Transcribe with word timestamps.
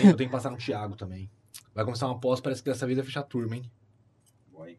Tem- 0.00 0.10
Eu 0.10 0.16
tenho 0.16 0.28
que 0.30 0.32
passar 0.36 0.50
no 0.50 0.56
Thiago 0.56 0.96
também. 0.96 1.30
Vai 1.74 1.84
começar 1.84 2.06
uma 2.06 2.18
pós, 2.18 2.40
parece 2.40 2.62
que 2.62 2.70
dessa 2.70 2.86
vez 2.86 2.96
vai 2.96 3.04
fechar 3.06 3.20
a 3.20 3.24
turma, 3.24 3.56
hein? 3.56 3.70
Vai. 4.52 4.78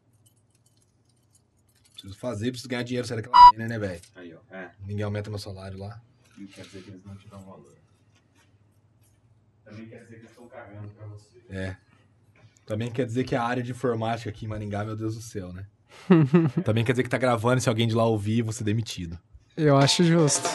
Preciso 1.93 2.17
fazer, 2.17 2.51
preciso 2.51 2.69
ganhar 2.69 2.83
dinheiro, 2.83 3.07
sai 3.07 3.17
daquela 3.17 3.37
merda, 3.51 3.67
né, 3.67 3.79
velho? 3.79 4.01
Aí, 4.15 4.33
ó. 4.33 4.55
É. 4.55 4.71
Ninguém 4.85 5.03
aumenta 5.03 5.29
meu 5.29 5.39
salário 5.39 5.77
lá. 5.77 6.01
Não 6.37 6.47
quer 6.47 6.63
dizer 6.65 6.81
que 6.83 6.89
eles 6.89 7.03
não 7.03 7.15
te 7.15 7.27
dão 7.27 7.41
valor. 7.41 7.75
Também 9.65 9.85
quer 9.87 9.99
dizer 10.03 10.15
que 10.15 10.21
eles 10.21 10.29
estão 10.31 10.47
cagando 10.47 10.87
pra 10.89 11.05
você. 11.07 11.39
É. 11.49 11.75
Também 12.65 12.91
quer 12.91 13.05
dizer 13.05 13.23
que 13.23 13.35
a 13.35 13.43
área 13.43 13.61
de 13.63 13.71
informática 13.71 14.29
aqui 14.29 14.45
em 14.45 14.47
Maringá, 14.47 14.83
meu 14.85 14.95
Deus 14.95 15.15
do 15.15 15.21
céu, 15.21 15.51
né? 15.53 15.67
Também 16.63 16.83
quer 16.85 16.93
dizer 16.93 17.03
que 17.03 17.09
tá 17.09 17.17
gravando 17.17 17.57
e 17.57 17.61
se 17.61 17.69
alguém 17.69 17.87
de 17.87 17.95
lá 17.95 18.05
ouvir, 18.05 18.41
vou 18.43 18.53
ser 18.53 18.63
demitido. 18.63 19.19
Eu 19.57 19.75
acho 19.77 20.03
justo. 20.03 20.47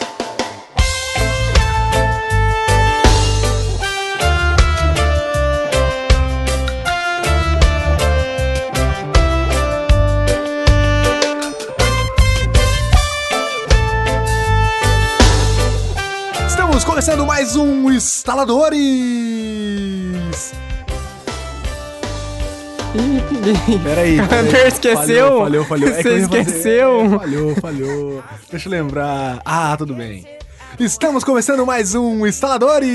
Começando 17.05 17.27
mais 17.27 17.55
um 17.55 17.91
Instaladores! 17.91 18.73
Peraí. 23.83 24.19
Hunter 24.19 24.67
esqueceu? 24.67 25.27
Falhou, 25.37 25.39
falhou, 25.43 25.65
falhou. 25.65 25.89
É 25.89 25.93
Você 25.93 26.01
fazer- 26.03 26.21
esqueceu? 26.39 27.01
É, 27.01 27.09
falhou, 27.19 27.55
falhou. 27.57 28.23
Deixa 28.49 28.67
eu 28.67 28.71
lembrar. 28.71 29.39
Ah, 29.45 29.75
tudo 29.77 29.93
bem. 29.93 30.25
Estamos 30.79 31.23
começando 31.23 31.63
mais 31.63 31.93
um 31.93 32.25
Instaladores! 32.25 32.89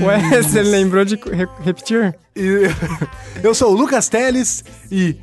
Ué, 0.00 0.20
você 0.40 0.62
lembrou 0.62 1.04
de 1.04 1.16
re- 1.16 1.48
repetir? 1.64 2.16
Eu 3.42 3.52
sou 3.52 3.72
o 3.72 3.74
Lucas 3.76 4.08
Teles 4.08 4.64
e. 4.92 5.16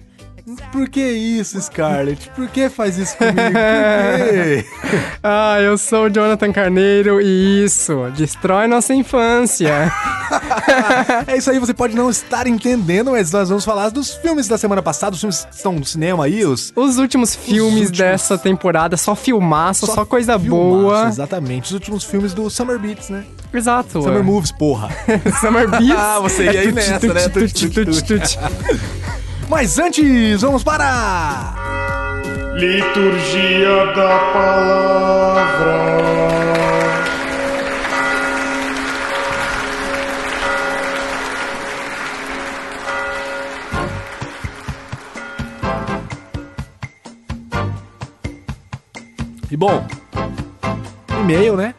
Por 0.72 0.90
que 0.90 1.02
isso, 1.02 1.60
Scarlett? 1.62 2.30
Por 2.36 2.48
que 2.50 2.70
faz 2.70 2.98
isso 2.98 3.16
comigo? 3.18 3.38
Ah, 5.24 5.60
eu 5.62 5.78
sou 5.78 6.06
o 6.06 6.10
Jonathan 6.10 6.52
Carneiro 6.52 7.22
e 7.22 7.64
isso, 7.64 8.10
destrói 8.16 8.68
nossa 8.68 8.94
infância. 8.94 9.92
É 11.28 11.38
isso 11.38 11.52
aí, 11.52 11.60
você 11.60 11.74
pode 11.74 11.94
não 11.96 12.10
estar 12.10 12.48
entendendo, 12.48 13.12
mas 13.12 13.32
nós 13.32 13.50
vamos 13.50 13.66
falar 13.66 13.90
dos 13.90 14.14
filmes 14.16 14.48
da 14.48 14.58
semana 14.58 14.82
passada, 14.82 15.14
os 15.14 15.20
filmes 15.20 15.46
que 15.46 15.56
estão 15.56 15.74
no 15.74 15.86
cinema 15.86 16.26
aí, 16.26 16.46
os. 16.46 16.72
Os 16.76 16.98
últimos 16.98 17.36
filmes 17.36 17.74
últimos- 17.74 17.98
dessa 17.98 18.38
temporada, 18.38 18.96
só 18.98 19.14
filmaço, 19.16 19.86
só, 19.86 20.06
coisa 20.06 20.40
filmaço, 20.40 20.82
boa. 20.82 21.08
Exatamente, 21.08 21.66
os 21.66 21.72
últimos 21.74 22.04
filmes 22.06 22.34
do 22.34 22.50
Summer 22.50 22.80
Beats, 22.80 23.10
né? 23.10 23.24
Exato. 23.54 24.02
Summer 24.02 24.24
Movies, 24.24 24.52
porra. 24.54 24.90
Summer 25.42 25.70
Beats. 25.70 25.92
Ah, 25.98 26.20
você 26.22 26.44
ia 26.46 26.62
aí 26.62 26.72
nessa, 26.72 27.14
né? 27.14 27.22
Mas 29.52 29.78
antes, 29.78 30.40
vamos 30.42 30.64
para. 30.64 31.54
Liturgia 32.56 33.86
da 33.94 34.18
palavra. 34.32 35.92
E 49.52 49.58
bom, 49.58 49.86
e-mail, 51.20 51.58
né? 51.58 51.76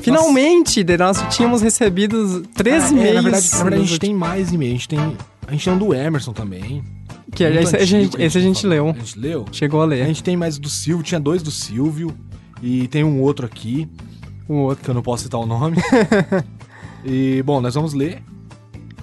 Finalmente, 0.00 0.84
de 0.84 0.96
nós 0.96 1.20
tínhamos 1.34 1.60
recebido 1.62 2.42
três 2.54 2.84
Ah, 2.84 2.86
é, 2.86 2.90
e-mails. 2.90 3.14
na 3.16 3.20
verdade, 3.22 3.50
na 3.50 3.62
verdade, 3.64 3.82
a 3.82 3.86
gente 3.86 3.98
tem 3.98 4.14
mais 4.14 4.52
e-mail. 4.52 4.70
A 4.70 4.74
gente 4.74 4.88
tem. 4.88 5.16
A 5.48 5.50
gente 5.50 5.64
tem 5.64 5.72
um 5.72 5.78
do 5.78 5.92
Emerson 5.92 6.32
também. 6.32 6.84
Que 7.34 7.44
Muito 7.48 7.58
esse, 7.60 7.76
a 7.76 7.78
antigo 7.80 7.86
gente, 8.02 8.16
que 8.16 8.22
esse 8.22 8.38
a 8.38 8.40
gente 8.40 8.62
falou. 8.62 8.70
leu. 8.76 8.88
A 8.90 8.92
gente 8.98 9.18
leu? 9.18 9.44
Chegou 9.52 9.80
a 9.80 9.84
A 9.84 9.86
ler. 9.86 10.06
gente 10.06 10.22
tem 10.22 10.36
mais 10.36 10.58
do 10.58 10.68
Silvio, 10.68 11.04
tinha 11.04 11.20
dois 11.20 11.42
do 11.42 11.50
Silvio. 11.50 12.14
E 12.62 12.88
tem 12.88 13.04
um 13.04 13.20
outro 13.20 13.46
aqui, 13.46 13.88
O 14.48 14.54
outro. 14.54 14.82
que 14.84 14.90
eu 14.90 14.94
não 14.94 15.02
posso 15.02 15.24
citar 15.24 15.38
o 15.40 15.46
nome. 15.46 15.76
e, 17.04 17.42
bom, 17.44 17.60
nós 17.60 17.74
vamos 17.74 17.92
ler. 17.94 18.22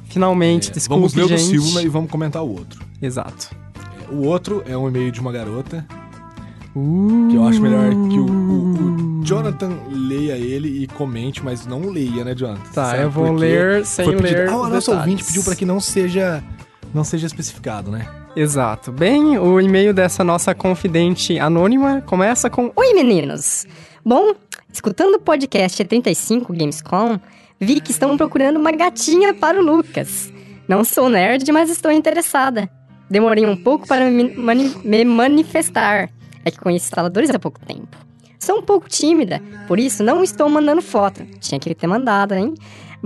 Finalmente, 0.09 0.69
É, 0.69 0.74
desculpe, 0.74 1.00
vamos 1.02 1.13
ler 1.13 1.24
o 1.24 1.28
do 1.28 1.38
gente. 1.38 1.50
Silvio 1.50 1.81
e 1.81 1.88
vamos 1.90 2.09
comentar 2.09 2.44
o 2.44 2.50
outro. 2.50 2.81
Exato. 3.02 3.50
É, 4.09 4.13
O 4.13 4.24
outro 4.25 4.63
é 4.68 4.78
um 4.78 4.88
e-mail 4.88 5.12
de 5.12 5.19
uma 5.19 5.31
garota, 5.31 5.86
Uh, 6.78 7.28
que 7.30 7.38
eu 7.38 7.47
acho 7.47 7.62
melhor 7.62 7.90
que 8.09 8.19
o, 8.19 8.25
o- 8.25 9.19
o 9.22 9.24
Jonathan 9.24 9.72
leia 9.90 10.34
ele 10.38 10.84
e 10.84 10.88
comente, 10.88 11.42
mas 11.42 11.66
não 11.66 11.90
leia, 11.90 12.25
né, 12.25 12.36
Jonathan? 12.36 12.62
Tá, 12.74 12.88
Sabe 12.92 13.03
eu 13.03 13.09
vou 13.09 13.31
ler 13.31 13.86
sem 13.86 14.03
Foi 14.03 14.18
pedido- 14.18 14.40
ler 14.40 14.50
Ah, 14.50 14.57
o 14.57 14.63
os 14.63 14.69
nosso 14.69 14.92
detalhes. 14.92 15.00
ouvinte 15.13 15.24
pediu 15.24 15.44
para 15.46 15.56
que 15.56 15.66
não 15.66 15.80
seja, 15.80 16.44
não 16.95 17.03
seja 17.03 17.28
especificado, 17.28 17.91
né? 17.91 18.07
Exato. 18.35 18.91
Bem, 18.91 19.38
o 19.38 19.59
e-mail 19.59 19.94
dessa 19.94 20.23
nossa 20.23 20.56
confidente 20.56 21.38
anônima 21.38 22.01
começa 22.01 22.50
com... 22.50 22.72
Oi, 22.73 22.94
meninos! 22.94 23.67
Bom, 24.03 24.33
escutando 24.72 25.16
o 25.16 25.19
podcast 25.19 25.83
35 25.83 26.53
Gamescom, 26.53 27.19
vi 27.59 27.81
que 27.81 27.91
estão 27.91 28.16
procurando 28.16 28.57
uma 28.57 28.72
gatinha 28.72 29.33
para 29.33 29.59
o 29.59 29.63
Lucas. 29.63 30.31
Não 30.69 30.85
sou 30.85 31.09
nerd, 31.09 31.51
mas 31.51 31.69
estou 31.69 31.91
interessada. 31.91 32.69
Demorei 33.09 33.45
um 33.45 33.57
pouco 33.57 33.85
para 33.85 34.09
me, 34.09 34.33
me 34.83 35.06
manifestar. 35.06 36.09
É 36.45 36.50
que 36.50 36.59
conheço 36.59 36.85
instaladores 36.85 37.29
há 37.29 37.38
pouco 37.38 37.59
tempo. 37.59 37.97
Sou 38.39 38.59
um 38.59 38.62
pouco 38.62 38.88
tímida, 38.88 39.41
por 39.67 39.79
isso 39.79 40.03
não 40.03 40.23
estou 40.23 40.47
mandando 40.47 40.81
foto. 40.81 41.25
Tinha 41.39 41.59
que 41.59 41.75
ter 41.75 41.88
mandado, 41.88 42.33
hein? 42.35 42.53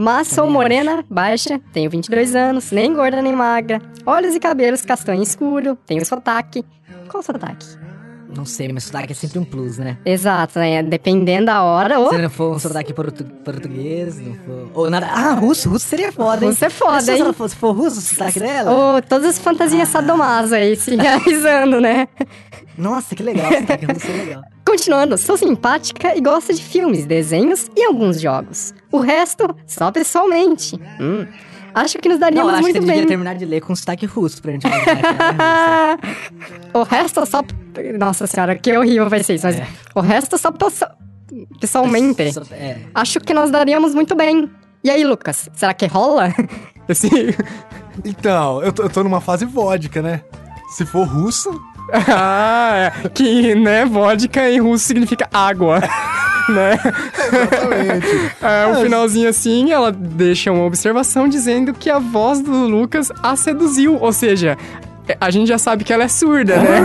Mas 0.02 0.30
sou 0.30 0.50
morena, 0.50 1.04
baixa, 1.10 1.60
tenho 1.74 1.90
22 1.90 2.34
anos, 2.34 2.72
nem 2.72 2.94
gorda 2.94 3.22
nem 3.22 3.34
magra, 3.34 3.82
olhos 4.06 4.34
e 4.34 4.40
cabelos 4.40 4.86
castanho 4.86 5.22
escuro, 5.22 5.76
tenho 5.86 6.06
sotaque. 6.06 6.64
Qual 7.10 7.22
sotaque? 7.22 7.66
Não 8.36 8.46
sei, 8.46 8.72
mas 8.72 8.84
sotaque 8.84 9.12
é 9.12 9.16
sempre 9.16 9.40
um 9.40 9.44
plus, 9.44 9.78
né? 9.80 9.98
Exato, 10.06 10.60
né? 10.60 10.84
Dependendo 10.84 11.48
da 11.48 11.64
hora. 11.64 12.00
Ô, 12.00 12.10
Se 12.10 12.18
não 12.18 12.30
for 12.30 12.56
um 12.56 12.60
sotaque 12.60 12.94
portu 12.94 13.24
português, 13.44 14.20
não 14.20 14.36
for... 14.36 14.70
Ou 14.74 14.90
nada... 14.90 15.08
Ah, 15.08 15.34
russo, 15.34 15.68
russo 15.70 15.88
seria 15.88 16.12
foda, 16.12 16.46
hein? 16.46 16.52
Russo 16.52 16.66
é 16.66 16.70
foda, 16.70 16.94
Mas 16.94 17.04
se 17.06 17.12
hein? 17.14 17.22
ela 17.22 17.34
fosse, 17.34 17.56
for 17.56 17.72
russo, 17.72 17.98
o 17.98 18.02
sotaque 18.02 18.40
dela... 18.40 18.98
ô, 18.98 19.02
todas 19.02 19.30
as 19.30 19.40
fantasias 19.40 19.90
sadomaso 19.90 20.54
aí 20.54 20.76
se 20.76 20.96
realizando, 20.96 21.82
né? 21.82 22.08
Nossa, 22.78 23.16
que 23.16 23.24
legal, 23.24 23.52
sotaque 23.52 23.86
russo 23.86 24.08
é 24.08 24.14
legal. 24.14 24.42
Continuando, 24.66 25.18
sou 25.18 25.36
simpática 25.36 26.16
e 26.16 26.22
gosto 26.22 26.54
de 26.54 26.62
filmes, 26.62 27.08
desenhos 27.08 27.68
e 27.76 27.84
alguns 27.84 28.22
jogos. 28.22 28.72
O 28.92 29.00
resto, 29.00 29.48
só 29.66 29.92
pessoalmente. 29.92 30.80
Hum, 31.02 31.26
acho 31.74 31.98
que 32.00 32.10
nos 32.10 32.16
Não, 32.20 32.28
daríamos 32.28 32.54
acho 32.54 32.64
que 32.64 32.68
você 32.68 32.72
muito 32.74 32.86
devia 32.86 33.02
bem. 33.02 33.08
terminar 33.08 33.36
de 33.36 33.46
ler 33.46 33.62
com 33.62 33.76
sotaque 33.76 34.06
russo 34.06 34.42
pra 34.42 34.52
gente 34.52 34.64
que 34.64 34.70
russa. 34.70 36.00
o 36.74 36.84
resto 36.84 37.26
só. 37.26 37.44
Nossa 37.98 38.28
senhora, 38.28 38.56
que 38.56 38.76
horrível 38.78 39.10
vai 39.10 39.24
ser 39.24 39.36
isso. 39.36 39.46
Mas 39.46 39.62
o 39.96 40.02
resto 40.02 40.38
só 40.38 40.52
pesso- 40.52 40.86
pessoalmente. 41.60 42.34
Só- 42.34 42.42
É. 42.52 42.78
Acho 42.94 43.20
que 43.20 43.34
nós 43.34 43.52
daríamos 43.52 43.94
muito 43.96 44.16
bem. 44.16 44.50
E 44.84 44.90
aí, 44.90 45.04
Lucas, 45.04 45.50
será 45.54 45.74
que 45.74 45.86
rola? 45.88 46.34
Esse... 46.88 47.10
Então, 48.06 48.64
eu 48.64 48.72
tô, 48.72 48.84
eu 48.84 48.90
tô 48.90 49.04
numa 49.04 49.20
fase 49.20 49.44
vodka, 49.44 50.02
né? 50.02 50.22
Se 50.70 50.86
for 50.86 51.04
russo, 51.06 51.60
ah, 51.94 52.92
é. 53.06 53.10
que, 53.10 53.56
né, 53.56 53.86
vodka 53.86 54.50
em 54.50 54.60
russo 54.60 54.86
significa 54.86 55.28
água. 55.34 55.80
né? 56.50 56.74
exatamente. 57.28 58.32
É, 58.42 58.68
o 58.68 58.82
finalzinho 58.84 59.30
assim, 59.30 59.72
ela 59.72 59.92
deixa 59.92 60.52
uma 60.52 60.66
observação 60.66 61.28
dizendo 61.28 61.74
que 61.74 61.90
a 61.90 62.00
voz 62.00 62.42
do 62.42 62.52
Lucas 62.52 63.12
a 63.22 63.36
seduziu. 63.36 63.98
Ou 64.02 64.12
seja, 64.12 64.58
a 65.20 65.30
gente 65.30 65.48
já 65.48 65.58
sabe 65.58 65.84
que 65.84 65.92
ela 65.94 66.04
é 66.04 66.08
surda, 66.08 66.58
né? 66.58 66.82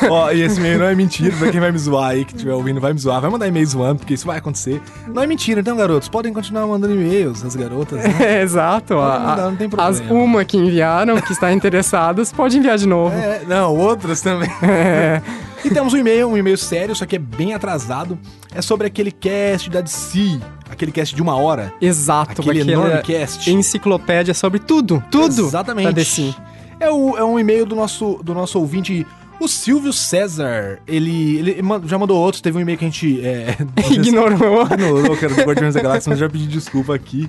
Ó, 0.10 0.30
e 0.30 0.42
esse 0.42 0.58
e-mail 0.58 0.78
não 0.78 0.86
é 0.86 0.94
mentira, 0.94 1.34
pra 1.36 1.50
quem 1.50 1.60
vai 1.60 1.72
me 1.72 1.78
zoar 1.78 2.10
aí, 2.10 2.24
que 2.24 2.32
estiver 2.34 2.52
ouvindo, 2.54 2.80
vai 2.80 2.92
me 2.92 2.98
zoar, 2.98 3.20
vai 3.20 3.30
mandar 3.30 3.46
e-mail 3.48 3.66
zoando, 3.66 3.96
porque 4.00 4.14
isso 4.14 4.26
vai 4.26 4.38
acontecer. 4.38 4.80
Não 5.06 5.22
é 5.22 5.26
mentira, 5.26 5.60
então, 5.60 5.76
garotos, 5.76 6.08
podem 6.08 6.32
continuar 6.32 6.66
mandando 6.66 6.94
e-mails, 6.94 7.44
as 7.44 7.56
garotas, 7.56 8.02
né? 8.02 8.14
É, 8.20 8.42
exato. 8.44 8.94
A- 8.98 9.18
mandar, 9.18 9.50
não 9.50 9.56
tem 9.56 9.66
as 9.78 10.00
problema. 10.00 10.24
uma 10.24 10.44
que 10.44 10.56
enviaram, 10.56 11.20
que 11.20 11.32
está 11.32 11.52
interessadas, 11.52 12.32
pode 12.32 12.56
enviar 12.58 12.78
de 12.78 12.86
novo. 12.86 13.14
É, 13.16 13.42
não, 13.46 13.74
outras 13.76 14.20
também. 14.20 14.50
É. 14.62 15.22
E 15.64 15.70
temos 15.70 15.92
um 15.94 15.96
e-mail, 15.96 16.28
um 16.28 16.36
e-mail 16.36 16.56
sério, 16.56 16.94
só 16.94 17.04
que 17.06 17.16
é 17.16 17.18
bem 17.18 17.52
atrasado. 17.54 18.16
É 18.54 18.62
sobre 18.62 18.86
aquele 18.86 19.10
cast 19.10 19.68
da 19.68 19.80
DC, 19.80 20.38
aquele 20.70 20.92
cast 20.92 21.14
de 21.14 21.20
uma 21.22 21.34
hora. 21.36 21.72
Exato, 21.80 22.40
Aquele 22.40 22.60
aquele 22.60 22.72
enorme 22.72 23.02
cast. 23.02 23.50
enciclopédia 23.50 24.32
sobre 24.34 24.60
tudo, 24.60 25.02
tudo 25.10 25.46
Exatamente. 25.46 25.86
da 25.86 25.90
DC. 25.90 26.34
É, 26.78 26.90
o, 26.90 27.16
é 27.16 27.24
um 27.24 27.38
e-mail 27.38 27.64
do 27.64 27.74
nosso, 27.74 28.20
do 28.22 28.34
nosso 28.34 28.58
ouvinte, 28.58 29.06
o 29.40 29.48
Silvio 29.48 29.92
César. 29.92 30.78
Ele, 30.86 31.38
ele 31.38 31.62
já 31.84 31.98
mandou 31.98 32.18
outros, 32.18 32.40
teve 32.40 32.58
um 32.58 32.60
e-mail 32.60 32.78
que 32.78 32.84
a 32.84 32.88
gente. 32.88 33.20
É, 33.24 33.56
Ignorou. 33.90 34.66
ignorou, 34.66 35.16
que 35.16 35.24
era 35.24 35.34
do 35.34 35.42
Guardiões 35.42 35.74
da 35.74 35.82
Galáxia, 35.82 36.10
mas 36.10 36.18
já 36.18 36.28
pedi 36.28 36.46
desculpa 36.46 36.94
aqui. 36.94 37.28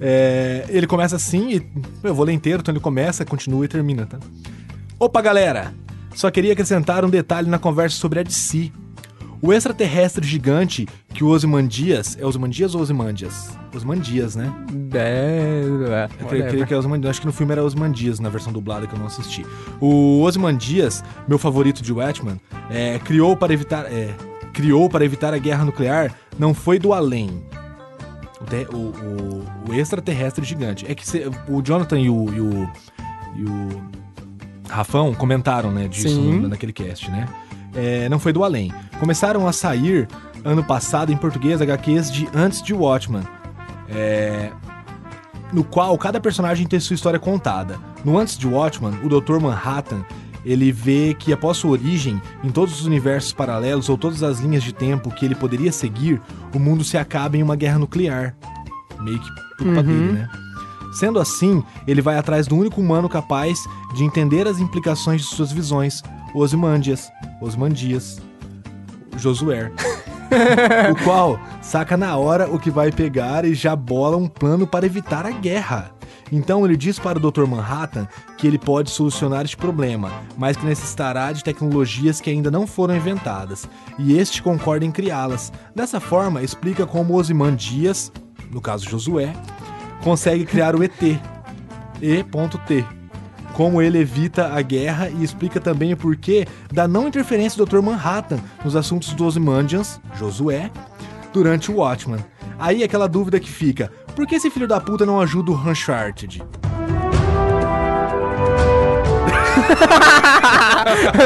É, 0.00 0.66
ele 0.68 0.86
começa 0.86 1.16
assim, 1.16 1.50
e 1.52 1.66
eu 2.02 2.14
vou 2.14 2.24
ler 2.24 2.32
inteiro, 2.32 2.60
então 2.60 2.72
ele 2.72 2.80
começa, 2.80 3.24
continua 3.24 3.64
e 3.64 3.68
termina, 3.68 4.06
tá? 4.06 4.18
Opa, 4.98 5.22
galera! 5.22 5.72
Só 6.14 6.30
queria 6.30 6.52
acrescentar 6.52 7.04
um 7.04 7.10
detalhe 7.10 7.48
na 7.48 7.58
conversa 7.58 7.96
sobre 7.96 8.20
a 8.20 8.22
DC. 8.22 8.72
O 9.46 9.52
extraterrestre 9.52 10.26
gigante 10.26 10.88
que 11.12 11.22
o 11.22 11.28
Osimandias... 11.28 12.16
É 12.18 12.24
Osimandias 12.24 12.74
ou 12.74 12.80
Osimandias? 12.80 13.50
Osimandias, 13.74 14.34
né? 14.34 14.50
É, 14.94 15.62
Eu 16.18 16.26
creio, 16.26 16.48
creio 16.48 16.66
que 16.66 16.72
é 16.72 16.76
Osimandias. 16.78 17.10
Acho 17.10 17.20
que 17.20 17.26
no 17.26 17.32
filme 17.32 17.52
era 17.52 17.62
Osimandias, 17.62 18.18
na 18.20 18.30
versão 18.30 18.50
dublada 18.52 18.86
que 18.86 18.94
eu 18.94 18.98
não 18.98 19.04
assisti. 19.06 19.44
O 19.80 20.22
Osimandias, 20.22 21.04
meu 21.28 21.38
favorito 21.38 21.82
de 21.82 21.92
Watchman, 21.92 22.40
é, 22.70 22.98
criou 23.00 23.36
para 23.36 23.52
evitar... 23.52 23.84
é, 23.92 24.14
criou 24.54 24.88
para 24.88 25.04
evitar 25.04 25.34
a 25.34 25.38
guerra 25.38 25.64
nuclear 25.64 26.14
não 26.38 26.54
foi 26.54 26.78
do 26.78 26.92
além. 26.94 27.42
O, 28.72 28.76
o- 28.76 29.44
o- 29.70 29.74
extraterrestre 29.74 30.44
gigante. 30.44 30.86
É 30.88 30.94
que 30.94 31.04
o 31.48 31.60
Jonathan 31.62 31.98
e 31.98 32.08
o, 32.08 32.32
e 32.34 32.40
o, 32.40 32.70
e 33.36 33.44
o 33.44 33.82
Rafão 34.68 35.12
comentaram, 35.14 35.70
né, 35.72 35.88
disso 35.88 36.08
Sim. 36.08 36.40
naquele 36.46 36.72
cast, 36.72 37.10
né? 37.10 37.26
É, 37.74 38.08
não 38.08 38.18
foi 38.18 38.32
do 38.32 38.44
além. 38.44 38.72
Começaram 39.00 39.46
a 39.46 39.52
sair 39.52 40.08
ano 40.44 40.62
passado 40.62 41.12
em 41.12 41.16
português 41.16 41.60
HQs 41.60 42.10
de 42.10 42.28
antes 42.34 42.62
de 42.62 42.72
Watchman. 42.72 43.22
É, 43.88 44.50
no 45.54 45.62
qual 45.62 45.96
cada 45.96 46.20
personagem 46.20 46.66
tem 46.66 46.80
sua 46.80 46.94
história 46.94 47.18
contada. 47.18 47.78
No 48.04 48.18
Antes 48.18 48.36
de 48.36 48.46
Watchman, 48.46 48.98
o 49.04 49.08
Dr. 49.08 49.38
Manhattan, 49.40 50.04
ele 50.44 50.72
vê 50.72 51.14
que 51.18 51.32
após 51.32 51.56
sua 51.56 51.70
origem, 51.70 52.20
em 52.42 52.50
todos 52.50 52.80
os 52.80 52.86
universos 52.86 53.32
paralelos 53.32 53.88
ou 53.88 53.96
todas 53.96 54.22
as 54.22 54.40
linhas 54.40 54.62
de 54.62 54.72
tempo 54.72 55.10
que 55.10 55.24
ele 55.24 55.34
poderia 55.34 55.70
seguir, 55.70 56.20
o 56.52 56.58
mundo 56.58 56.82
se 56.82 56.98
acaba 56.98 57.36
em 57.36 57.42
uma 57.42 57.56
guerra 57.56 57.78
nuclear. 57.78 58.36
Meio 59.00 59.18
que 59.20 59.28
por 59.34 59.64
culpa 59.64 59.82
dele, 59.82 60.12
né? 60.12 60.28
Sendo 60.92 61.18
assim, 61.18 61.62
ele 61.86 62.02
vai 62.02 62.16
atrás 62.16 62.46
do 62.46 62.56
único 62.56 62.80
humano 62.80 63.08
capaz 63.08 63.58
de 63.94 64.04
entender 64.04 64.46
as 64.46 64.60
implicações 64.60 65.22
de 65.22 65.28
suas 65.28 65.50
visões, 65.50 66.02
Osimandias, 66.34 67.10
Osmandias, 67.40 68.20
Josué. 69.16 69.70
o 70.90 71.04
qual 71.04 71.38
saca 71.62 71.96
na 71.96 72.16
hora 72.16 72.50
o 72.50 72.58
que 72.58 72.70
vai 72.70 72.90
pegar 72.90 73.44
e 73.44 73.54
já 73.54 73.76
bola 73.76 74.16
um 74.16 74.26
plano 74.26 74.66
para 74.66 74.86
evitar 74.86 75.24
a 75.26 75.30
guerra. 75.30 75.92
Então 76.32 76.64
ele 76.64 76.76
diz 76.76 76.98
para 76.98 77.18
o 77.18 77.30
Dr. 77.30 77.46
Manhattan 77.46 78.08
que 78.36 78.46
ele 78.46 78.58
pode 78.58 78.90
solucionar 78.90 79.44
este 79.44 79.56
problema, 79.56 80.10
mas 80.36 80.56
que 80.56 80.66
necessitará 80.66 81.30
de 81.30 81.44
tecnologias 81.44 82.20
que 82.20 82.30
ainda 82.30 82.50
não 82.50 82.66
foram 82.66 82.96
inventadas, 82.96 83.68
e 83.98 84.18
este 84.18 84.42
concorda 84.42 84.84
em 84.84 84.90
criá-las. 84.90 85.52
Dessa 85.74 86.00
forma, 86.00 86.42
explica 86.42 86.86
como 86.86 87.16
Osimandias, 87.16 88.10
no 88.50 88.60
caso 88.60 88.88
Josué, 88.88 89.32
consegue 90.02 90.44
criar 90.44 90.74
o 90.74 90.82
ET, 90.82 91.02
E.T. 92.02 93.03
Como 93.54 93.80
ele 93.80 93.98
evita 93.98 94.48
a 94.48 94.60
guerra 94.60 95.08
e 95.08 95.22
explica 95.22 95.60
também 95.60 95.92
o 95.92 95.96
porquê 95.96 96.46
da 96.72 96.86
não 96.88 97.06
interferência 97.06 97.56
do 97.56 97.64
Dr. 97.64 97.80
Manhattan 97.80 98.40
nos 98.64 98.74
assuntos 98.74 99.12
dos 99.12 99.28
Ozymandians, 99.28 100.00
Josué, 100.18 100.70
durante 101.32 101.70
o 101.70 101.76
Watchman. 101.76 102.18
Aí 102.58 102.82
aquela 102.82 103.08
dúvida 103.08 103.38
que 103.38 103.50
fica, 103.50 103.92
por 104.14 104.26
que 104.26 104.34
esse 104.34 104.50
filho 104.50 104.66
da 104.66 104.80
puta 104.80 105.06
não 105.06 105.20
ajuda 105.20 105.52
o 105.52 105.54
Uncharted? 105.54 106.42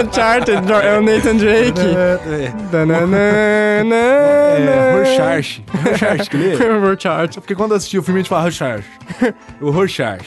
Uncharted, 0.05 0.71
é 0.71 0.99
o 0.99 1.03
Nathan 1.03 1.37
Drake. 1.37 1.81
É, 1.81 2.21
é, 2.45 2.53
Dananana, 2.71 3.95
é 3.95 4.93
Rorschach. 4.97 5.65
Rorschach 5.83 6.29
que 6.31 6.37
lê? 6.37 6.55
Uncharted. 6.93 7.41
Porque 7.41 7.55
quando 7.55 7.71
eu 7.73 7.79
assisti 7.79 7.99
o 7.99 8.03
filme 8.03 8.21
a 8.21 8.23
gente 8.23 8.29
fala 8.29 8.43
Rorschach. 8.43 8.85
O 9.61 9.71
Rorschach. 9.71 10.27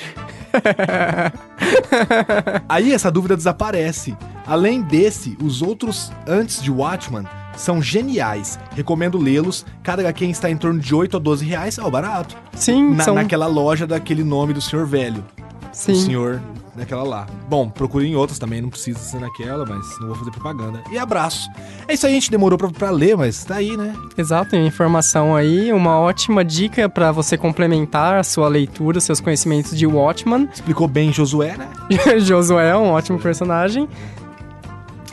Aí 2.67 2.93
essa 2.93 3.11
dúvida 3.11 3.35
desaparece. 3.35 4.15
Além 4.45 4.81
desse, 4.81 5.37
os 5.41 5.61
outros 5.61 6.11
antes 6.27 6.61
de 6.61 6.71
Watchman 6.71 7.25
são 7.55 7.81
geniais. 7.81 8.59
Recomendo 8.75 9.17
lê-los. 9.17 9.65
Cada 9.83 10.01
HQ 10.01 10.25
está 10.25 10.49
em 10.49 10.57
torno 10.57 10.79
de 10.79 10.93
8 10.93 11.17
a 11.17 11.19
12 11.19 11.45
reais. 11.45 11.77
É 11.77 11.83
o 11.83 11.91
barato. 11.91 12.35
Sim, 12.53 12.95
Na, 12.95 13.03
são... 13.03 13.15
Naquela 13.15 13.47
loja 13.47 13.85
daquele 13.85 14.23
nome 14.23 14.53
do 14.53 14.61
senhor 14.61 14.85
velho. 14.85 15.23
Sim. 15.71 15.93
O 15.93 15.95
senhor 15.95 16.41
daquela 16.75 17.03
lá. 17.03 17.27
Bom, 17.49 17.69
procurem 17.69 18.15
outras 18.15 18.39
também, 18.39 18.61
não 18.61 18.69
precisa 18.69 18.99
ser 18.99 19.19
naquela, 19.19 19.65
mas 19.65 19.99
não 19.99 20.07
vou 20.07 20.15
fazer 20.15 20.31
propaganda. 20.31 20.81
E 20.91 20.97
abraço. 20.97 21.49
É 21.87 21.93
isso 21.93 22.05
aí, 22.05 22.13
a 22.13 22.15
gente 22.15 22.31
demorou 22.31 22.57
pra, 22.57 22.69
pra 22.69 22.89
ler, 22.89 23.15
mas 23.17 23.43
tá 23.43 23.55
aí, 23.55 23.75
né? 23.75 23.93
Exato, 24.17 24.51
tem 24.51 24.65
informação 24.65 25.35
aí, 25.35 25.71
uma 25.73 25.97
ótima 25.99 26.43
dica 26.45 26.87
pra 26.87 27.11
você 27.11 27.37
complementar 27.37 28.19
a 28.19 28.23
sua 28.23 28.47
leitura, 28.47 28.99
seus 28.99 29.19
conhecimentos 29.19 29.77
de 29.77 29.85
Watchman. 29.85 30.47
Explicou 30.53 30.87
bem 30.87 31.11
Josué, 31.11 31.57
né? 31.57 31.67
Josué 32.19 32.69
é 32.69 32.77
um 32.77 32.89
ótimo 32.91 33.19
personagem. 33.19 33.87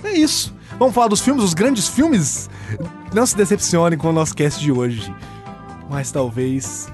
É 0.04 0.12
isso. 0.12 0.54
Vamos 0.78 0.94
falar 0.94 1.08
dos 1.08 1.20
filmes, 1.20 1.42
os 1.42 1.54
grandes 1.54 1.88
filmes? 1.88 2.48
Não 3.12 3.26
se 3.26 3.36
decepcione 3.36 3.96
com 3.96 4.10
o 4.10 4.12
nosso 4.12 4.34
cast 4.34 4.60
de 4.60 4.70
hoje. 4.70 5.12
Mas 5.90 6.12
talvez. 6.12 6.88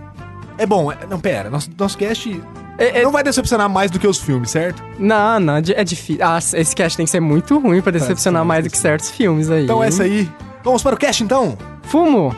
É 0.57 0.65
bom, 0.65 0.91
é- 0.91 1.07
não, 1.09 1.21
pera, 1.21 1.51
nosso, 1.51 1.69
nosso 1.77 1.99
cast 1.99 2.41
É- 2.79 3.01
é- 3.01 3.03
não 3.03 3.13
vai 3.13 3.23
decepcionar 3.23 3.69
mais 3.69 3.91
do 3.91 3.99
que 3.99 4.07
os 4.07 4.19
filmes, 4.19 4.51
certo? 4.51 4.83
Não, 4.99 5.39
não, 5.41 5.57
é 5.57 5.85
difícil. 5.85 6.25
Ah, 6.25 6.39
esse 6.39 6.75
cast 6.75 6.97
tem 6.97 7.07
que 7.07 7.11
ser 7.11 7.21
muito 7.21 7.59
ruim 7.59 7.81
pra 7.81 7.93
decepcionar 7.93 8.43
sim, 8.43 8.49
mais 8.49 8.65
do 8.65 8.71
que 8.71 8.77
certos 8.79 9.11
filmes 9.11 9.49
aí. 9.51 9.65
Então 9.65 9.83
é 9.83 9.89
essa 9.89 10.03
aí. 10.03 10.29
Vamos 10.63 10.83
para 10.83 10.95
o 10.95 10.99
cast 10.99 11.23
então? 11.23 11.57
Fumo! 11.83 12.35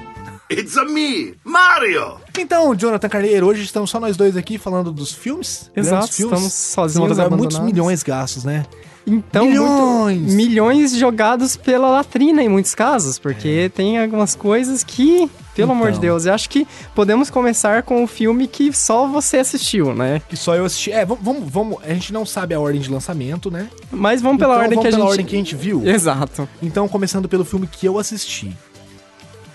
It's 0.50 0.76
a 0.76 0.84
me, 0.84 1.34
Mario! 1.44 2.18
Então, 2.38 2.72
Jonathan 2.74 3.08
Carneiro, 3.08 3.46
hoje 3.46 3.62
estamos 3.64 3.90
só 3.90 3.98
nós 3.98 4.16
dois 4.16 4.36
aqui 4.36 4.58
falando 4.58 4.92
dos 4.92 5.12
filmes. 5.12 5.70
Exato, 5.74 5.96
grandes 5.96 6.16
filmes. 6.16 6.32
estamos 6.38 6.52
sozinhos, 6.52 7.08
Muitos 7.08 7.18
abandonados. 7.18 7.58
milhões 7.60 8.02
gastos, 8.04 8.44
né? 8.44 8.64
Então, 9.06 9.46
Milhões! 9.46 10.18
muito- 10.20 10.34
milhões 10.34 10.96
jogados 10.96 11.56
pela 11.56 11.88
latrina 11.88 12.42
em 12.42 12.48
muitos 12.48 12.74
casos, 12.74 13.18
porque 13.18 13.70
tem 13.74 13.98
algumas 13.98 14.34
coisas 14.34 14.82
que, 14.82 15.30
pelo 15.54 15.70
amor 15.72 15.92
de 15.92 15.98
Então. 15.98 16.00
Deus, 16.10 16.26
eu 16.26 16.34
acho 16.34 16.50
que 16.50 16.66
podemos 16.94 17.30
começar 17.30 17.82
com 17.84 18.02
o 18.02 18.06
filme 18.08 18.48
que 18.48 18.72
só 18.72 19.06
você 19.06 19.38
assistiu, 19.38 19.94
né? 19.94 20.20
Que 20.28 20.36
só 20.36 20.56
eu 20.56 20.64
assisti. 20.64 20.90
É, 20.90 21.04
vamos, 21.04 21.22
vamos, 21.22 21.42
vamos- 21.50 21.78
A 21.84 21.94
gente 21.94 22.12
não 22.12 22.26
sabe 22.26 22.52
a 22.54 22.58
ordem 22.60 22.80
de 22.80 22.90
lançamento, 22.90 23.50
né? 23.50 23.68
Mas 23.92 24.20
vamos 24.20 24.38
pela 24.38 24.54
Então, 24.54 24.62
ordem 24.64 24.76
vamos 24.76 24.82
que 24.82 24.88
a 24.88 24.90
pela 24.90 25.02
gente. 25.02 25.10
ordem 25.10 25.26
que 25.26 25.34
a 25.36 25.38
gente 25.38 25.54
viu. 25.54 25.86
Exato. 25.86 26.48
Então, 26.60 26.88
começando 26.88 27.28
pelo 27.28 27.44
filme 27.44 27.66
que 27.68 27.86
eu 27.86 27.98
assisti. 27.98 28.52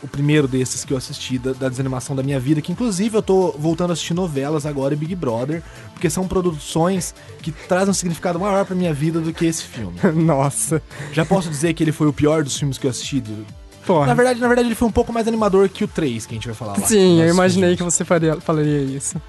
O 0.03 0.07
primeiro 0.07 0.47
desses 0.47 0.83
que 0.83 0.91
eu 0.93 0.97
assisti, 0.97 1.37
da, 1.37 1.53
da 1.53 1.69
desanimação 1.69 2.15
da 2.15 2.23
minha 2.23 2.39
vida, 2.39 2.59
que 2.59 2.71
inclusive 2.71 3.15
eu 3.15 3.21
tô 3.21 3.51
voltando 3.57 3.91
a 3.91 3.93
assistir 3.93 4.15
novelas 4.15 4.65
agora 4.65 4.93
e 4.95 4.97
Big 4.97 5.15
Brother, 5.15 5.61
porque 5.93 6.09
são 6.09 6.27
produções 6.27 7.13
que 7.41 7.51
trazem 7.51 7.91
um 7.91 7.93
significado 7.93 8.39
maior 8.39 8.65
pra 8.65 8.75
minha 8.75 8.93
vida 8.93 9.19
do 9.19 9.31
que 9.31 9.45
esse 9.45 9.63
filme. 9.63 9.93
Nossa. 10.15 10.81
Já 11.13 11.23
posso 11.23 11.49
dizer 11.49 11.73
que 11.75 11.83
ele 11.83 11.91
foi 11.91 12.07
o 12.07 12.13
pior 12.13 12.43
dos 12.43 12.57
filmes 12.57 12.77
que 12.79 12.87
eu 12.87 12.91
assisti. 12.91 13.19
do- 13.21 13.45
Porra. 13.85 14.05
Na 14.07 14.13
verdade, 14.13 14.39
na 14.39 14.47
verdade, 14.47 14.67
ele 14.67 14.75
foi 14.75 14.87
um 14.87 14.91
pouco 14.91 15.11
mais 15.13 15.27
animador 15.27 15.67
que 15.69 15.83
o 15.83 15.87
3, 15.87 16.25
que 16.25 16.33
a 16.33 16.35
gente 16.35 16.47
vai 16.47 16.55
falar 16.55 16.73
lá. 16.79 16.87
Sim, 16.87 17.19
eu 17.21 17.29
imaginei 17.29 17.75
que 17.75 17.83
você 17.83 18.05
faria, 18.05 18.39
falaria 18.39 18.81
isso. 18.81 19.19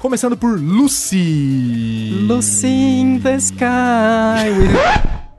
Começando 0.00 0.36
por 0.36 0.58
Lucy. 0.58 2.24
Lucy 2.26 2.66
in 2.66 3.20
the 3.20 3.36
sky. 3.36 3.60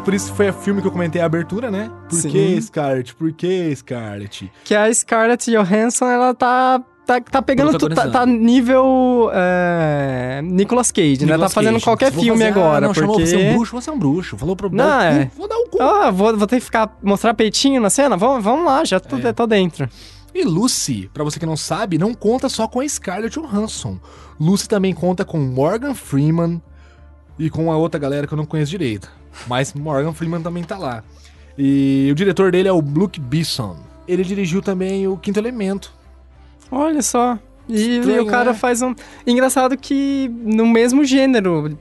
por 0.00 0.14
isso 0.14 0.32
foi 0.34 0.48
o 0.50 0.52
filme 0.52 0.80
que 0.80 0.86
eu 0.88 0.92
comentei 0.92 1.20
a 1.20 1.26
abertura, 1.26 1.70
né? 1.70 1.90
Por 2.08 2.16
Sim. 2.20 2.30
que 2.30 2.60
Scarlett? 2.62 3.14
Por 3.14 3.32
que 3.32 3.74
Scarlett? 3.76 4.50
que 4.64 4.74
a 4.74 4.92
Scarlett 4.92 5.50
Johansson, 5.50 6.06
ela 6.06 6.34
tá. 6.34 6.82
Tá, 7.06 7.20
tá 7.20 7.42
pegando 7.42 7.76
tudo, 7.76 7.92
tá, 7.92 8.08
tá 8.08 8.24
nível 8.24 9.32
é, 9.34 10.40
Nicolas 10.44 10.92
Cage, 10.92 11.22
né? 11.22 11.26
Tá 11.26 11.32
Nicolas 11.32 11.52
fazendo 11.52 11.72
Cage. 11.72 11.84
qualquer 11.84 12.12
Vou 12.12 12.22
filme 12.22 12.38
fazer- 12.44 12.52
ah, 12.60 12.62
agora, 12.62 12.86
não, 12.86 12.94
chamou 12.94 13.16
porque... 13.16 13.26
você 13.26 13.34
é 13.42 13.50
um 13.50 13.54
bruxo, 13.56 13.72
você 13.74 13.90
é 13.90 13.92
um 13.92 13.98
bruxo. 13.98 14.38
Falou 14.38 14.54
pro 14.54 14.70
Não, 14.70 15.00
é. 15.00 15.28
vou 15.36 15.48
dar 15.48 15.56
o 15.56 15.68
cu. 15.68 15.82
Ah, 15.82 16.10
vou, 16.12 16.36
vou 16.36 16.46
ter 16.46 16.56
que 16.60 16.64
ficar, 16.64 16.96
mostrar 17.02 17.34
peitinho 17.34 17.80
na 17.80 17.90
cena? 17.90 18.16
Vamos, 18.16 18.44
vamos 18.44 18.64
lá, 18.64 18.84
já 18.84 19.00
tô, 19.00 19.16
É. 19.18 19.32
tô 19.32 19.44
dentro. 19.44 19.88
E 20.32 20.44
Lucy, 20.44 21.10
pra 21.12 21.24
você 21.24 21.40
que 21.40 21.46
não 21.46 21.56
sabe, 21.56 21.98
não 21.98 22.14
conta 22.14 22.48
só 22.48 22.68
com 22.68 22.78
a 22.78 22.88
Scarlett 22.88 23.36
Johansson. 23.40 23.98
Lucy 24.38 24.68
também 24.68 24.94
conta 24.94 25.24
com 25.24 25.38
Morgan 25.40 25.94
Freeman 25.94 26.62
e 27.36 27.50
com 27.50 27.72
a 27.72 27.76
outra 27.76 27.98
galera 27.98 28.24
que 28.28 28.32
eu 28.34 28.38
não 28.38 28.46
conheço 28.46 28.70
direito. 28.70 29.10
Mas 29.46 29.72
Morgan 29.74 30.12
Freeman 30.12 30.42
também 30.42 30.62
tá 30.64 30.76
lá. 30.78 31.02
E 31.56 32.08
o 32.10 32.14
diretor 32.14 32.50
dele 32.52 32.68
é 32.68 32.72
o 32.72 32.80
Luke 32.80 33.20
Besson. 33.20 33.76
Ele 34.06 34.24
dirigiu 34.24 34.62
também 34.62 35.06
o 35.06 35.16
Quinto 35.16 35.38
Elemento. 35.38 35.92
Olha 36.70 37.02
só. 37.02 37.38
E, 37.68 37.98
Estranho, 37.98 38.22
o 38.22 38.26
cara 38.26 38.52
né? 38.52 38.58
faz 38.58 38.82
um... 38.82 38.94
Engraçado 39.26 39.76
que 39.76 40.28
no 40.42 40.66
mesmo 40.66 41.04
gênero, 41.04 41.78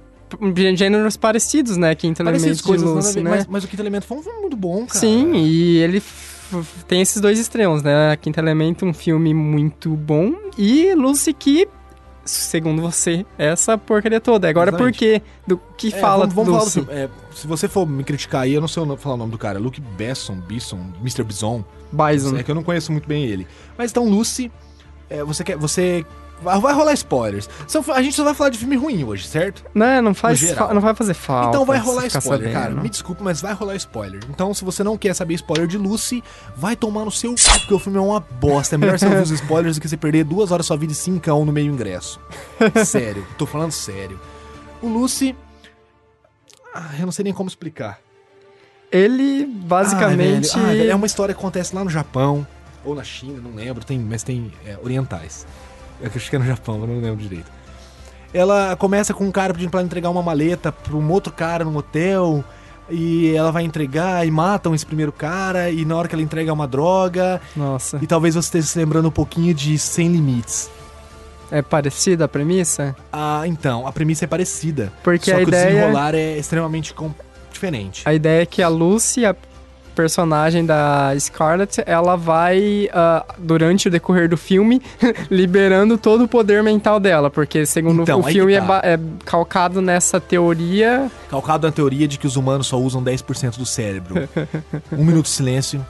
gêneros 0.76 1.18
parecidos, 1.18 1.78
né? 1.78 1.96
Quinto 1.96 2.22
Elemento 2.22 2.56
de 2.56 2.64
coisas 2.64 2.88
Lucy, 2.88 3.14
ver, 3.16 3.24
né? 3.24 3.30
mas, 3.30 3.48
mas 3.48 3.64
o 3.64 3.68
Quinto 3.68 3.82
Elemento 3.82 4.06
foi 4.06 4.18
um 4.18 4.24
filme 4.24 4.42
muito 4.42 4.58
bom, 4.58 4.86
cara. 4.86 5.00
Sim, 5.00 5.34
e 5.36 5.78
ele 5.78 6.04
tem 6.88 7.02
esses 7.02 7.22
dois 7.22 7.40
extremos, 7.40 7.82
né? 7.82 8.16
Quinto 8.18 8.40
Elemento, 8.40 8.86
um 8.86 8.94
filme 8.94 9.34
muito 9.34 9.90
bom, 9.92 10.34
e 10.58 10.94
Lucy 10.94 11.34
que 11.34 11.68
segundo 12.30 12.82
você, 12.82 13.26
essa 13.38 13.78
porcaria 13.78 14.20
toda. 14.20 14.50
Agora, 14.50 14.72
por 14.72 14.92
quê? 14.92 15.22
Do 15.48 15.60
que 15.78 15.88
É, 15.88 16.00
fala 16.00 16.28
vamos, 16.28 16.36
vamos 16.36 16.74
do 16.74 16.84
falar 16.84 16.86
do. 16.86 16.92
É, 16.92 17.10
se 17.36 17.48
você 17.48 17.68
for 17.68 17.88
me 17.88 18.04
criticar 18.04 18.42
aí, 18.42 18.54
eu 18.54 18.62
não 18.62 18.68
sei 18.68 18.84
falar 18.98 19.16
o 19.16 19.18
nome 19.18 19.32
do 19.32 19.38
cara. 19.38 19.60
Luke 19.60 19.82
Besson, 19.82 20.36
Bisson, 20.36 20.80
Mr. 21.02 21.24
Bison. 21.24 21.64
Bison. 21.92 22.38
É 22.38 22.44
que 22.44 22.52
eu 22.52 22.56
não 22.56 22.64
conheço 22.64 22.92
muito 22.92 23.08
bem 23.08 23.26
ele. 23.26 23.48
Mas 23.78 23.92
então, 23.92 24.08
Lucy, 24.08 24.52
é, 25.10 25.24
você 25.24 25.44
quer. 25.44 25.58
Você. 25.58 26.06
Vai, 26.42 26.74
rolar 26.74 26.94
spoilers. 26.94 27.50
A 27.94 28.02
gente 28.02 28.16
só 28.16 28.24
vai 28.24 28.34
falar 28.34 28.50
de 28.50 28.58
filme 28.58 28.76
ruim 28.78 29.04
hoje, 29.04 29.28
certo? 29.28 29.64
Não, 29.74 30.02
não 30.02 30.14
faz, 30.14 30.42
não 30.74 30.80
vai 30.80 30.96
fazer 30.96 31.14
falta. 31.14 31.50
então 31.50 31.66
vai 31.66 31.78
rolar 31.80 32.06
spoiler, 32.08 32.50
sabendo. 32.50 32.54
cara. 32.54 32.82
Me 32.82 32.90
desculpa, 32.90 33.24
mas 33.24 33.42
vai 33.42 33.54
rolar 33.54 33.76
spoiler. 33.76 34.22
Então, 34.30 34.54
se 34.54 34.64
você 34.64 34.84
não 34.84 34.98
quer 34.98 35.14
saber 35.14 35.34
spoiler 35.36 35.68
de 35.68 35.78
Lucy, 35.78 36.24
vai 36.56 36.76
tomar 36.76 37.04
no 37.06 37.12
seu 37.12 37.32
cu, 37.32 37.60
porque 37.60 37.74
o 37.74 37.80
filme 37.80 37.98
é 37.98 38.02
uma 38.02 38.20
bosta. 38.20 38.76
É 38.76 38.78
melhor 38.78 38.98
você 38.98 39.06
ouvir 39.06 39.22
os 39.22 39.32
spoilers 39.42 39.76
do 39.76 39.82
que 39.82 39.90
você 39.90 39.98
perder 39.98 40.24
duas 40.24 40.52
horas 40.52 40.66
da 40.66 40.68
sua 40.68 40.78
vida 40.78 40.94
e 40.94 40.96
cincão 40.96 41.44
no 41.44 41.52
meio 41.52 41.72
ingresso. 41.72 42.20
Sério, 42.86 43.26
tô 43.38 43.46
falando 43.46 43.72
sério. 43.72 44.20
O 44.82 44.88
Lucy. 44.88 45.36
Ah, 46.74 46.92
eu 47.00 47.06
não 47.06 47.12
sei 47.12 47.24
nem 47.24 47.34
como 47.34 47.50
explicar. 47.50 48.00
Ele, 48.92 49.44
Ah, 49.44 49.68
basicamente... 49.68 50.48
velho. 50.54 50.66
Ah, 50.66 50.70
velho, 50.70 50.92
é 50.92 50.96
uma 50.96 51.06
história 51.06 51.34
que 51.34 51.40
acontece 51.40 51.76
lá 51.76 51.84
no 51.84 51.90
Japão, 51.90 52.46
ou 52.86 52.96
na 52.96 53.04
China, 53.04 53.40
não 53.44 53.54
lembro, 53.54 53.84
tem, 53.84 54.00
mas 54.00 54.24
tem 54.24 54.52
é, 54.66 54.78
orientais. 54.82 55.46
Eu 56.02 56.12
acho 56.16 56.30
que 56.30 56.36
é 56.36 56.40
no 56.40 56.46
Japão, 56.46 56.78
mas 56.80 56.90
não 56.90 57.00
lembro 57.00 57.18
direito. 57.18 57.52
Ela 58.34 58.76
começa 58.76 59.14
com 59.14 59.26
um 59.26 59.32
cara 59.32 59.54
pedindo 59.54 59.70
pra 59.72 59.80
ela 59.80 59.86
entregar 59.88 60.10
uma 60.10 60.22
maleta 60.22 60.72
pra 60.72 60.96
um 60.96 61.12
outro 61.12 61.34
cara 61.34 61.64
num 61.66 61.76
hotel. 61.76 62.44
E 62.92 63.36
ela 63.36 63.52
vai 63.52 63.64
entregar 63.64 64.26
e 64.26 64.32
matam 64.32 64.74
esse 64.74 64.86
primeiro 64.86 65.12
cara. 65.12 65.70
E 65.70 65.86
na 65.86 65.96
hora 65.96 66.08
que 66.08 66.16
ela 66.16 66.22
entrega 66.24 66.50
é 66.50 66.54
uma 66.54 66.68
droga. 66.68 67.40
Nossa, 67.56 68.00
E 68.02 68.08
talvez 68.08 68.34
você 68.36 68.48
esteja 68.48 68.68
se 68.68 68.80
lembrando 68.80 69.08
um 69.08 69.12
pouquinho 69.12 69.54
de 69.54 69.78
Sem 69.78 70.08
Limites. 70.12 70.70
é 71.52 71.62
parecida 71.62 72.26
a 72.26 72.28
premissa? 72.28 72.96
Ah, 73.14 73.44
então, 73.46 73.86
a 73.88 73.92
premissa 73.92 74.26
é 74.26 74.28
parecida. 74.28 74.92
Porque 75.04 75.30
só 75.32 75.38
a 75.38 75.40
que 75.40 75.46
o 75.46 75.48
ideia... 75.50 75.66
desenrolar 75.68 76.16
é 76.16 76.38
extremamente 76.38 76.94
com- 76.94 77.12
diferente. 77.52 78.02
A 78.06 78.14
ideia 78.14 78.42
é 78.44 78.46
que 78.46 78.62
a 78.64 78.68
Lucy, 78.68 79.22
personagem 80.00 80.66
da 80.66 81.14
Scarlett, 81.20 81.84
ela 81.86 82.16
vai, 82.16 82.88
ah, 82.94 83.26
durante 83.38 83.90
o 83.90 83.92
decorrer 83.92 84.30
do 84.30 84.38
filme, 84.38 84.82
liberando 85.30 85.98
todo 85.98 86.24
o 86.24 86.28
poder 86.28 86.64
mental 86.64 87.02
dela. 87.02 87.30
Porque, 87.30 87.66
segundo 87.66 88.04
Então, 88.04 88.22
o 88.22 88.24
filme, 88.24 88.54
é, 88.54 88.62
tá. 88.62 88.66
ba- 88.66 88.82
é 88.82 88.98
calcado 89.26 89.82
nessa 89.82 90.18
teoria. 90.18 91.12
Calcado 91.30 91.68
na 91.68 91.74
teoria 91.74 92.08
de 92.08 92.18
que 92.18 92.26
os 92.26 92.38
humanos 92.38 92.68
só 92.68 92.80
usam 92.80 93.04
10% 93.04 93.58
do 93.58 93.66
cérebro. 93.66 94.30
um 94.94 95.04
minuto 95.04 95.26
de 95.26 95.32
silêncio. 95.32 95.86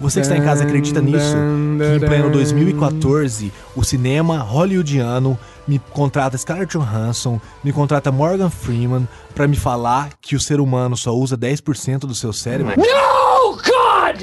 Você 0.00 0.20
que 0.20 0.26
está 0.26 0.36
em 0.38 0.42
casa 0.42 0.64
acredita 0.64 1.02
nisso? 1.02 1.36
Que 1.78 1.96
em 1.96 2.00
pleno 2.08 2.30
2014, 2.30 3.52
o 3.76 3.84
cinema 3.84 4.38
hollywoodiano 4.38 5.38
me 5.68 5.78
contrata 5.78 6.36
Scarlett 6.38 6.76
Johansson, 6.76 7.38
me 7.62 7.72
contrata 7.72 8.10
Morgan 8.10 8.50
Freeman 8.50 9.06
pra 9.34 9.46
me 9.46 9.54
falar 9.56 10.08
que 10.20 10.34
o 10.34 10.40
ser 10.40 10.58
humano 10.60 10.96
só 10.96 11.12
usa 11.14 11.36
10% 11.36 12.00
do 12.00 12.14
seu 12.14 12.32
cérebro? 12.32 12.72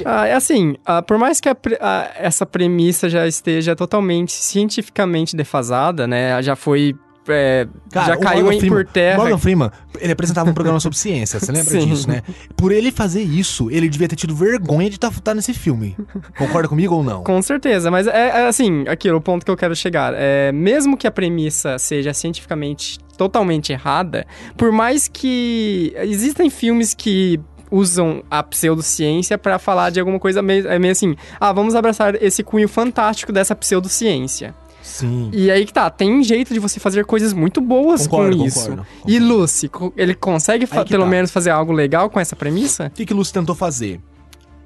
Ah, 0.04 0.26
é 0.26 0.34
assim, 0.34 0.76
ah, 0.84 1.00
por 1.00 1.16
mais 1.16 1.40
que 1.40 1.48
a 1.48 1.54
pre- 1.54 1.78
ah, 1.80 2.10
essa 2.16 2.44
premissa 2.44 3.08
já 3.08 3.26
esteja 3.26 3.74
totalmente 3.76 4.32
cientificamente 4.32 5.36
defasada, 5.36 6.06
né? 6.06 6.42
Já 6.42 6.56
foi. 6.56 6.94
É, 7.28 7.66
Cara, 7.90 8.06
já 8.06 8.16
caiu 8.16 8.52
em 8.52 8.58
Freeman- 8.58 8.84
por 8.84 8.92
terra. 8.92 9.16
Morgan 9.18 9.38
Freeman, 9.38 9.70
ele 10.00 10.12
apresentava 10.12 10.50
um 10.50 10.54
programa 10.54 10.80
sobre 10.80 10.98
ciência, 10.98 11.38
você 11.40 11.50
lembra 11.52 11.70
Sim. 11.80 11.86
disso, 11.86 12.08
né? 12.08 12.22
Por 12.56 12.72
ele 12.72 12.90
fazer 12.90 13.22
isso, 13.22 13.70
ele 13.70 13.88
devia 13.88 14.08
ter 14.08 14.16
tido 14.16 14.34
vergonha 14.34 14.88
de 14.90 14.96
estar 14.96 15.34
nesse 15.34 15.52
filme. 15.54 15.96
Concorda 16.38 16.68
comigo 16.68 16.94
ou 16.94 17.02
não? 17.04 17.22
Com 17.22 17.40
certeza, 17.42 17.90
mas 17.90 18.06
é, 18.06 18.28
é 18.28 18.46
assim, 18.48 18.84
aquilo, 18.88 19.18
o 19.18 19.20
ponto 19.20 19.44
que 19.44 19.50
eu 19.50 19.56
quero 19.56 19.74
chegar. 19.74 20.12
É, 20.16 20.52
mesmo 20.52 20.96
que 20.96 21.06
a 21.06 21.10
premissa 21.10 21.78
seja 21.78 22.12
cientificamente 22.14 22.98
totalmente 23.16 23.72
errada, 23.72 24.26
por 24.56 24.70
mais 24.70 25.08
que 25.08 25.92
existem 25.96 26.50
filmes 26.50 26.92
que 26.94 27.40
usam 27.70 28.22
a 28.30 28.42
pseudociência 28.42 29.36
pra 29.36 29.58
falar 29.58 29.90
de 29.90 29.98
alguma 29.98 30.20
coisa 30.20 30.40
meio, 30.42 30.68
é 30.68 30.78
meio 30.78 30.92
assim, 30.92 31.16
ah, 31.40 31.52
vamos 31.52 31.74
abraçar 31.74 32.14
esse 32.22 32.42
cunho 32.44 32.68
fantástico 32.68 33.32
dessa 33.32 33.56
pseudociência. 33.56 34.54
Sim. 34.86 35.30
E 35.32 35.50
aí 35.50 35.66
que 35.66 35.72
tá, 35.72 35.90
tem 35.90 36.22
jeito 36.22 36.54
de 36.54 36.60
você 36.60 36.78
fazer 36.78 37.04
coisas 37.04 37.32
muito 37.32 37.60
boas 37.60 38.06
Concordo, 38.06 38.38
com 38.38 38.44
isso. 38.44 38.60
concordo, 38.60 38.86
E 39.06 39.18
concordo. 39.18 39.34
Lucy, 39.40 39.68
co- 39.68 39.92
ele 39.96 40.14
consegue 40.14 40.66
pelo 40.66 41.04
tá. 41.04 41.10
menos 41.10 41.30
fazer 41.30 41.50
algo 41.50 41.72
legal 41.72 42.08
com 42.08 42.20
essa 42.20 42.36
premissa? 42.36 42.86
O 42.86 42.90
que 42.90 43.04
que 43.04 43.12
Lúcio 43.12 43.34
tentou 43.34 43.54
fazer? 43.54 44.00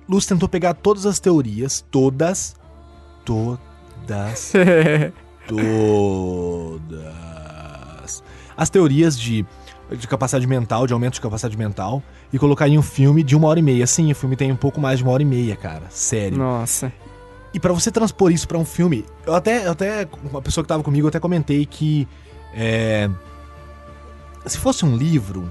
Lúcio 0.09 0.29
tentou 0.29 0.49
pegar 0.49 0.75
todas 0.75 1.07
as 1.07 1.19
teorias, 1.19 1.85
todas, 1.91 2.55
todas, 3.25 4.53
todas, 6.91 8.23
as 8.57 8.69
teorias 8.71 9.19
de, 9.19 9.45
de 9.91 10.07
capacidade 10.09 10.47
mental, 10.47 10.87
de 10.87 10.93
aumento 10.93 11.15
de 11.15 11.21
capacidade 11.21 11.57
mental, 11.57 12.03
e 12.33 12.39
colocar 12.39 12.69
em 12.69 12.79
um 12.79 12.83
filme 12.83 13.23
de 13.23 13.35
uma 13.37 13.49
hora 13.49 13.59
e 13.59 13.63
meia. 13.63 13.87
Sim, 13.87 14.11
o 14.13 14.15
filme 14.15 14.37
tem 14.37 14.53
um 14.53 14.57
pouco 14.57 14.81
mais 14.81 14.99
de 14.99 15.05
uma 15.05 15.13
hora 15.13 15.23
e 15.23 15.27
meia, 15.27 15.57
cara. 15.57 15.85
Sério. 15.91 16.37
Nossa. 16.39 16.93
E 17.53 17.59
pra 17.59 17.73
você 17.73 17.91
transpor 17.91 18.31
isso 18.31 18.47
pra 18.47 18.59
um 18.59 18.65
filme, 18.65 19.05
eu 19.27 19.35
até, 19.35 19.67
eu 19.67 19.73
até 19.73 20.09
uma 20.31 20.41
pessoa 20.41 20.63
que 20.65 20.69
tava 20.69 20.83
comigo, 20.83 21.07
eu 21.07 21.09
até 21.09 21.19
comentei 21.19 21.67
que 21.67 22.07
é, 22.55 23.11
se 24.47 24.59
fosse 24.59 24.85
um 24.85 24.97
livro, 24.97 25.49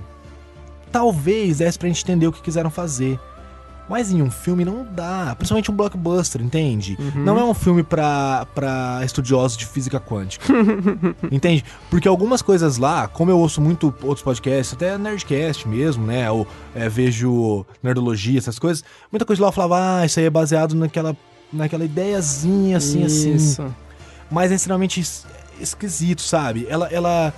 talvez 0.91 1.57
desse 1.57 1.77
pra 1.77 1.87
gente 1.87 2.03
entender 2.03 2.27
o 2.27 2.31
que 2.31 2.41
quiseram 2.41 2.69
fazer. 2.69 3.19
Mas 3.89 4.11
em 4.11 4.21
um 4.21 4.29
filme 4.29 4.63
não 4.63 4.85
dá, 4.85 5.33
principalmente 5.35 5.71
um 5.71 5.73
blockbuster, 5.73 6.43
entende? 6.43 6.95
Não 7.15 7.39
é 7.39 7.43
um 7.43 7.55
filme 7.55 7.81
pra, 7.81 8.45
pra 8.53 9.01
estudiosos 9.03 9.57
de 9.57 9.65
física 9.65 9.99
quântica. 9.99 10.45
entende? 11.31 11.65
Porque 11.89 12.07
algumas 12.07 12.43
coisas 12.43 12.77
lá, 12.77 13.07
como 13.07 13.31
eu 13.31 13.39
ouço 13.39 13.59
muito 13.59 13.87
outros 14.03 14.21
podcasts, 14.21 14.75
até 14.75 14.95
Nerdcast 14.95 15.67
mesmo, 15.67 16.05
né? 16.05 16.29
Ou 16.29 16.47
é, 16.75 16.87
vejo 16.87 17.65
Nerdologia, 17.81 18.37
essas 18.37 18.59
coisas, 18.59 18.83
muita 19.11 19.25
coisa 19.25 19.41
lá 19.41 19.47
eu 19.47 19.51
falava, 19.51 20.01
ah, 20.01 20.05
isso 20.05 20.19
aí 20.19 20.27
é 20.27 20.29
baseado 20.29 20.75
naquela, 20.75 21.17
naquela 21.51 21.85
ideiazinha 21.85 22.77
assim, 22.77 23.03
assim. 23.03 23.33
Isso. 23.35 23.65
Mas 24.31 24.51
é 24.51 24.55
extremamente 24.55 24.99
es- 24.99 25.25
esquisito, 25.59 26.21
sabe? 26.21 26.65
Ela, 26.69 26.87
ela. 26.91 27.33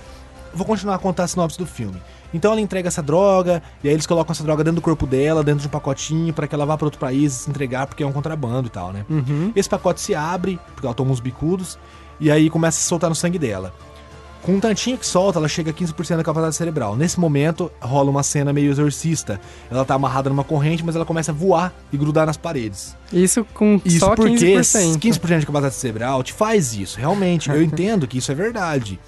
Vou 0.53 0.65
continuar 0.65 0.95
a 0.95 0.99
contar 0.99 1.23
a 1.23 1.27
sinopse 1.27 1.57
do 1.57 1.65
filme. 1.65 2.01
Então 2.33 2.51
ela 2.51 2.61
entrega 2.61 2.87
essa 2.87 3.01
droga, 3.01 3.61
e 3.83 3.87
aí 3.87 3.93
eles 3.93 4.05
colocam 4.05 4.31
essa 4.31 4.43
droga 4.43 4.63
dentro 4.63 4.79
do 4.79 4.83
corpo 4.83 5.05
dela, 5.05 5.43
dentro 5.43 5.61
de 5.61 5.67
um 5.67 5.71
pacotinho, 5.71 6.33
pra 6.33 6.47
que 6.47 6.55
ela 6.55 6.65
vá 6.65 6.77
pra 6.77 6.87
outro 6.87 6.99
país 6.99 7.33
se 7.33 7.49
entregar, 7.49 7.87
porque 7.87 8.03
é 8.03 8.07
um 8.07 8.11
contrabando 8.13 8.67
e 8.67 8.69
tal, 8.71 8.93
né? 8.93 9.05
Uhum. 9.09 9.51
Esse 9.55 9.67
pacote 9.69 9.99
se 9.99 10.15
abre, 10.15 10.57
porque 10.73 10.85
ela 10.85 10.95
toma 10.95 11.11
uns 11.11 11.19
bicudos, 11.19 11.77
e 12.19 12.31
aí 12.31 12.49
começa 12.49 12.79
a 12.79 12.83
soltar 12.83 13.09
no 13.09 13.15
sangue 13.15 13.37
dela. 13.37 13.73
Com 14.41 14.53
um 14.53 14.59
tantinho 14.59 14.97
que 14.97 15.05
solta, 15.05 15.37
ela 15.37 15.47
chega 15.47 15.69
a 15.69 15.73
15% 15.73 16.17
da 16.17 16.23
capacidade 16.23 16.55
cerebral. 16.55 16.95
Nesse 16.95 17.19
momento, 17.19 17.71
rola 17.79 18.09
uma 18.09 18.23
cena 18.23 18.51
meio 18.51 18.71
exorcista. 18.71 19.39
Ela 19.69 19.85
tá 19.85 19.93
amarrada 19.93 20.29
numa 20.29 20.43
corrente, 20.43 20.83
mas 20.83 20.95
ela 20.95 21.05
começa 21.05 21.31
a 21.31 21.33
voar 21.33 21.73
e 21.93 21.97
grudar 21.97 22.25
nas 22.25 22.37
paredes. 22.37 22.97
Isso 23.13 23.45
com 23.53 23.79
Isso 23.85 23.99
só 23.99 24.15
porque 24.15 24.33
15%. 24.33 24.97
15% 24.97 25.39
de 25.39 25.45
capacidade 25.45 25.75
cerebral 25.75 26.23
te 26.23 26.33
faz 26.33 26.73
isso. 26.73 26.97
Realmente, 26.99 27.49
eu 27.51 27.61
entendo 27.63 28.07
que 28.07 28.17
isso 28.17 28.31
é 28.31 28.35
verdade. 28.35 28.99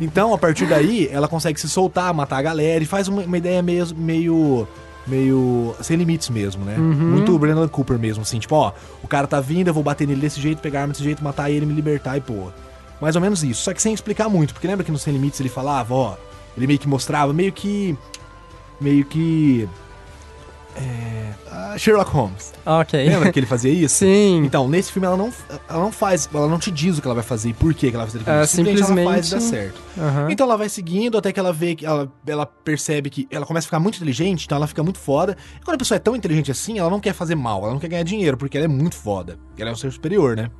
Então, 0.00 0.34
a 0.34 0.38
partir 0.38 0.66
daí, 0.66 1.08
ela 1.10 1.28
consegue 1.28 1.60
se 1.60 1.68
soltar, 1.68 2.12
matar 2.12 2.38
a 2.38 2.42
galera 2.42 2.82
e 2.82 2.86
faz 2.86 3.06
uma, 3.06 3.22
uma 3.22 3.38
ideia 3.38 3.62
meio, 3.62 3.86
meio. 3.96 4.68
meio. 5.06 5.74
sem 5.80 5.96
limites 5.96 6.28
mesmo, 6.30 6.64
né? 6.64 6.76
Muito 6.76 7.38
Brendan 7.38 7.68
Cooper 7.68 7.96
mesmo, 7.96 8.22
assim. 8.22 8.40
Tipo, 8.40 8.56
ó, 8.56 8.72
o 9.04 9.06
cara 9.06 9.28
tá 9.28 9.40
vindo, 9.40 9.68
eu 9.68 9.74
vou 9.74 9.84
bater 9.84 10.08
nele 10.08 10.20
desse 10.20 10.40
jeito, 10.40 10.60
pegar 10.60 10.80
arma 10.82 10.92
desse 10.92 11.04
jeito, 11.04 11.22
matar 11.22 11.48
ele, 11.48 11.64
me 11.64 11.72
libertar 11.72 12.16
e 12.16 12.20
pô. 12.20 12.48
Mais 13.00 13.16
ou 13.16 13.22
menos 13.22 13.42
isso. 13.44 13.62
Só 13.62 13.74
que 13.74 13.82
sem 13.82 13.92
explicar 13.92 14.28
muito, 14.28 14.54
porque 14.54 14.66
lembra 14.66 14.84
que 14.84 14.92
no 14.92 14.98
Sem 14.98 15.12
Limites 15.12 15.40
ele 15.40 15.48
falava, 15.48 15.94
ó. 15.94 16.16
Ele 16.56 16.66
meio 16.66 16.78
que 16.78 16.88
mostrava, 16.88 17.32
meio 17.32 17.52
que. 17.52 17.96
meio 18.80 19.04
que. 19.04 19.68
É. 20.76 21.30
ah, 21.52 21.74
Sherlock 21.78 22.10
Holmes. 22.10 22.52
Ok. 22.66 23.08
Lembra 23.08 23.30
que 23.30 23.38
ele 23.38 23.46
fazia 23.46 23.70
isso? 23.84 23.94
Sim. 23.96 24.42
Então, 24.44 24.68
nesse 24.68 24.90
filme 24.90 25.06
ela 25.06 25.16
não, 25.16 25.32
ela 25.68 25.80
não 25.80 25.92
faz, 25.92 26.28
ela 26.34 26.48
não 26.48 26.58
te 26.58 26.68
diz 26.70 26.98
o 26.98 27.00
que 27.00 27.06
ela 27.06 27.14
vai 27.14 27.22
fazer 27.22 27.50
e 27.50 27.52
por 27.52 27.72
que 27.74 27.86
ela 27.88 27.98
vai 27.98 28.06
fazer 28.06 28.18
aquilo. 28.20 28.36
É, 28.36 28.46
Simplesmente 28.46 29.00
ela 29.00 29.04
faz 29.12 29.28
e 29.28 29.30
dá 29.34 29.40
simplesmente- 29.40 29.72
certo. 29.72 29.80
Aham. 29.96 30.30
Então 30.32 30.46
ela 30.46 30.56
vai 30.56 30.68
seguindo 30.68 31.16
até 31.16 31.32
que 31.32 31.38
ela 31.38 31.52
vê 31.52 31.76
que 31.76 31.86
ela, 31.86 32.10
ela 32.26 32.44
percebe 32.44 33.08
que 33.08 33.28
ela 33.30 33.46
começa 33.46 33.66
a 33.66 33.68
ficar 33.68 33.78
muito 33.78 33.96
inteligente, 33.96 34.46
então 34.46 34.56
ela 34.56 34.66
fica 34.66 34.82
muito 34.82 34.98
foda. 34.98 35.36
E 35.60 35.64
quando 35.64 35.76
a 35.76 35.78
pessoa 35.78 35.94
é 35.96 36.00
tão 36.00 36.16
inteligente 36.16 36.50
assim, 36.50 36.78
ela 36.80 36.90
não 36.90 36.98
quer 36.98 37.12
fazer 37.12 37.36
mal, 37.36 37.62
ela 37.62 37.72
não 37.72 37.78
quer 37.78 37.88
ganhar 37.88 38.02
dinheiro, 38.02 38.36
porque 38.36 38.56
ela 38.56 38.64
é 38.64 38.68
muito 38.68 38.96
foda. 38.96 39.38
Ela 39.56 39.70
é 39.70 39.72
um 39.72 39.76
ser 39.76 39.92
superior, 39.92 40.36
né? 40.36 40.50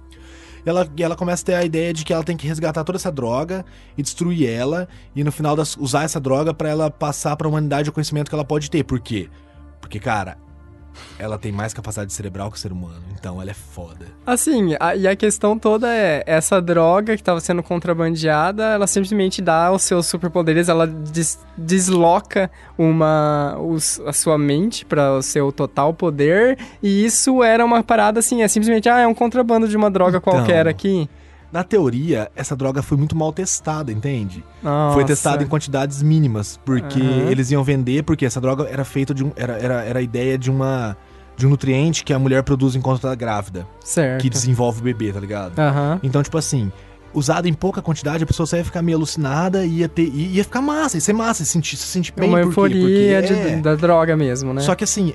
Ela, 0.67 0.89
ela 0.99 1.17
começa 1.17 1.43
a 1.43 1.47
ter 1.47 1.55
a 1.55 1.65
ideia 1.65 1.93
de 1.93 2.05
que 2.05 2.13
ela 2.13 2.25
tem 2.25 2.37
que 2.37 2.47
resgatar 2.47 2.85
toda 2.85 2.97
essa 2.97 3.13
droga 3.13 3.65
e 3.97 4.03
destruir 4.03 4.49
ela, 4.49 4.89
e 5.15 5.23
no 5.23 5.31
final 5.31 5.55
das, 5.55 5.77
usar 5.77 6.05
essa 6.05 6.19
droga 6.21 6.55
pra 6.55 6.69
ela 6.69 6.91
passar 6.91 7.37
pra 7.37 7.49
humanidade 7.49 7.91
o 7.91 7.93
conhecimento 7.93 8.29
que 8.29 8.35
ela 8.35 8.45
pode 8.45 8.71
ter. 8.71 8.83
Por 8.85 9.01
quê? 9.01 9.29
Porque, 9.81 10.01
cara, 10.01 10.39
ela 11.19 11.39
tem 11.39 11.53
mais 11.53 11.73
capacidade 11.75 12.13
cerebral 12.13 12.51
que 12.51 12.57
o 12.57 12.61
ser 12.61 12.73
humano, 12.73 13.03
então 13.19 13.41
ela 13.41 13.51
é 13.51 13.55
foda. 13.55 14.07
Assim, 14.27 14.75
a- 14.81 14.95
e 14.97 15.07
a 15.09 15.15
questão 15.17 15.59
toda 15.59 15.89
é, 15.93 16.23
essa 16.27 16.61
droga 16.61 17.15
que 17.15 17.21
estava 17.23 17.41
sendo 17.41 17.63
contrabandeada, 17.63 18.65
ela 18.65 18.87
simplesmente 18.87 19.41
dá 19.43 19.71
os 19.73 19.83
seus 19.83 20.07
superpoderes, 20.07 20.69
ela 20.69 20.87
des- 20.87 21.39
desloca 21.57 22.51
uma, 22.79 23.57
os- 23.61 24.01
a 24.07 24.13
sua 24.13 24.37
mente 24.39 24.85
para 24.85 25.13
o 25.19 25.23
seu 25.23 25.51
total 25.53 25.93
poder, 25.95 26.59
e 26.83 27.05
isso 27.05 27.43
era 27.43 27.65
uma 27.65 27.83
parada 27.83 28.21
assim, 28.21 28.43
é 28.43 28.49
simplesmente, 28.49 28.89
ah, 28.89 29.01
é 29.01 29.07
um 29.07 29.15
contrabando 29.15 29.69
de 29.69 29.77
uma 29.77 29.91
droga 29.91 30.19
Então. 30.19 30.33
qualquer 30.33 30.67
aqui. 30.69 31.09
Na 31.53 31.63
teoria, 31.63 32.31
essa 32.35 32.57
droga 32.57 32.83
foi 32.83 32.99
muito 32.99 33.15
mal 33.15 33.33
testada, 33.33 33.93
entende? 33.93 34.43
Nossa. 34.63 34.95
Foi 34.95 35.05
testada 35.05 35.43
em 35.43 35.47
quantidades 35.47 36.03
mínimas, 36.03 36.59
porque 36.65 37.01
Aham. 37.01 37.31
eles 37.31 37.51
iam 37.53 37.63
vender, 37.63 38.03
porque 38.03 38.27
essa 38.27 38.41
droga 38.41 38.65
era 38.65 38.85
feita 38.85 39.15
de 39.15 39.25
um. 39.25 39.31
Era, 39.37 39.53
era, 39.59 39.83
era 39.85 39.99
a 40.01 40.03
ideia 40.03 40.37
de 40.37 40.51
uma. 40.51 40.97
De 41.37 41.47
um 41.47 41.51
nutriente 41.51 42.05
que 42.05 42.13
a 42.13 42.19
mulher 42.19 42.45
produz 42.45 42.77
enquanto 42.77 43.01
tá 43.03 43.13
grávida, 43.15 43.67
Certo. 43.85 44.23
que 44.23 44.31
desenvolve 44.31 44.81
o 44.81 44.85
bebê, 44.85 45.13
tá 45.13 45.19
ligado? 45.19 45.59
Aham. 45.59 45.99
Então, 46.01 46.23
tipo 46.23 46.39
assim, 46.39 46.71
usado 47.13 47.49
em 47.49 47.53
pouca 47.53 47.83
quantidade, 47.83 48.23
a 48.23 48.27
pessoa 48.27 48.47
só 48.47 48.57
ia 48.57 48.65
ficar 48.65 48.83
meio 48.83 48.97
alucinada 48.99 49.65
e 49.65 49.79
ia 49.79 49.89
ter. 49.89 50.09
ia 50.15 50.45
ficar 50.45 50.63
massa, 50.63 50.97
ia 50.97 51.01
ser 51.01 51.13
massa, 51.13 51.43
ia 51.43 51.47
sentir, 51.47 51.77
se 51.77 51.87
sentir 51.87 52.13
É 52.17 52.21
bem. 52.21 52.29
uma 52.29 52.39
euforia 52.41 52.81
Porque 52.81 53.35
de- 53.35 53.49
é- 53.49 53.57
da 53.57 53.75
droga 53.75 54.17
mesmo, 54.17 54.55
né? 54.55 54.61
Só 54.61 54.77
que 54.77 54.85
assim. 54.85 55.13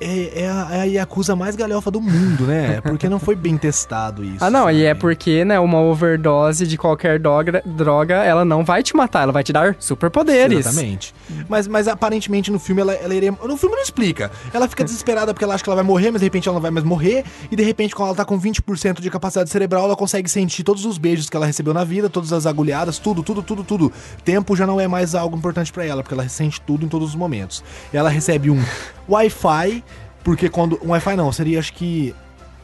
É, 0.00 0.42
é 0.42 0.50
a, 0.50 0.68
é 0.72 0.80
a 0.80 0.84
Yakuza 0.84 1.36
mais 1.36 1.56
galhofa 1.56 1.90
do 1.90 2.00
mundo, 2.00 2.44
né? 2.44 2.80
Porque 2.84 3.08
não 3.08 3.18
foi 3.18 3.34
bem 3.34 3.56
testado 3.56 4.24
isso. 4.24 4.44
Ah, 4.44 4.50
não, 4.50 4.70
e 4.70 4.84
é 4.84 4.88
sabe? 4.88 5.00
porque, 5.00 5.44
né, 5.44 5.58
uma 5.60 5.80
overdose 5.80 6.66
de 6.66 6.76
qualquer 6.76 7.18
droga, 7.18 7.62
droga, 7.64 8.16
ela 8.16 8.44
não 8.44 8.64
vai 8.64 8.82
te 8.82 8.96
matar, 8.96 9.22
ela 9.22 9.32
vai 9.32 9.42
te 9.42 9.52
dar 9.52 9.76
superpoderes. 9.78 10.60
Exatamente. 10.60 11.14
Mas, 11.48 11.68
mas 11.68 11.88
aparentemente 11.88 12.50
no 12.50 12.58
filme 12.58 12.82
ela, 12.82 12.94
ela 12.94 13.14
iria. 13.14 13.30
No 13.32 13.56
filme 13.56 13.76
não 13.76 13.82
explica. 13.82 14.30
Ela 14.52 14.68
fica 14.68 14.84
desesperada 14.84 15.32
porque 15.32 15.44
ela 15.44 15.54
acha 15.54 15.62
que 15.62 15.68
ela 15.68 15.76
vai 15.76 15.84
morrer, 15.84 16.10
mas 16.10 16.20
de 16.20 16.26
repente 16.26 16.48
ela 16.48 16.54
não 16.54 16.62
vai 16.62 16.70
mais 16.70 16.84
morrer. 16.84 17.24
E 17.50 17.56
de 17.56 17.62
repente, 17.62 17.94
quando 17.94 18.08
ela 18.08 18.16
tá 18.16 18.24
com 18.24 18.40
20% 18.40 19.00
de 19.00 19.10
capacidade 19.10 19.50
cerebral, 19.50 19.84
ela 19.84 19.96
consegue 19.96 20.28
sentir 20.28 20.62
todos 20.64 20.84
os 20.84 20.98
beijos 20.98 21.30
que 21.30 21.36
ela 21.36 21.46
recebeu 21.46 21.72
na 21.72 21.84
vida, 21.84 22.08
todas 22.08 22.32
as 22.32 22.46
agulhadas, 22.46 22.98
tudo, 22.98 23.22
tudo, 23.22 23.42
tudo, 23.42 23.62
tudo. 23.62 23.92
Tempo 24.24 24.56
já 24.56 24.66
não 24.66 24.80
é 24.80 24.88
mais 24.88 25.14
algo 25.14 25.36
importante 25.36 25.72
pra 25.72 25.84
ela, 25.84 26.02
porque 26.02 26.14
ela 26.14 26.28
sente 26.28 26.60
tudo 26.60 26.84
em 26.84 26.88
todos 26.88 27.10
os 27.10 27.14
momentos. 27.14 27.62
Ela 27.92 28.08
recebe 28.08 28.50
um 28.50 28.62
Wi-Fi, 29.08 29.83
porque 30.24 30.48
quando. 30.48 30.80
Um 30.82 30.88
Wi-Fi 30.90 31.14
não, 31.16 31.30
seria 31.30 31.58
acho 31.60 31.72
que. 31.72 32.14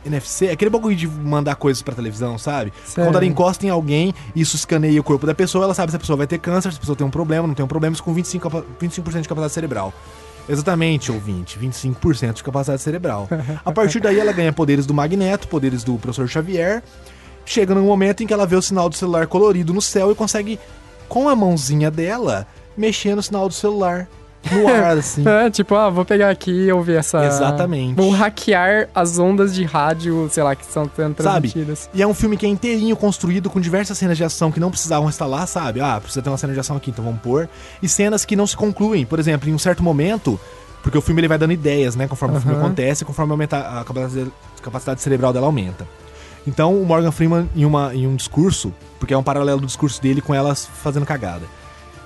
NFC, 0.04 0.48
aquele 0.48 0.70
bagulho 0.70 0.96
de 0.96 1.06
mandar 1.06 1.56
coisas 1.56 1.82
pra 1.82 1.94
televisão, 1.94 2.38
sabe? 2.38 2.72
Sério? 2.86 3.10
Quando 3.10 3.16
ela 3.16 3.26
encosta 3.26 3.66
em 3.66 3.68
alguém, 3.68 4.14
isso 4.34 4.56
escaneia 4.56 4.98
o 4.98 5.04
corpo 5.04 5.26
da 5.26 5.34
pessoa, 5.34 5.64
ela 5.64 5.74
sabe 5.74 5.92
se 5.92 5.96
a 5.96 6.00
pessoa 6.00 6.16
vai 6.16 6.26
ter 6.26 6.38
câncer, 6.38 6.72
se 6.72 6.78
a 6.78 6.80
pessoa 6.80 6.96
tem 6.96 7.06
um 7.06 7.10
problema, 7.10 7.46
não 7.46 7.52
tem 7.54 7.62
um 7.62 7.68
problema, 7.68 7.92
isso 7.92 8.02
com 8.02 8.14
25%, 8.14 8.40
capa- 8.40 8.64
25 8.80 9.10
de 9.10 9.28
capacidade 9.28 9.52
cerebral. 9.52 9.92
Exatamente, 10.48 11.12
ouvinte, 11.12 11.58
25% 11.58 12.32
de 12.32 12.42
capacidade 12.42 12.80
cerebral. 12.80 13.28
A 13.62 13.70
partir 13.70 14.00
daí 14.00 14.18
ela 14.18 14.32
ganha 14.32 14.52
poderes 14.54 14.86
do 14.86 14.94
Magneto, 14.94 15.46
poderes 15.48 15.84
do 15.84 15.96
professor 15.98 16.26
Xavier. 16.26 16.82
Chega 17.44 17.74
num 17.74 17.84
momento 17.84 18.22
em 18.22 18.26
que 18.26 18.32
ela 18.32 18.46
vê 18.46 18.56
o 18.56 18.62
sinal 18.62 18.88
do 18.88 18.96
celular 18.96 19.26
colorido 19.26 19.74
no 19.74 19.82
céu 19.82 20.10
e 20.10 20.14
consegue, 20.14 20.58
com 21.10 21.28
a 21.28 21.36
mãozinha 21.36 21.90
dela, 21.90 22.46
mexer 22.74 23.14
no 23.14 23.22
sinal 23.22 23.48
do 23.48 23.54
celular. 23.54 24.08
No 24.50 24.68
ar, 24.68 24.98
assim. 24.98 25.24
É, 25.28 25.50
tipo, 25.50 25.74
ah, 25.74 25.90
vou 25.90 26.04
pegar 26.04 26.30
aqui 26.30 26.50
e 26.50 26.72
ouvir 26.72 26.96
essa... 26.96 27.24
Exatamente. 27.24 27.94
Vou 27.94 28.10
hackear 28.10 28.88
as 28.94 29.18
ondas 29.18 29.54
de 29.54 29.64
rádio, 29.64 30.28
sei 30.30 30.42
lá, 30.42 30.54
que 30.56 30.64
são 30.64 30.90
sendo 30.96 31.22
Sabe? 31.22 31.48
transmitidas. 31.50 31.90
E 31.92 32.02
é 32.02 32.06
um 32.06 32.14
filme 32.14 32.36
que 32.36 32.46
é 32.46 32.48
inteirinho 32.48 32.96
construído 32.96 33.48
com 33.50 33.60
diversas 33.60 33.96
cenas 33.98 34.16
de 34.16 34.24
ação 34.24 34.50
que 34.50 34.58
não 34.58 34.70
precisavam 34.70 35.08
estar 35.08 35.26
lá, 35.26 35.46
sabe? 35.46 35.80
Ah, 35.80 36.00
precisa 36.00 36.22
ter 36.22 36.30
uma 36.30 36.38
cena 36.38 36.52
de 36.52 36.60
ação 36.60 36.76
aqui, 36.76 36.90
então 36.90 37.04
vamos 37.04 37.20
pôr. 37.20 37.48
E 37.82 37.88
cenas 37.88 38.24
que 38.24 38.34
não 38.34 38.46
se 38.46 38.56
concluem. 38.56 39.04
Por 39.04 39.18
exemplo, 39.18 39.48
em 39.48 39.54
um 39.54 39.58
certo 39.58 39.82
momento, 39.82 40.38
porque 40.82 40.96
o 40.96 41.00
filme 41.00 41.20
ele 41.20 41.28
vai 41.28 41.38
dando 41.38 41.52
ideias, 41.52 41.94
né? 41.94 42.08
Conforme 42.08 42.38
o 42.38 42.40
filme 42.40 42.56
acontece, 42.56 43.04
conforme 43.04 43.32
aumenta 43.32 43.58
a 43.58 43.84
capacidade, 43.84 44.32
a 44.58 44.62
capacidade 44.62 45.00
cerebral 45.00 45.32
dela 45.32 45.46
aumenta. 45.46 45.86
Então 46.46 46.74
o 46.74 46.86
Morgan 46.86 47.12
Freeman, 47.12 47.48
em, 47.54 47.64
uma, 47.64 47.94
em 47.94 48.06
um 48.06 48.16
discurso, 48.16 48.72
porque 48.98 49.12
é 49.12 49.18
um 49.18 49.22
paralelo 49.22 49.60
do 49.60 49.66
discurso 49.66 50.00
dele 50.00 50.20
com 50.20 50.34
elas 50.34 50.66
fazendo 50.82 51.04
cagada, 51.04 51.44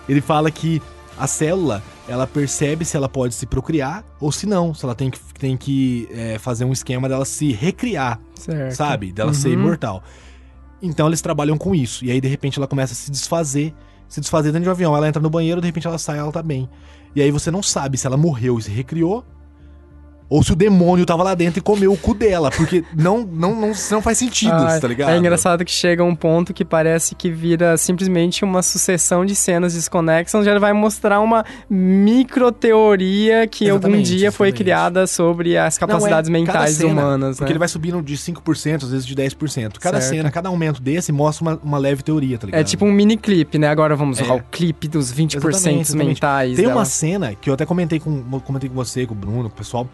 ele 0.08 0.20
fala 0.20 0.50
que 0.50 0.82
a 1.18 1.26
célula 1.26 1.82
ela 2.08 2.26
percebe 2.26 2.84
se 2.84 2.96
ela 2.96 3.08
pode 3.08 3.34
se 3.34 3.46
procriar 3.46 4.04
ou 4.20 4.30
se 4.32 4.46
não, 4.46 4.74
se 4.74 4.84
ela 4.84 4.94
tem 4.94 5.10
que, 5.10 5.18
tem 5.38 5.56
que 5.56 6.08
é, 6.12 6.38
fazer 6.38 6.64
um 6.64 6.72
esquema 6.72 7.08
dela 7.08 7.24
se 7.24 7.52
recriar 7.52 8.20
Certo. 8.34 8.72
sabe? 8.74 9.12
Dela 9.12 9.32
ser 9.32 9.48
Uhum. 9.48 9.54
imortal. 9.54 10.02
Então 10.82 11.06
eles 11.06 11.20
trabalham 11.22 11.56
com 11.56 11.74
isso. 11.74 12.04
E 12.04 12.10
aí, 12.10 12.20
de 12.20 12.28
repente, 12.28 12.58
ela 12.58 12.66
começa 12.66 12.92
a 12.92 12.96
se 12.96 13.10
desfazer. 13.10 13.72
Se 14.06 14.20
desfazer 14.20 14.48
dentro 14.52 14.64
de 14.64 14.68
um 14.68 14.72
avião. 14.72 14.94
Ela 14.94 15.08
entra 15.08 15.22
no 15.22 15.30
banheiro, 15.30 15.60
de 15.60 15.66
repente 15.66 15.86
ela 15.86 15.96
sai 15.96 16.18
ela 16.18 16.30
tá 16.30 16.42
bem. 16.42 16.68
E 17.16 17.22
aí 17.22 17.30
você 17.30 17.50
não 17.50 17.62
sabe 17.62 17.96
se 17.96 18.06
ela 18.06 18.16
morreu 18.18 18.58
e 18.58 18.62
se 18.62 18.70
recriou. 18.70 19.24
Ou 20.34 20.42
se 20.42 20.52
o 20.52 20.56
demônio 20.56 21.06
tava 21.06 21.22
lá 21.22 21.32
dentro 21.32 21.60
e 21.60 21.62
comeu 21.62 21.92
o 21.92 21.96
cu 21.96 22.12
dela. 22.12 22.50
Porque 22.50 22.82
não, 22.96 23.20
não, 23.24 23.54
não, 23.54 23.72
não 23.90 24.02
faz 24.02 24.18
sentido, 24.18 24.52
Ah, 24.52 24.80
tá 24.80 24.88
ligado? 24.88 25.10
É 25.10 25.16
engraçado 25.16 25.64
que 25.64 25.70
chega 25.70 26.02
um 26.02 26.14
ponto 26.16 26.52
que 26.52 26.64
parece 26.64 27.14
que 27.14 27.30
vira 27.30 27.76
simplesmente 27.76 28.42
uma 28.44 28.60
sucessão 28.60 29.24
de 29.24 29.34
cenas 29.36 29.74
desconexas, 29.74 30.44
já 30.44 30.58
vai 30.58 30.72
mostrar 30.72 31.20
uma 31.20 31.44
microteoria 32.34 33.46
que 33.46 33.64
algum 33.70 33.86
Exatamente, 33.88 34.16
dia 34.16 34.32
foi 34.32 34.48
exatamente. 34.48 34.64
criada 34.64 35.06
sobre 35.06 35.56
as 35.56 35.78
Não, 35.78 35.86
é 35.86 35.88
capacidades 35.88 36.30
mentais 36.30 36.70
cena, 36.76 36.90
humanas, 36.90 37.36
Porque 37.36 37.44
né? 37.44 37.52
ele 37.52 37.58
vai 37.58 37.68
subindo 37.68 38.02
de 38.02 38.16
5%, 38.16 38.82
às 38.82 38.90
vezes 38.90 39.06
de 39.06 39.14
10%. 39.14 39.78
Cada 39.78 40.00
Certo. 40.00 40.16
cena, 40.16 40.30
cada 40.30 40.48
aumento 40.48 40.82
desse 40.82 41.12
mostra 41.12 41.44
uma, 41.44 41.60
uma 41.62 41.78
leve 41.78 42.02
teoria, 42.02 42.38
tá 42.38 42.46
ligado? 42.46 42.60
É 42.60 42.64
tipo 42.64 42.84
um 42.84 42.90
mini 42.92 43.16
clipe, 43.16 43.58
né? 43.58 43.68
Agora 43.68 43.94
vamos 43.94 44.18
É. 44.20 44.28
ao 44.28 44.40
clipe 44.40 44.88
dos 44.88 45.12
20% 45.12 45.36
Exatamente, 45.36 45.80
exatamente. 45.82 46.08
mentais 46.08 46.56
Tem 46.56 46.64
dela. 46.66 46.78
uma 46.78 46.84
cena 46.84 47.34
que 47.34 47.48
eu 47.48 47.54
até 47.54 47.64
comentei 47.64 48.00
com, 48.00 48.22
comentei 48.40 48.68
com 48.68 48.74
você, 48.74 49.06
com 49.06 49.14
o 49.14 49.16
Bruno, 49.16 49.42
com 49.44 49.54
o 49.54 49.58
pessoal, 49.58 49.88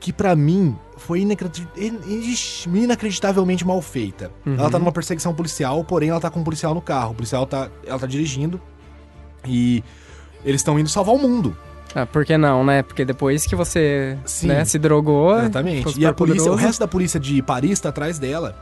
que 0.00 0.12
pra 0.12 0.36
mim 0.36 0.76
foi 0.96 1.20
inacreditavelmente 1.20 3.66
mal 3.66 3.82
feita. 3.82 4.30
Uhum. 4.44 4.54
Ela 4.54 4.70
tá 4.70 4.78
numa 4.78 4.92
perseguição 4.92 5.34
policial, 5.34 5.82
porém 5.84 6.10
ela 6.10 6.20
tá 6.20 6.30
com 6.30 6.40
um 6.40 6.44
policial 6.44 6.74
no 6.74 6.80
carro. 6.80 7.12
O 7.12 7.14
policial 7.14 7.46
tá, 7.46 7.68
ela 7.84 7.98
tá 7.98 8.06
dirigindo 8.06 8.60
e 9.46 9.82
eles 10.44 10.60
estão 10.60 10.78
indo 10.78 10.88
salvar 10.88 11.14
o 11.14 11.18
mundo. 11.18 11.56
Ah, 11.94 12.06
por 12.06 12.24
que 12.24 12.36
não, 12.36 12.64
né? 12.64 12.82
Porque 12.82 13.04
depois 13.04 13.46
que 13.46 13.56
você 13.56 14.18
né, 14.42 14.64
se 14.64 14.78
drogou... 14.78 15.38
Exatamente. 15.38 15.98
E 15.98 16.06
a 16.06 16.12
polícia, 16.12 16.42
o 16.42 16.44
poderoso. 16.44 16.54
resto 16.54 16.80
da 16.80 16.88
polícia 16.88 17.18
de 17.18 17.42
Paris 17.42 17.80
tá 17.80 17.88
atrás 17.88 18.18
dela. 18.18 18.54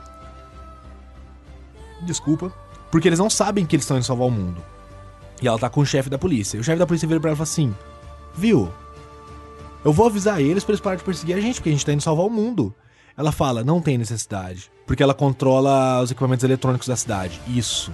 Desculpa. 2.03 2.53
Porque 2.91 3.09
eles 3.09 3.19
não 3.19 3.29
sabem 3.29 3.67
que 3.67 3.75
eles 3.75 3.85
estão 3.85 3.97
indo 3.97 4.07
salvar 4.07 4.29
o 4.29 4.31
mundo. 4.31 4.63
E 5.43 5.49
ela 5.49 5.59
tá 5.59 5.69
com 5.69 5.81
o 5.81 5.87
chefe 5.87 6.09
da 6.09 6.17
polícia. 6.17 6.57
E 6.57 6.61
o 6.61 6.65
chefe 6.65 6.79
da 6.79 6.87
polícia 6.87 7.07
vira 7.07 7.21
pra 7.21 7.31
ela 7.31 7.35
e 7.35 7.39
fala 7.39 7.45
assim: 7.45 7.75
Viu? 8.35 8.71
Eu 9.87 9.93
vou 9.93 10.07
avisar 10.09 10.41
eles 10.41 10.65
pra 10.65 10.73
eles 10.73 10.81
pararem 10.81 10.99
de 10.99 11.05
perseguir 11.05 11.37
a 11.37 11.41
gente, 11.41 11.55
porque 11.61 11.69
a 11.69 11.73
gente 11.73 11.87
tá 11.87 11.93
indo 11.93 12.03
salvar 12.03 12.27
o 12.27 12.31
mundo. 12.31 12.75
Ela 13.17 13.31
fala: 13.31 13.63
Não 13.63 13.81
tem 13.81 13.97
necessidade. 13.97 14.69
Porque 14.85 15.01
ela 15.01 15.15
controla 15.15 16.03
os 16.03 16.11
equipamentos 16.11 16.43
eletrônicos 16.43 16.89
da 16.89 16.97
cidade. 16.97 17.41
Isso. 17.47 17.93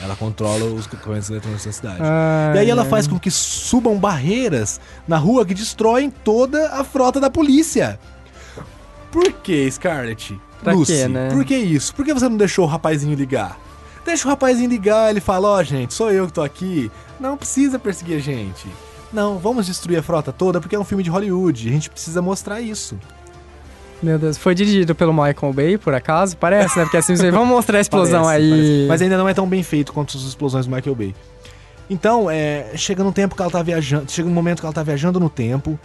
Ela 0.00 0.14
controla 0.14 0.64
os 0.66 0.86
equipamentos 0.86 1.28
eletrônicos 1.30 1.66
da 1.66 1.72
cidade. 1.72 1.98
Ai, 2.00 2.54
E 2.54 2.58
aí 2.60 2.70
ela 2.70 2.84
ai. 2.84 2.88
faz 2.88 3.08
com 3.08 3.18
que 3.18 3.28
subam 3.28 3.98
barreiras 3.98 4.80
na 5.06 5.18
rua 5.18 5.44
que 5.44 5.52
destroem 5.52 6.10
toda 6.12 6.74
a 6.74 6.84
frota 6.84 7.18
da 7.18 7.28
polícia. 7.28 7.98
Por 9.10 9.32
que, 9.32 9.68
Scarlett? 9.68 10.40
Pra 10.62 10.72
Lucy, 10.74 10.92
quê, 10.92 11.08
né? 11.08 11.28
por 11.32 11.44
que 11.44 11.56
isso? 11.56 11.92
Por 11.92 12.04
que 12.04 12.14
você 12.14 12.28
não 12.28 12.36
deixou 12.36 12.64
o 12.66 12.68
rapazinho 12.68 13.16
ligar? 13.16 13.58
Deixa 14.04 14.28
o 14.28 14.30
rapazinho 14.30 14.70
ligar, 14.70 15.10
ele 15.10 15.20
fala, 15.20 15.48
ó, 15.48 15.62
gente, 15.64 15.92
sou 15.92 16.12
eu 16.12 16.28
que 16.28 16.32
tô 16.32 16.42
aqui. 16.42 16.88
Não 17.18 17.36
precisa 17.36 17.80
perseguir 17.80 18.16
a 18.18 18.20
gente. 18.20 18.68
Não, 19.12 19.38
vamos 19.38 19.66
destruir 19.66 19.98
a 19.98 20.02
frota 20.02 20.32
toda 20.32 20.60
porque 20.60 20.74
é 20.74 20.78
um 20.78 20.84
filme 20.84 21.02
de 21.02 21.10
Hollywood. 21.10 21.68
A 21.68 21.72
gente 21.72 21.90
precisa 21.90 22.22
mostrar 22.22 22.60
isso. 22.60 22.98
Meu 24.02 24.18
Deus, 24.18 24.36
foi 24.36 24.54
dirigido 24.54 24.94
pelo 24.94 25.12
Michael 25.12 25.52
Bay, 25.52 25.78
por 25.78 25.94
acaso? 25.94 26.36
Parece, 26.36 26.76
né? 26.76 26.84
Porque 26.84 26.96
assim, 26.96 27.14
você- 27.14 27.30
vamos 27.30 27.48
mostrar 27.48 27.78
a 27.78 27.80
explosão 27.82 28.24
Parece, 28.24 28.42
aí. 28.44 28.50
parece. 28.50 28.86
Mas 28.88 29.02
ainda 29.02 29.16
não 29.18 29.28
é 29.28 29.34
tão 29.34 29.46
bem 29.46 29.62
feito 29.62 29.92
quanto 29.92 30.16
as 30.16 30.22
explosões 30.24 30.66
do 30.66 30.74
Michael 30.74 30.94
Bay. 30.96 31.14
Então, 31.90 32.28
é, 32.30 32.70
chega 32.74 33.04
num 33.04 33.12
tempo 33.12 33.36
que 33.36 33.42
ela 33.42 33.50
tá 33.50 33.62
viajando. 33.62 34.10
Chega 34.10 34.28
um 34.28 34.32
momento 34.32 34.60
que 34.60 34.66
ela 34.66 34.72
tá 34.72 34.82
viajando 34.82 35.20
no 35.20 35.28
tempo. 35.28 35.78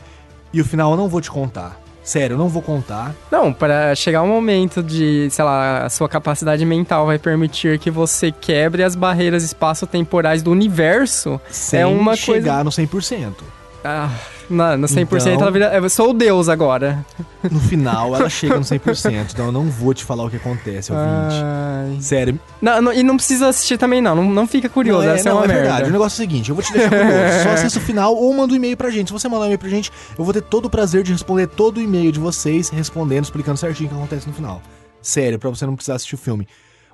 E 0.54 0.62
o 0.62 0.66
final 0.66 0.92
eu 0.92 0.98
não 0.98 1.10
vou 1.10 1.20
te 1.22 1.30
contar. 1.30 1.80
Sério, 2.08 2.36
eu 2.36 2.38
não 2.38 2.48
vou 2.48 2.62
contar. 2.62 3.14
Não, 3.30 3.52
para 3.52 3.94
chegar 3.94 4.24
um 4.24 4.30
momento 4.30 4.82
de, 4.82 5.28
sei 5.30 5.44
lá, 5.44 5.84
a 5.84 5.90
sua 5.90 6.08
capacidade 6.08 6.66
mental 6.66 7.06
vai 7.06 7.20
permitir 7.20 7.78
que 7.80 7.92
você 7.92 8.32
quebre 8.32 8.82
as 8.82 8.96
barreiras 8.96 9.44
espaço-temporais 9.44 10.42
do 10.42 10.50
universo. 10.50 11.38
Sem 11.50 11.82
é 11.82 11.86
uma 11.86 12.16
chegar 12.16 12.64
no 12.64 12.72
100%. 12.72 13.34
Ah, 13.84 14.10
na- 14.50 14.78
no 14.78 14.88
100% 14.88 15.34
Então- 15.34 15.42
ela 15.42 15.52
vira. 15.52 15.74
Eu 15.76 15.90
sou 15.90 16.12
o 16.12 16.14
Deus 16.14 16.50
agora. 16.50 17.06
No 17.50 17.60
final, 17.60 18.16
ela 18.16 18.30
chega 18.30 18.56
no 18.58 18.64
100%. 18.66 19.32
Então 19.34 19.48
eu 19.48 19.52
não 19.52 19.70
vou 19.70 19.94
te 19.94 20.04
falar 20.04 20.24
o 20.26 20.30
que 20.30 20.36
acontece, 20.38 20.92
ouvinte. 20.92 21.36
Ai. 21.44 21.98
Sério. 22.02 22.40
Não, 22.62 22.82
não- 22.82 22.94
e 22.94 23.04
não 23.04 23.16
precisa 23.18 23.48
assistir 23.48 23.78
também, 23.78 24.02
não. 24.02 24.16
Não, 24.16 24.24
não 24.30 24.48
fica 24.48 24.68
curioso. 24.70 25.06
não, 25.06 25.12
é, 25.12 25.16
essa 25.16 25.30
é 25.30 25.32
não, 25.32 25.40
uma 25.40 25.46
é 25.46 25.48
merda. 25.48 25.62
verdade. 25.64 25.90
O 25.90 25.92
negócio 25.94 26.22
é 26.22 26.26
o 26.26 26.28
seguinte, 26.30 26.50
eu 26.50 26.56
vou 26.56 26.64
te 26.64 26.72
deixar 26.74 26.90
curioso. 26.90 27.44
Só 27.44 27.50
assista 27.52 27.80
o 27.80 27.82
final 27.82 28.16
ou 28.16 28.34
manda 28.34 28.54
um 28.54 28.56
e-mail 28.56 28.76
pra 28.78 28.90
gente. 28.90 29.08
Se 29.08 29.14
você 29.14 29.28
mandar 29.28 29.42
um 29.44 29.46
e-mail 29.46 29.60
pra 29.60 29.70
gente, 29.70 29.92
eu 30.18 30.24
vou 30.24 30.34
ter 30.34 30.42
todo 30.42 30.66
o 30.66 30.70
prazer 30.70 31.04
de 31.04 31.12
responder 31.12 31.48
todo 31.48 31.78
o 31.78 31.82
e-mail 31.82 32.12
de 32.12 32.20
vocês, 32.20 32.70
respondendo, 32.70 33.24
explicando 33.26 33.58
certinho 33.58 33.88
o 33.88 33.94
que 33.94 33.98
acontece 33.98 34.28
no 34.28 34.34
final. 34.34 34.62
Sério, 35.02 35.38
pra 35.40 35.50
você 35.50 35.66
não 35.66 35.76
precisar 35.76 35.96
assistir 35.96 36.16
o 36.16 36.18
filme. 36.18 36.48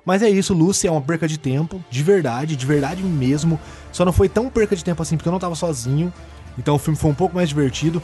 Mas 0.06 0.22
é 0.22 0.28
isso, 0.28 0.52
Lucy 0.52 0.86
é 0.86 0.90
uma 0.90 1.00
perca 1.00 1.26
de 1.26 1.38
tempo, 1.38 1.82
de 1.90 2.02
verdade, 2.02 2.56
de 2.56 2.66
verdade 2.66 3.02
mesmo. 3.02 3.58
Só 3.90 4.04
não 4.04 4.12
foi 4.12 4.28
tão 4.28 4.50
perca 4.50 4.76
de 4.76 4.84
tempo 4.84 5.00
assim, 5.02 5.16
porque 5.16 5.26
eu 5.28 5.32
não 5.32 5.38
tava 5.38 5.54
sozinho. 5.54 6.12
Então 6.58 6.74
o 6.74 6.78
filme 6.78 6.98
foi 6.98 7.10
um 7.10 7.14
pouco 7.14 7.34
mais 7.34 7.48
divertido. 7.48 8.02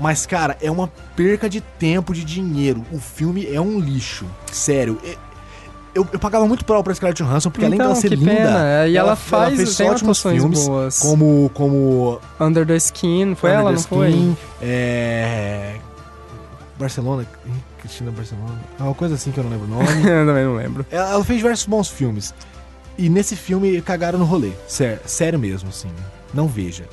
Mas, 0.00 0.24
cara, 0.26 0.56
é 0.60 0.70
uma 0.70 0.90
perca 1.14 1.48
de 1.48 1.60
tempo, 1.60 2.12
de 2.14 2.24
dinheiro. 2.24 2.84
O 2.90 2.98
filme 2.98 3.46
é 3.46 3.60
um 3.60 3.78
lixo. 3.78 4.26
Sério. 4.50 4.98
E- 5.04 5.16
Eu, 5.94 6.08
eu 6.10 6.18
pagava 6.18 6.48
muito 6.48 6.64
pau 6.64 6.82
pra 6.82 6.94
Scarlett 6.94 7.22
Johansson, 7.22 7.50
porque 7.50 7.66
além 7.66 7.74
Então, 7.76 7.88
dela 7.88 8.00
ser 8.00 8.08
que 8.08 8.16
linda, 8.16 8.32
pena. 8.34 8.86
E 8.88 8.96
ela 8.96 9.14
faz- 9.14 9.54
fez 9.56 9.76
tem 9.76 9.90
ótimos 9.90 10.22
filmes, 10.22 10.66
boas. 10.66 10.98
como 10.98 11.50
como 11.52 12.18
Under 12.40 12.66
the 12.66 12.76
Skin, 12.76 13.34
foi 13.34 13.50
Under 13.50 13.60
ela, 13.60 13.72
não 13.72 13.78
foi? 13.82 14.08
Skin, 14.08 14.36
É... 14.62 15.76
Barcelona, 16.78 17.26
Cristina 17.78 18.10
Barcelona. 18.10 18.58
É 18.80 18.82
uma 18.82 18.94
coisa 18.94 19.14
assim 19.16 19.30
que 19.30 19.38
eu 19.38 19.44
não 19.44 19.50
lembro 19.50 19.66
o 19.66 19.70
nome. 19.70 19.86
Eu 20.08 20.26
também 20.26 20.44
não 20.44 20.56
lembro. 20.56 20.86
ela 20.90 21.10
ela 21.10 21.24
fez 21.24 21.38
diversos 21.38 21.66
bons 21.66 21.88
filmes. 21.88 22.34
E 22.96 23.08
nesse 23.10 23.36
filme 23.36 23.80
cagaram 23.82 24.18
no 24.18 24.24
rolê. 24.24 24.52
Sério, 24.66 25.00
sério 25.06 25.38
mesmo, 25.38 25.68
assim. 25.68 25.90
Não 26.32 26.48
veja. 26.48 26.84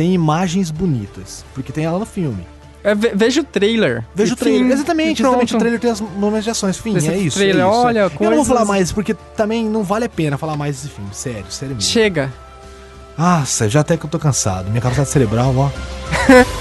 Tem 0.00 0.14
imagens 0.14 0.70
bonitas, 0.70 1.44
porque 1.54 1.70
tem 1.72 1.84
ela 1.84 1.98
no 1.98 2.06
filme. 2.06 2.46
É, 2.82 2.94
ve- 2.94 3.12
veja 3.14 3.42
o 3.42 3.44
trailer. 3.44 4.02
Veja 4.14 4.32
o 4.32 4.36
trailer. 4.36 4.72
Exatamente, 4.72 5.20
exatamente. 5.20 5.54
O 5.54 5.58
trailer 5.58 5.78
tem 5.78 5.90
as 5.90 6.00
momentos 6.00 6.44
de 6.44 6.50
ações. 6.50 6.78
Fim, 6.78 6.96
Esse 6.96 7.10
é 7.10 7.18
isso. 7.18 7.36
trailer, 7.36 7.66
é 7.66 7.68
isso. 7.68 7.78
olha, 7.78 7.98
Eu 7.98 8.04
não 8.08 8.16
vou 8.18 8.28
coisas- 8.28 8.46
falar 8.48 8.64
mais, 8.64 8.90
porque 8.92 9.12
também 9.36 9.66
não 9.68 9.82
vale 9.82 10.06
a 10.06 10.08
pena 10.08 10.38
falar 10.38 10.56
mais 10.56 10.76
desse 10.76 10.88
filme. 10.88 11.10
Sério, 11.12 11.44
sério 11.50 11.74
mesmo. 11.76 11.90
Chega. 11.90 12.32
Nossa, 13.18 13.68
já 13.68 13.80
até 13.80 13.98
que 13.98 14.06
eu 14.06 14.08
tô 14.08 14.18
cansado. 14.18 14.70
Minha 14.70 14.80
capacidade 14.80 15.10
cerebral, 15.10 15.54
ó. 15.54 15.68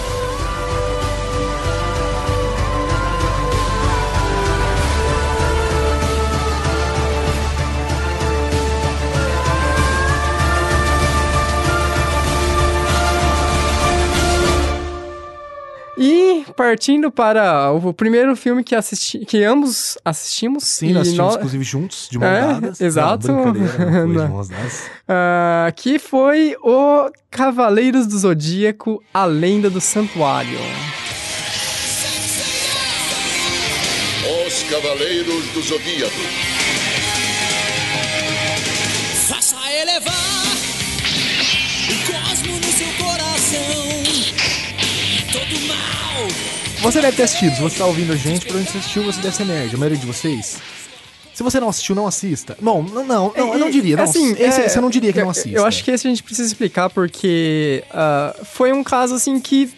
partindo 16.69 17.10
para 17.12 17.71
o 17.71 17.91
primeiro 17.91 18.36
filme 18.36 18.63
que, 18.63 18.75
assisti, 18.75 19.25
que 19.25 19.43
ambos 19.43 19.97
assistimos. 20.05 20.63
Sim, 20.65 20.93
nós 20.93 21.01
assistimos, 21.08 21.36
inclusive, 21.36 21.63
juntos, 21.63 22.08
de 22.12 22.19
mão 22.19 22.27
É, 22.27 22.41
dadas. 22.41 22.79
exato. 22.82 23.27
Não, 23.32 23.51
brincadeira, 23.51 23.86
não 23.86 23.91
foi 24.13 24.23
de 24.27 24.29
mãos 24.32 24.49
dadas. 24.49 24.84
ah, 25.08 25.71
que 25.75 25.97
foi 25.97 26.55
o 26.63 27.10
Cavaleiros 27.32 28.05
do 28.05 28.17
Zodíaco, 28.19 29.03
A 29.12 29.25
Lenda 29.25 29.67
do 29.69 29.82
Santuário. 29.82 30.60
Os 34.47 34.63
Cavaleiros 34.69 35.45
do 35.53 35.62
Zodíaco. 35.62 36.49
Você 46.82 47.02
deve 47.02 47.18
ter 47.18 47.24
assistido, 47.24 47.56
se 47.56 47.62
você 47.62 47.78
tá 47.78 47.86
ouvindo 47.86 48.13
a 48.13 48.15
gente, 48.15 48.46
provavelmente 48.46 48.72
você 48.72 48.78
assistiu, 48.78 49.04
você 49.04 49.22
deve 49.22 49.36
ser 49.36 49.46
nerd, 49.46 49.76
a 49.76 49.78
maioria 49.78 49.98
de 49.98 50.06
vocês. 50.06 50.58
Se 51.34 51.44
você 51.44 51.60
não 51.60 51.70
assistiu, 51.70 51.94
não 51.94 52.08
assista. 52.08 52.58
Não, 52.62 52.82
não, 52.82 53.06
não, 53.06 53.34
não 53.36 53.54
eu 53.54 53.60
não 53.60 53.70
diria. 53.70 53.96
Não, 53.96 54.04
Assim, 54.04 54.32
esse, 54.32 54.62
é, 54.62 54.78
eu 54.78 54.82
não 54.82 54.89
diria 54.89 55.13
que 55.13 55.22
não 55.22 55.30
assista. 55.30 55.50
Eu 55.58 55.65
acho 55.65 55.84
que 55.84 55.92
esse 55.92 56.08
a 56.08 56.10
gente 56.10 56.24
precisa 56.24 56.48
explicar 56.48 56.89
porque 56.89 57.84
ah, 57.92 58.36
foi 58.44 58.74
um 58.74 58.84
caso 58.84 59.15
assim 59.15 59.39
que 59.39 59.70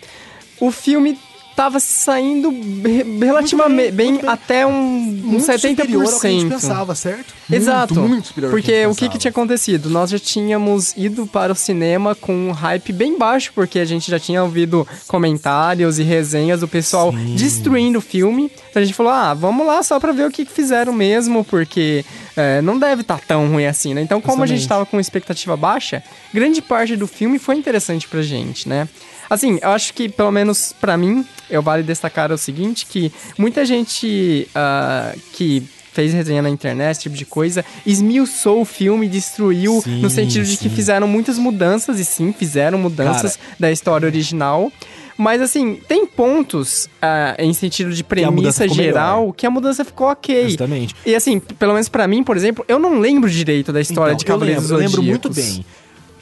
o 0.60 0.72
filme 0.72 1.20
tava 1.56 1.80
saindo 1.80 2.50
re- 2.50 3.04
relativamente 3.20 3.92
bem, 3.92 4.18
bem, 4.18 4.30
até 4.30 4.66
um, 4.66 4.72
um 4.72 5.02
muito 5.04 5.46
70%. 5.46 5.70
superior 5.70 6.06
ao 6.14 6.20
que 6.20 6.28
a 6.28 6.30
gente 6.30 6.50
pensava, 6.50 6.96
certo? 6.96 7.34
Exato. 7.52 7.94
Muito, 7.96 8.10
muito 8.10 8.28
superior 8.28 8.50
porque 8.52 8.72
que 8.72 8.88
o 8.88 8.96
que, 8.96 9.10
que 9.10 9.18
tinha 9.18 9.30
acontecido? 9.32 9.90
Nós 9.90 10.10
já 10.10 10.18
tínhamos 10.20 10.94
ido 10.96 11.28
para 11.28 11.52
o 11.52 11.56
cinema 11.56 12.16
com 12.16 12.34
um 12.34 12.52
hype 12.52 12.92
bem 12.94 13.18
baixo, 13.18 13.52
porque 13.54 13.80
a 13.80 13.86
gente 13.86 14.10
já 14.10 14.20
tinha 14.20 14.42
ouvido 14.44 14.88
comentários 15.08 16.00
e 16.00 16.04
resenhas 16.04 16.62
do 16.62 16.68
pessoal 16.68 17.12
Sim. 17.12 17.36
destruindo 17.36 18.00
o 18.00 18.02
filme. 18.02 18.52
Então 18.70 18.82
a 18.82 18.86
gente 18.86 18.96
falou: 18.96 19.12
ah, 19.12 19.34
vamos 19.34 19.66
lá 19.68 19.84
só 19.84 20.00
pra 20.00 20.12
ver 20.12 20.28
o 20.28 20.32
que, 20.32 20.46
que 20.46 20.52
fizeram 20.52 20.94
mesmo, 20.94 21.44
porque 21.44 22.06
é, 22.36 22.62
não 22.62 22.80
deve 22.80 23.02
estar 23.02 23.20
tão 23.20 23.48
ruim 23.50 23.66
assim, 23.66 23.94
né? 23.94 24.02
Então, 24.02 24.22
como 24.22 24.42
a 24.44 24.48
gente 24.48 24.68
tava 24.68 24.86
com 24.86 25.00
expectativa 25.00 25.56
baixa, 25.58 26.02
grande 26.34 26.62
parte 26.62 26.96
do 26.96 27.08
filme 27.08 27.38
foi 27.38 27.56
interessante 27.56 28.08
pra 28.08 28.22
gente, 28.22 28.68
né? 28.68 28.88
Assim, 29.32 29.60
eu 29.62 29.70
acho 29.70 29.94
que, 29.94 30.10
pelo 30.10 30.30
menos 30.30 30.76
pra 30.82 30.98
mim, 30.98 31.26
eu 31.50 31.62
vale 31.62 31.84
destacar 31.84 32.34
o 32.34 32.38
seguinte, 32.38 32.86
que 32.86 33.10
muita 33.38 33.65
gente 33.65 34.46
ah, 34.54 35.15
que 35.32 35.63
fez 35.94 36.13
resenha 36.13 36.41
na 36.41 36.50
internet, 36.50 36.91
esse 36.91 37.02
tipo 37.04 37.15
de 37.15 37.24
coisa, 37.24 37.63
esmiuçou 37.86 38.60
o 38.60 38.65
filme, 38.65 39.08
destruiu, 39.08 39.82
Sim, 39.82 40.02
no 40.02 40.10
sentido 40.10 40.46
de 40.46 40.58
que 40.58 40.67
fizeram 40.67 41.08
muitas 41.08 41.38
mudanças, 41.38 41.98
e 41.98 42.04
sim, 42.04 42.34
fizeram 42.34 42.78
mudanças 42.78 43.39
da 43.58 43.72
história 43.72 44.06
original. 44.06 44.70
Mas 45.17 45.41
assim, 45.41 45.80
tem 45.88 46.06
pontos 46.06 46.89
ah, 47.02 47.36
em 47.39 47.54
sentido 47.54 47.94
de 47.94 48.04
premissa 48.04 48.63
ficou 48.63 48.76
geral 48.76 49.20
melhor. 49.22 49.34
que 49.34 49.46
a 49.46 49.50
mudança 49.50 49.86
ficou 49.86 50.08
ok. 50.08 50.50
Justamente. 50.50 50.94
E 51.06 51.15
assim, 51.15 51.39
pelo 51.39 51.72
menos 51.72 51.88
pra 51.88 52.06
mim, 52.06 52.22
por 52.22 52.36
exemplo, 52.36 52.65
eu 52.67 52.80
não 52.80 53.00
lembro 53.00 53.30
direito 53.30 53.72
da 53.72 53.80
história 53.80 54.12
Então, 54.12 54.17
de 54.17 54.26
Cavaleiros 54.26 54.70
eu 54.70 54.78
lembro, 54.78 54.98
eu 54.98 55.00
lembro 55.00 55.04
muito 55.04 55.30
bem. 55.30 55.63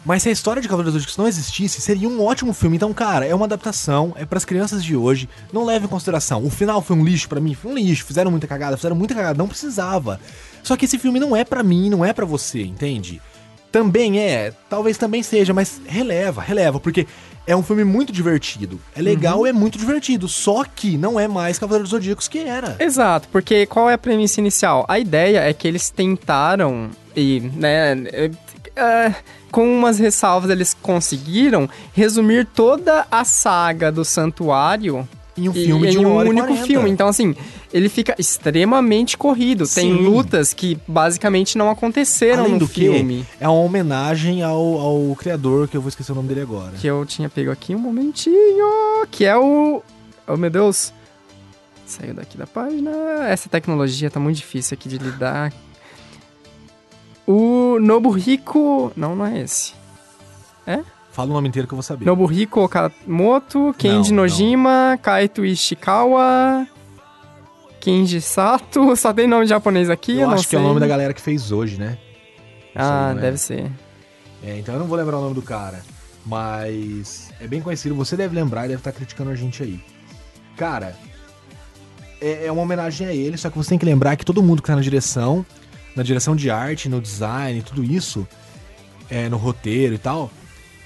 Mas 0.05 0.23
se 0.23 0.29
a 0.29 0.31
história 0.31 0.61
de 0.61 0.67
Cavaleiros 0.67 0.93
do 0.93 0.99
Zodíaco 0.99 1.21
não 1.21 1.27
existisse, 1.27 1.81
seria 1.81 2.07
um 2.07 2.23
ótimo 2.23 2.53
filme. 2.53 2.77
Então, 2.77 2.93
cara, 2.93 3.25
é 3.25 3.35
uma 3.35 3.45
adaptação, 3.45 4.13
é 4.15 4.25
pras 4.25 4.45
crianças 4.45 4.83
de 4.83 4.95
hoje. 4.95 5.27
Não 5.51 5.65
leve 5.65 5.85
em 5.85 5.89
consideração. 5.89 6.43
O 6.45 6.49
final 6.49 6.81
foi 6.81 6.95
um 6.95 7.03
lixo 7.03 7.27
pra 7.27 7.41
mim, 7.41 7.53
foi 7.53 7.71
um 7.71 7.75
lixo. 7.75 8.05
Fizeram 8.05 8.31
muita 8.31 8.47
cagada, 8.47 8.77
fizeram 8.77 8.95
muita 8.95 9.13
cagada, 9.13 9.37
não 9.37 9.47
precisava. 9.47 10.19
Só 10.63 10.77
que 10.77 10.85
esse 10.85 10.97
filme 10.97 11.19
não 11.19 11.35
é 11.35 11.43
pra 11.43 11.63
mim, 11.63 11.89
não 11.89 12.03
é 12.03 12.13
pra 12.13 12.25
você, 12.25 12.61
entende? 12.61 13.21
Também 13.71 14.19
é, 14.19 14.51
talvez 14.67 14.97
também 14.97 15.21
seja, 15.21 15.53
mas 15.53 15.79
releva, 15.85 16.41
releva, 16.41 16.79
porque 16.79 17.05
é 17.45 17.55
um 17.55 17.61
filme 17.61 17.83
muito 17.83 18.11
divertido. 18.11 18.79
É 18.95 19.01
legal, 19.01 19.45
é 19.45 19.53
muito 19.53 19.77
divertido, 19.77 20.27
só 20.27 20.63
que 20.63 20.97
não 20.97 21.19
é 21.19 21.27
mais 21.27 21.59
Cavaleiros 21.59 21.89
dos 21.91 21.99
Zodíacos 21.99 22.27
que 22.27 22.39
era. 22.39 22.75
Exato, 22.79 23.27
porque 23.31 23.65
qual 23.67 23.89
é 23.89 23.93
a 23.93 23.97
premissa 23.97 24.39
inicial? 24.39 24.85
A 24.87 24.97
ideia 24.97 25.39
é 25.39 25.53
que 25.53 25.67
eles 25.67 25.89
tentaram 25.91 26.89
e, 27.15 27.39
né, 27.55 27.95
é, 28.79 29.15
com 29.51 29.63
umas 29.71 29.99
ressalvas 29.99 30.49
eles 30.49 30.75
conseguiram 30.81 31.69
resumir 31.93 32.45
toda 32.45 33.05
a 33.11 33.23
saga 33.25 33.91
do 33.91 34.05
santuário 34.05 35.07
Em 35.37 35.47
um 35.49 35.51
e- 35.51 35.65
filme 35.65 35.89
de 35.89 35.97
em 35.97 36.05
uma 36.05 36.21
um 36.23 36.25
e 36.25 36.29
único 36.29 36.47
40. 36.47 36.65
filme. 36.67 36.89
Então, 36.89 37.07
assim, 37.07 37.35
ele 37.73 37.87
fica 37.89 38.15
extremamente 38.19 39.17
corrido. 39.17 39.67
Tem 39.67 39.95
Sim. 39.95 40.03
lutas 40.03 40.53
que 40.53 40.77
basicamente 40.87 41.57
não 41.57 41.69
aconteceram 41.69 42.41
Além 42.43 42.53
no 42.53 42.59
do 42.59 42.67
filme. 42.67 43.25
que, 43.37 43.43
é 43.43 43.47
uma 43.47 43.59
homenagem 43.61 44.43
ao, 44.43 44.57
ao 44.79 45.15
criador, 45.15 45.67
que 45.67 45.77
eu 45.77 45.81
vou 45.81 45.89
esquecer 45.89 46.11
o 46.11 46.15
nome 46.15 46.27
dele 46.27 46.41
agora. 46.41 46.71
Que 46.79 46.87
eu 46.87 47.05
tinha 47.05 47.29
pego 47.29 47.51
aqui 47.51 47.73
um 47.75 47.79
momentinho. 47.79 49.05
Que 49.11 49.25
é 49.25 49.37
o. 49.37 49.81
Oh 50.27 50.37
meu 50.37 50.49
Deus. 50.49 50.93
Saiu 51.85 52.13
daqui 52.13 52.37
da 52.37 52.45
página. 52.45 52.91
Essa 53.27 53.49
tecnologia 53.49 54.11
tá 54.11 54.19
muito 54.19 54.35
difícil 54.37 54.75
aqui 54.75 54.87
de 54.87 54.97
lidar. 54.99 55.51
O 57.31 57.77
Nobuhiko. 57.79 58.91
Não, 58.95 59.15
não 59.15 59.23
é 59.23 59.41
esse. 59.41 59.73
Fala 61.11 61.29
o 61.29 61.33
nome 61.33 61.47
inteiro 61.47 61.67
que 61.67 61.73
eu 61.73 61.77
vou 61.77 61.83
saber. 61.83 62.03
Nobuhiko 62.05 62.61
Okamoto, 62.61 63.75
Kenji 63.77 64.11
Não, 64.11 64.23
Nojima, 64.23 64.97
Kaito 64.99 65.45
Ishikawa, 65.45 66.65
Kenji 67.79 68.19
Sato. 68.19 68.93
Só 68.97 69.13
tem 69.13 69.27
nome 69.27 69.45
japonês 69.45 69.91
aqui, 69.91 70.13
eu, 70.13 70.21
eu 70.21 70.27
não 70.27 70.33
acho 70.33 70.47
que 70.47 70.55
é 70.55 70.59
o 70.59 70.63
nome 70.63 70.79
da 70.79 70.87
galera 70.87 71.13
que 71.13 71.21
fez 71.21 71.51
hoje, 71.51 71.77
né? 71.77 71.99
Não 72.73 72.83
Ah, 72.83 73.11
não 73.13 73.19
é? 73.19 73.21
deve 73.21 73.37
ser. 73.37 73.69
É, 74.43 74.57
então 74.57 74.73
eu 74.73 74.79
não 74.79 74.87
vou 74.87 74.97
lembrar 74.97 75.17
o 75.17 75.21
nome 75.21 75.35
do 75.35 75.41
cara. 75.43 75.81
Mas 76.25 77.31
é 77.39 77.45
bem 77.47 77.61
conhecido, 77.61 77.93
você 77.93 78.15
deve 78.15 78.33
lembrar 78.33 78.65
e 78.65 78.69
deve 78.69 78.79
estar 78.79 78.91
criticando 78.91 79.29
a 79.29 79.35
gente 79.35 79.61
aí. 79.61 79.79
Cara, 80.57 80.95
é, 82.19 82.47
é 82.47 82.51
uma 82.51 82.61
homenagem 82.63 83.05
a 83.07 83.13
ele, 83.13 83.37
só 83.37 83.49
que 83.51 83.57
você 83.57 83.69
tem 83.69 83.77
que 83.77 83.85
lembrar 83.85 84.15
que 84.15 84.25
todo 84.25 84.41
mundo 84.41 84.61
que 84.63 84.67
tá 84.67 84.75
na 84.75 84.81
direção, 84.81 85.45
na 85.99 86.03
direção 86.03 86.33
de 86.33 86.49
arte, 86.49 86.87
no 86.87 87.01
design, 87.01 87.61
tudo 87.61 87.83
isso, 87.83 88.25
é, 89.09 89.27
no 89.27 89.35
roteiro 89.35 89.95
e 89.95 89.97
tal, 89.97 90.31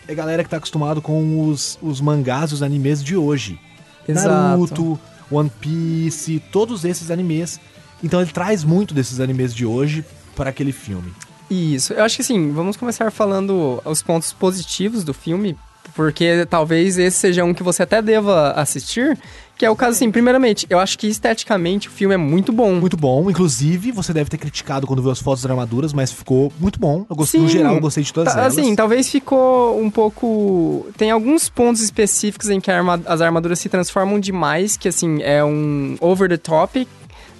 é 0.07 0.15
galera 0.15 0.43
que 0.43 0.49
tá 0.49 0.57
acostumado 0.57 1.03
com 1.03 1.47
os, 1.47 1.77
os 1.83 2.01
mangás 2.01 2.49
e 2.49 2.55
os 2.55 2.63
animes 2.63 3.03
de 3.03 3.15
hoje. 3.15 3.59
Exato. 4.07 4.27
Naruto, 4.27 4.99
One 5.29 5.51
Piece, 5.61 6.41
todos 6.51 6.83
esses 6.83 7.11
animes. 7.11 7.59
Então 8.03 8.19
ele 8.19 8.31
traz 8.31 8.63
muito 8.63 8.91
desses 8.91 9.19
animes 9.19 9.53
de 9.53 9.67
hoje 9.67 10.03
para 10.35 10.49
aquele 10.49 10.71
filme. 10.71 11.13
Isso. 11.47 11.93
Eu 11.93 12.03
acho 12.03 12.15
que 12.15 12.23
assim, 12.23 12.51
vamos 12.51 12.75
começar 12.75 13.11
falando 13.11 13.83
os 13.85 14.01
pontos 14.01 14.33
positivos 14.33 15.03
do 15.03 15.13
filme, 15.13 15.55
porque 15.93 16.47
talvez 16.49 16.97
esse 16.97 17.17
seja 17.17 17.43
um 17.43 17.53
que 17.53 17.61
você 17.61 17.83
até 17.83 18.01
deva 18.01 18.53
assistir, 18.53 19.15
que 19.57 19.65
é 19.65 19.69
o 19.69 19.75
caso 19.75 19.91
assim, 19.91 20.11
primeiramente, 20.11 20.65
eu 20.69 20.79
acho 20.79 20.97
que 20.97 21.07
esteticamente 21.07 21.87
o 21.87 21.91
filme 21.91 22.13
é 22.15 22.17
muito 22.17 22.51
bom. 22.51 22.73
Muito 22.73 22.97
bom. 22.97 23.29
Inclusive, 23.29 23.91
você 23.91 24.11
deve 24.11 24.29
ter 24.29 24.37
criticado 24.37 24.85
quando 24.87 25.01
viu 25.01 25.11
as 25.11 25.19
fotos 25.19 25.43
das 25.43 25.51
armaduras, 25.51 25.93
mas 25.93 26.11
ficou 26.11 26.51
muito 26.59 26.79
bom. 26.79 27.05
Eu 27.09 27.15
gostei, 27.15 27.39
no 27.39 27.47
geral, 27.47 27.75
eu 27.75 27.81
gostei 27.81 28.03
de 28.03 28.11
todas 28.11 28.33
Tá, 28.33 28.41
elas. 28.41 28.57
Assim, 28.57 28.75
talvez 28.75 29.09
ficou 29.09 29.79
um 29.79 29.89
pouco. 29.89 30.87
Tem 30.97 31.11
alguns 31.11 31.49
pontos 31.49 31.81
específicos 31.81 32.49
em 32.49 32.59
que 32.59 32.71
arma- 32.71 33.01
as 33.05 33.21
armaduras 33.21 33.59
se 33.59 33.69
transformam 33.69 34.19
demais, 34.19 34.75
que 34.77 34.87
assim, 34.87 35.21
é 35.21 35.43
um 35.43 35.95
over 36.01 36.27
the 36.27 36.37
top. 36.37 36.87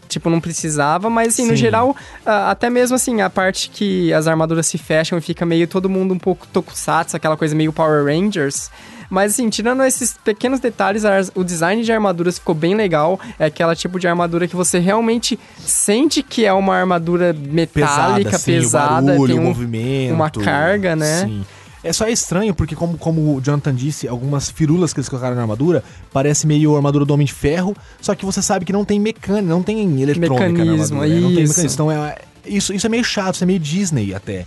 Tipo, 0.08 0.30
não 0.30 0.40
precisava, 0.40 1.10
mas 1.10 1.30
assim, 1.30 1.44
no 1.44 1.52
Sim. 1.52 1.56
geral, 1.56 1.96
ah, 2.24 2.52
até 2.52 2.70
mesmo 2.70 2.96
assim, 2.96 3.22
a 3.22 3.30
parte 3.32 3.70
que 3.70 4.14
as 4.14 4.28
armaduras 4.28 4.68
se 4.68 4.78
fecham 4.78 5.18
e 5.18 5.22
fica 5.22 5.44
meio 5.44 5.68
todo 5.68 5.90
mundo 5.90 6.14
um 6.14 6.20
pouco 6.20 6.46
tokusatsu, 6.54 7.16
aquela 7.16 7.36
coisa 7.36 7.56
meio 7.56 7.74
Power 7.74 8.06
Rangers. 8.06 8.70
Mas 9.10 9.34
assim, 9.34 9.50
tirando 9.50 9.84
esses 9.84 10.14
pequenos 10.24 10.60
detalhes, 10.60 11.04
o 11.36 11.44
design 11.44 11.84
de 11.84 11.92
armaduras 11.92 12.38
ficou 12.40 12.56
bem 12.56 12.76
legal. 12.76 13.20
É 13.38 13.46
aquela 13.46 13.76
tipo 13.76 14.00
de 14.00 14.08
armadura 14.08 14.48
que 14.48 14.56
você 14.56 14.80
realmente 14.80 15.40
sente 15.60 16.22
que 16.24 16.46
é 16.46 16.54
uma 16.54 16.76
armadura 16.76 17.34
metálica, 17.34 18.38
sim, 18.38 18.46
pesada, 18.54 19.02
o 19.04 19.06
barulho, 19.08 19.28
tem 19.34 19.40
o 19.40 19.42
um- 19.42 19.46
movimento. 19.46 20.14
uma 20.14 20.30
carga, 20.30 20.96
né? 20.96 21.26
Sim. 21.26 21.46
É 21.84 21.92
só 21.92 22.08
estranho 22.08 22.56
porque, 22.56 22.76
como, 22.76 22.98
como 22.98 23.36
o 23.36 23.42
Jonathan 23.42 23.76
disse, 23.76 24.08
algumas 24.08 24.50
firulas 24.50 24.94
que 24.94 25.00
eles 25.02 25.10
colocaram 25.10 25.36
na 25.36 25.42
armadura 25.42 25.84
parece 26.14 26.48
meio 26.48 26.74
armadura 26.78 27.04
do 27.04 27.14
Homem 27.14 27.26
de 27.28 27.34
Ferro, 27.34 27.76
só 28.00 28.16
que 28.16 28.26
você 28.26 28.42
sabe 28.42 28.64
que 28.64 28.72
não 28.72 28.86
tem 28.86 29.02
mecânica, 29.02 29.46
não 29.46 29.62
tem 29.62 30.02
eletrônica 30.02 30.48
Mecanismo, 30.64 30.96
na 30.98 31.04
armadura. 31.04 31.08
né? 31.10 31.20
Não 31.22 31.36
tem 31.36 31.44
isso. 31.44 31.52
mecanismo. 31.54 31.74
Então 31.74 31.92
é, 31.92 32.18
isso, 32.46 32.74
isso 32.74 32.86
é 32.86 32.90
meio 32.90 33.04
chato, 33.04 33.36
isso 33.36 33.44
é 33.44 33.48
meio 33.48 33.60
Disney 33.60 34.14
até. 34.16 34.46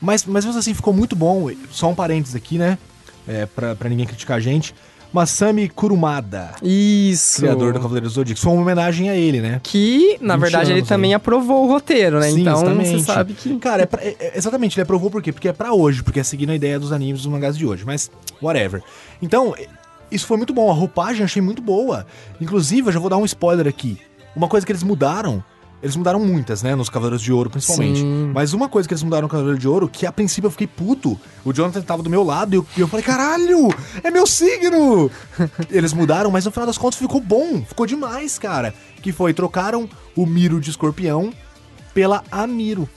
Mas, 0.00 0.24
mas 0.26 0.44
assim, 0.44 0.74
ficou 0.74 0.92
muito 0.92 1.14
bom. 1.14 1.48
Só 1.70 1.88
um 1.88 1.94
parênteses 1.94 2.34
aqui, 2.34 2.58
né? 2.58 2.76
É, 3.26 3.46
pra, 3.46 3.74
pra 3.74 3.88
ninguém 3.88 4.06
criticar 4.06 4.36
a 4.36 4.40
gente. 4.40 4.74
Masami 5.12 5.68
Kurumada, 5.68 6.50
Isso. 6.62 7.40
criador 7.40 7.72
do 7.72 7.80
Cavaleiro 7.80 8.06
do 8.06 8.12
Zodíaco. 8.12 8.40
Foi 8.40 8.52
uma 8.52 8.60
homenagem 8.62 9.08
a 9.08 9.14
ele, 9.14 9.40
né? 9.40 9.60
Que, 9.62 10.18
na 10.20 10.34
20 10.34 10.42
verdade, 10.42 10.72
ele 10.72 10.82
também 10.82 11.10
aí. 11.12 11.14
aprovou 11.14 11.64
o 11.64 11.68
roteiro, 11.68 12.18
né? 12.20 12.28
Sim, 12.30 12.40
então, 12.42 12.54
exatamente. 12.56 12.88
você 12.90 12.98
sabe 13.00 13.32
que... 13.32 13.56
Cara, 13.58 13.82
é 13.84 13.86
pra- 13.86 14.02
é- 14.02 14.16
é- 14.18 14.32
exatamente, 14.36 14.76
ele 14.76 14.82
aprovou 14.82 15.10
por 15.10 15.22
quê? 15.22 15.32
Porque 15.32 15.48
é 15.48 15.52
pra 15.54 15.72
hoje, 15.72 16.02
porque 16.02 16.20
é 16.20 16.22
seguindo 16.24 16.50
a 16.50 16.54
ideia 16.54 16.78
dos 16.78 16.92
animes 16.92 17.22
dos 17.22 17.30
mangás 17.32 17.56
de 17.56 17.64
hoje, 17.64 17.84
mas 17.86 18.10
whatever. 18.42 18.82
Então, 19.22 19.54
é- 19.56 19.66
isso 20.10 20.26
foi 20.26 20.36
muito 20.36 20.52
bom, 20.52 20.70
a 20.70 20.74
roupagem 20.74 21.20
eu 21.20 21.24
achei 21.24 21.40
muito 21.40 21.62
boa. 21.62 22.04
Inclusive, 22.40 22.88
eu 22.88 22.92
já 22.92 23.00
vou 23.00 23.08
dar 23.08 23.16
um 23.16 23.24
spoiler 23.24 23.66
aqui. 23.66 23.98
Uma 24.34 24.48
coisa 24.48 24.66
que 24.66 24.72
eles 24.72 24.82
mudaram, 24.82 25.42
eles 25.86 25.96
mudaram 25.96 26.18
muitas, 26.18 26.62
né, 26.62 26.74
nos 26.74 26.88
Cavaleiros 26.88 27.22
de 27.22 27.32
Ouro 27.32 27.48
principalmente. 27.48 28.00
Sim. 28.00 28.32
Mas 28.34 28.52
uma 28.52 28.68
coisa 28.68 28.88
que 28.88 28.92
eles 28.92 29.04
mudaram 29.04 29.22
no 29.22 29.28
Cavaleiro 29.28 29.58
de 29.58 29.68
Ouro, 29.68 29.88
que 29.88 30.04
a 30.04 30.10
princípio 30.10 30.48
eu 30.48 30.50
fiquei 30.50 30.66
puto. 30.66 31.18
O 31.44 31.52
Jonathan 31.52 31.80
tava 31.80 32.02
do 32.02 32.10
meu 32.10 32.24
lado 32.24 32.54
e 32.54 32.56
eu, 32.56 32.66
eu 32.76 32.88
falei, 32.88 33.04
caralho, 33.04 33.68
é 34.02 34.10
meu 34.10 34.26
signo! 34.26 35.08
eles 35.70 35.92
mudaram, 35.92 36.30
mas 36.30 36.44
no 36.44 36.50
final 36.50 36.66
das 36.66 36.76
contas 36.76 36.98
ficou 36.98 37.20
bom, 37.20 37.62
ficou 37.62 37.86
demais, 37.86 38.38
cara. 38.38 38.74
Que 39.00 39.12
foi, 39.12 39.32
trocaram 39.32 39.88
o 40.16 40.26
Miro 40.26 40.60
de 40.60 40.70
escorpião 40.70 41.32
pela 41.94 42.24
Amiro 42.30 42.88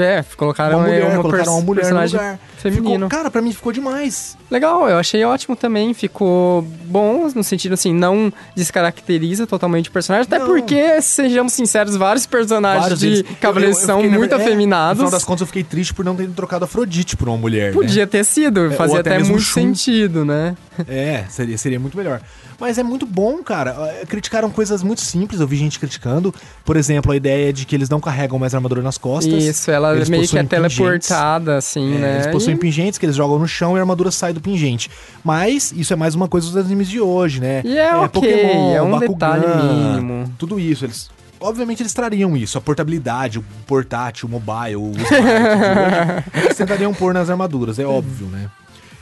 É, 0.00 0.24
colocaram 0.36 0.78
uma 0.78 0.86
mulher, 0.86 1.04
uma 1.06 1.22
colocaram 1.22 1.52
uma 1.54 1.60
mulher 1.62 1.92
no 1.92 2.02
lugar. 2.04 2.38
feminino. 2.58 3.06
Ficou- 3.06 3.08
cara, 3.08 3.30
pra 3.30 3.40
mim 3.42 3.52
ficou 3.52 3.72
demais. 3.72 4.36
Legal, 4.50 4.88
eu 4.88 4.96
achei 4.98 5.22
ótimo 5.24 5.54
também, 5.56 5.92
ficou 5.94 6.62
bom, 6.84 7.28
no 7.34 7.44
sentido 7.44 7.74
assim, 7.74 7.92
não 7.92 8.32
descaracteriza 8.54 9.46
totalmente 9.46 9.88
o 9.88 9.92
personagem, 9.92 10.26
até 10.26 10.38
Não. 10.38 10.46
porque, 10.46 11.00
sejamos 11.02 11.52
sinceros, 11.52 11.96
vários 11.96 12.26
personagens 12.26 12.82
Vários 12.82 13.00
de. 13.00 13.22
Cavaleiros 13.40 13.76
Eu- 13.76 13.88
eu- 13.88 13.96
eu 13.96 14.02
são 14.02 14.10
na 14.10 14.16
muito 14.18 14.34
é, 14.34 14.38
No 14.38 14.44
afeminados. 14.44 14.98
final 14.98 15.10
das 15.10 15.24
contas, 15.24 15.40
eu 15.42 15.46
fiquei 15.46 15.64
triste 15.64 15.92
por 15.94 16.04
não 16.04 16.14
ter 16.16 16.28
trocado 16.30 16.64
Afrodite 16.64 17.16
por 17.16 17.28
uma 17.28 17.36
mulher. 17.36 17.72
Podia 17.72 18.06
ter 18.06 18.24
sido, 18.24 18.62
ou 18.64 18.70
fazia 18.72 19.00
até 19.00 19.10
até, 19.10 19.18
mesmo 19.18 19.32
muito 19.34 19.44
Shun. 19.44 19.60
sentido, 19.60 20.24
né? 20.24 20.28
Né? 20.78 20.84
É, 20.88 21.24
seria, 21.28 21.58
seria 21.58 21.80
muito 21.80 21.96
melhor. 21.96 22.20
Mas 22.60 22.76
é 22.76 22.82
muito 22.82 23.06
bom, 23.06 23.40
cara. 23.42 23.70
Eh, 24.02 24.06
Criticaram 24.06 24.50
coisas 24.50 24.82
muito 24.82 25.00
simples, 25.00 25.40
eu 25.40 25.46
vi 25.46 25.56
gente 25.56 25.78
criticando. 25.78 26.34
Por 26.64 26.76
exemplo, 26.76 27.12
a 27.12 27.16
ideia 27.16 27.52
de 27.52 27.64
que 27.64 27.74
eles 27.74 27.88
não 27.88 28.00
carregam 28.00 28.36
mais 28.38 28.52
armadura 28.54 28.82
nas 28.82 28.98
costas. 28.98 29.44
Isso, 29.44 29.70
ela 29.70 29.94
Eles 29.94 30.08
meio 30.08 30.26
que 30.26 30.36
é 30.36 30.42
teleportada, 30.42 31.56
assim, 31.56 31.94
É, 31.94 31.98
né? 31.98 32.14
Eles 32.16 32.26
possuem 32.26 32.56
E- 32.56 32.58
pingentes 32.58 32.98
que 32.98 33.06
eles 33.06 33.14
jogam 33.14 33.38
no 33.38 33.46
chão 33.46 33.76
e 33.76 33.78
a 33.78 33.82
armadura 33.82 34.10
sai 34.10 34.32
do 34.32 34.40
pingente. 34.40 34.90
Mas 35.22 35.70
isso 35.70 35.92
é 35.92 35.96
mais 35.96 36.14
uma 36.16 36.26
coisa 36.26 36.48
dos 36.48 36.56
animes 36.56 36.88
de 36.88 37.00
hoje, 37.00 37.40
né? 37.40 37.62
E 37.64 37.78
é 37.78 37.94
ok, 37.94 38.28
é 38.74 38.82
um 38.82 38.98
detalhe 38.98 39.46
mínimo. 39.62 40.32
Tudo 40.36 40.58
isso, 40.58 40.84
eles. 40.84 41.10
Obviamente 41.40 41.80
eles 41.84 41.92
trariam 41.94 42.36
isso, 42.36 42.58
a 42.58 42.60
portabilidade, 42.60 43.38
o 43.38 43.44
portátil, 43.68 44.26
o 44.26 44.30
mobile, 44.32 44.74
o 44.74 44.90
smart 44.98 46.24
eles 46.34 46.56
tentariam 46.56 46.92
pôr 46.92 47.14
nas 47.14 47.30
armaduras, 47.30 47.78
é 47.78 47.84
óbvio, 47.86 48.26
né? 48.26 48.48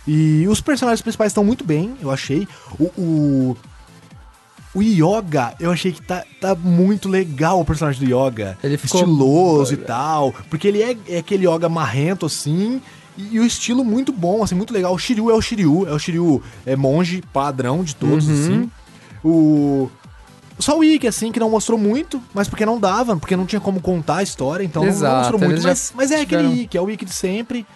E 0.06 0.46
os 0.48 0.60
personagens 0.60 1.02
principais 1.02 1.30
estão 1.32 1.42
muito 1.44 1.64
bem, 1.64 1.96
eu 2.00 2.10
achei. 2.10 2.46
O, 2.78 2.84
o, 2.96 3.56
o 4.74 4.82
Yoga, 4.82 5.54
eu 5.58 5.70
achei 5.72 5.90
que 5.90 6.02
tá, 6.02 6.24
tá 6.40 6.54
muito 6.54 7.08
legal 7.08 7.60
o 7.60 7.64
personagem 7.64 8.06
do 8.06 8.10
Yoga. 8.14 8.56
Ele 8.62 8.76
ficou- 8.76 9.00
Estiloso 9.00 9.74
e 9.74 9.76
tal. 9.78 10.32
Porque 10.50 10.68
ele 10.68 10.82
é, 10.82 10.96
é 11.08 11.18
aquele 11.18 11.48
Yoga 11.48 11.68
marrento, 11.68 12.26
assim. 12.26 12.80
E, 13.18 13.34
e 13.36 13.40
o 13.40 13.44
estilo 13.44 13.84
muito 13.84 14.12
bom, 14.12 14.42
assim, 14.42 14.54
muito 14.54 14.72
legal. 14.74 14.94
O 14.94 14.98
Shiryu 14.98 15.30
é 15.30 15.34
o 15.34 15.40
Shiryu, 15.40 15.88
é 15.88 15.92
o 15.92 15.98
Shiryu 15.98 16.42
é 16.66 16.76
monge 16.76 17.22
padrão 17.32 17.82
de 17.82 17.96
todos, 17.96 18.28
Uhum. 18.28 18.34
assim. 18.34 18.70
O. 19.24 19.90
Só 20.58 20.78
o 20.78 20.84
Ikki, 20.84 21.06
assim, 21.06 21.32
que 21.32 21.40
não 21.40 21.50
mostrou 21.50 21.78
muito, 21.78 22.22
mas 22.32 22.48
porque 22.48 22.64
não 22.64 22.78
dava, 22.80 23.14
porque 23.16 23.36
não 23.36 23.44
tinha 23.44 23.60
como 23.60 23.78
contar 23.80 24.16
a 24.18 24.22
história, 24.22 24.64
então 24.64 24.82
não- 24.82 24.88
não 24.90 24.96
Exato, 24.96 25.16
mostrou 25.32 25.40
muito. 25.40 25.62
Mas, 25.62 25.92
mas 25.94 26.10
é 26.10 26.20
aquele 26.22 26.62
Ikki, 26.62 26.78
é 26.78 26.80
o 26.80 26.88
Ikki 26.90 27.04
de 27.04 27.12
sempre. 27.12 27.66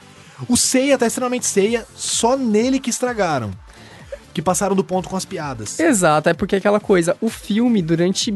O 0.49 0.57
Seiya 0.57 0.97
tá 0.99 1.07
extremamente 1.07 1.47
Seiya, 1.47 1.87
só 1.95 2.37
nele 2.37 2.79
que 2.81 2.91
estragaram. 2.91 3.51
Que 4.33 4.41
passaram 4.41 4.77
do 4.77 4.85
ponto 4.85 5.09
com 5.09 5.17
as 5.17 5.25
piadas. 5.25 5.79
Exato, 5.81 6.29
é 6.29 6.35
porque 6.35 6.55
aquela 6.57 6.79
coisa, 6.79 7.17
o 7.21 7.29
filme, 7.29 7.83
durante 7.83 8.31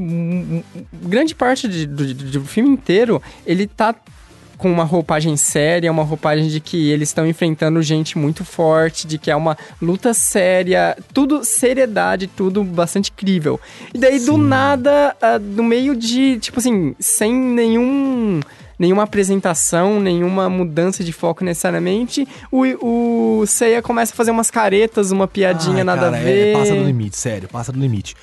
grande 0.93 1.35
parte 1.35 1.69
de- 1.69 1.87
do, 1.87 2.15
do 2.15 2.45
filme 2.45 2.71
inteiro, 2.71 3.23
ele 3.47 3.67
tá 3.67 3.95
com 4.59 4.71
uma 4.71 4.85
roupagem 4.85 5.37
séria, 5.37 5.91
uma 5.91 6.05
roupagem 6.05 6.49
de 6.49 6.61
que 6.61 6.89
eles 6.91 7.09
estão 7.11 7.27
enfrentando 7.27 7.83
gente 7.83 8.17
muito 8.17 8.45
forte, 8.45 9.07
de 9.07 9.19
que 9.19 9.31
é 9.31 9.37
uma 9.37 9.59
luta 9.83 10.15
séria, 10.15 10.97
tudo 11.13 11.45
seriedade, 11.45 12.27
tudo 12.29 12.63
bastante 12.65 13.11
crível. 13.13 13.61
E 13.93 13.99
daí, 13.99 14.21
do 14.21 14.37
nada, 14.37 15.15
ah, 15.21 15.39
no 15.39 15.63
meio 15.63 15.95
de, 15.97 16.39
tipo 16.39 16.59
assim, 16.61 16.95
sem 17.01 17.33
nenhum 17.35 18.41
nenhuma 18.85 19.03
apresentação, 19.05 19.99
nenhuma 19.99 20.49
mudança 20.49 21.03
de 21.03 21.13
foco 21.13 21.43
necessariamente, 21.45 22.27
o, 22.53 23.41
o 23.41 23.47
Seiya 23.47 23.81
começa 23.83 24.13
a 24.13 24.17
fazer 24.17 24.31
umas 24.31 24.51
caretas, 24.51 25.11
uma 25.11 25.27
piadinha 25.27 25.79
Ai, 25.79 25.85
nada 25.85 26.03
cara, 26.03 26.17
a 26.17 26.21
é, 26.21 26.23
ver. 26.25 26.53
passa 26.59 26.75
do 26.75 26.85
limite, 26.85 27.17
sério, 27.17 27.49
passa 27.49 27.73
do 27.73 27.79
limite. 27.81 28.15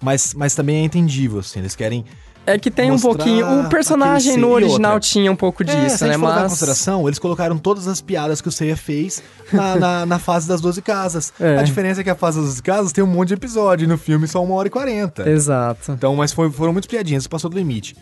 Mas, 0.00 0.34
mas 0.34 0.54
também 0.54 0.76
é 0.76 0.84
entendível, 0.84 1.38
assim, 1.40 1.60
eles 1.60 1.74
querem... 1.76 2.04
É 2.46 2.58
que 2.58 2.70
tem 2.70 2.90
um 2.90 2.98
pouquinho. 2.98 3.60
O 3.60 3.68
personagem 3.68 4.38
no 4.38 4.48
original 4.48 4.94
outra. 4.94 5.06
tinha 5.06 5.30
um 5.30 5.36
pouco 5.36 5.62
É, 5.62 5.66
disso, 5.66 6.02
a 6.02 6.08
né? 6.08 6.16
Mas. 6.16 6.44
consideração, 6.44 7.06
eles 7.06 7.18
colocaram 7.18 7.58
todas 7.58 7.86
as 7.86 8.00
piadas 8.00 8.40
que 8.40 8.48
o 8.48 8.50
Seiya 8.52 8.74
fez 8.74 9.22
na, 9.52 9.76
na, 9.76 10.06
na 10.06 10.18
fase 10.18 10.48
das 10.48 10.58
12 10.62 10.80
casas. 10.80 11.30
É. 11.38 11.58
A 11.58 11.62
diferença 11.62 12.00
é 12.00 12.04
que 12.04 12.08
a 12.08 12.14
fase 12.14 12.38
das 12.38 12.46
12 12.48 12.62
casas 12.62 12.90
tem 12.92 13.04
um 13.04 13.06
monte 13.06 13.28
de 13.28 13.34
episódio, 13.34 13.84
e 13.84 13.86
no 13.86 13.98
filme 13.98 14.26
só 14.26 14.42
uma 14.42 14.54
hora 14.54 14.66
e 14.66 14.70
40. 14.70 15.28
Exato. 15.28 15.92
Então, 15.92 16.16
mas 16.16 16.32
foi- 16.32 16.50
foram 16.50 16.72
muitas 16.72 16.88
piadinhas, 16.88 17.26
passou 17.26 17.50
do 17.50 17.58
limite. 17.58 17.94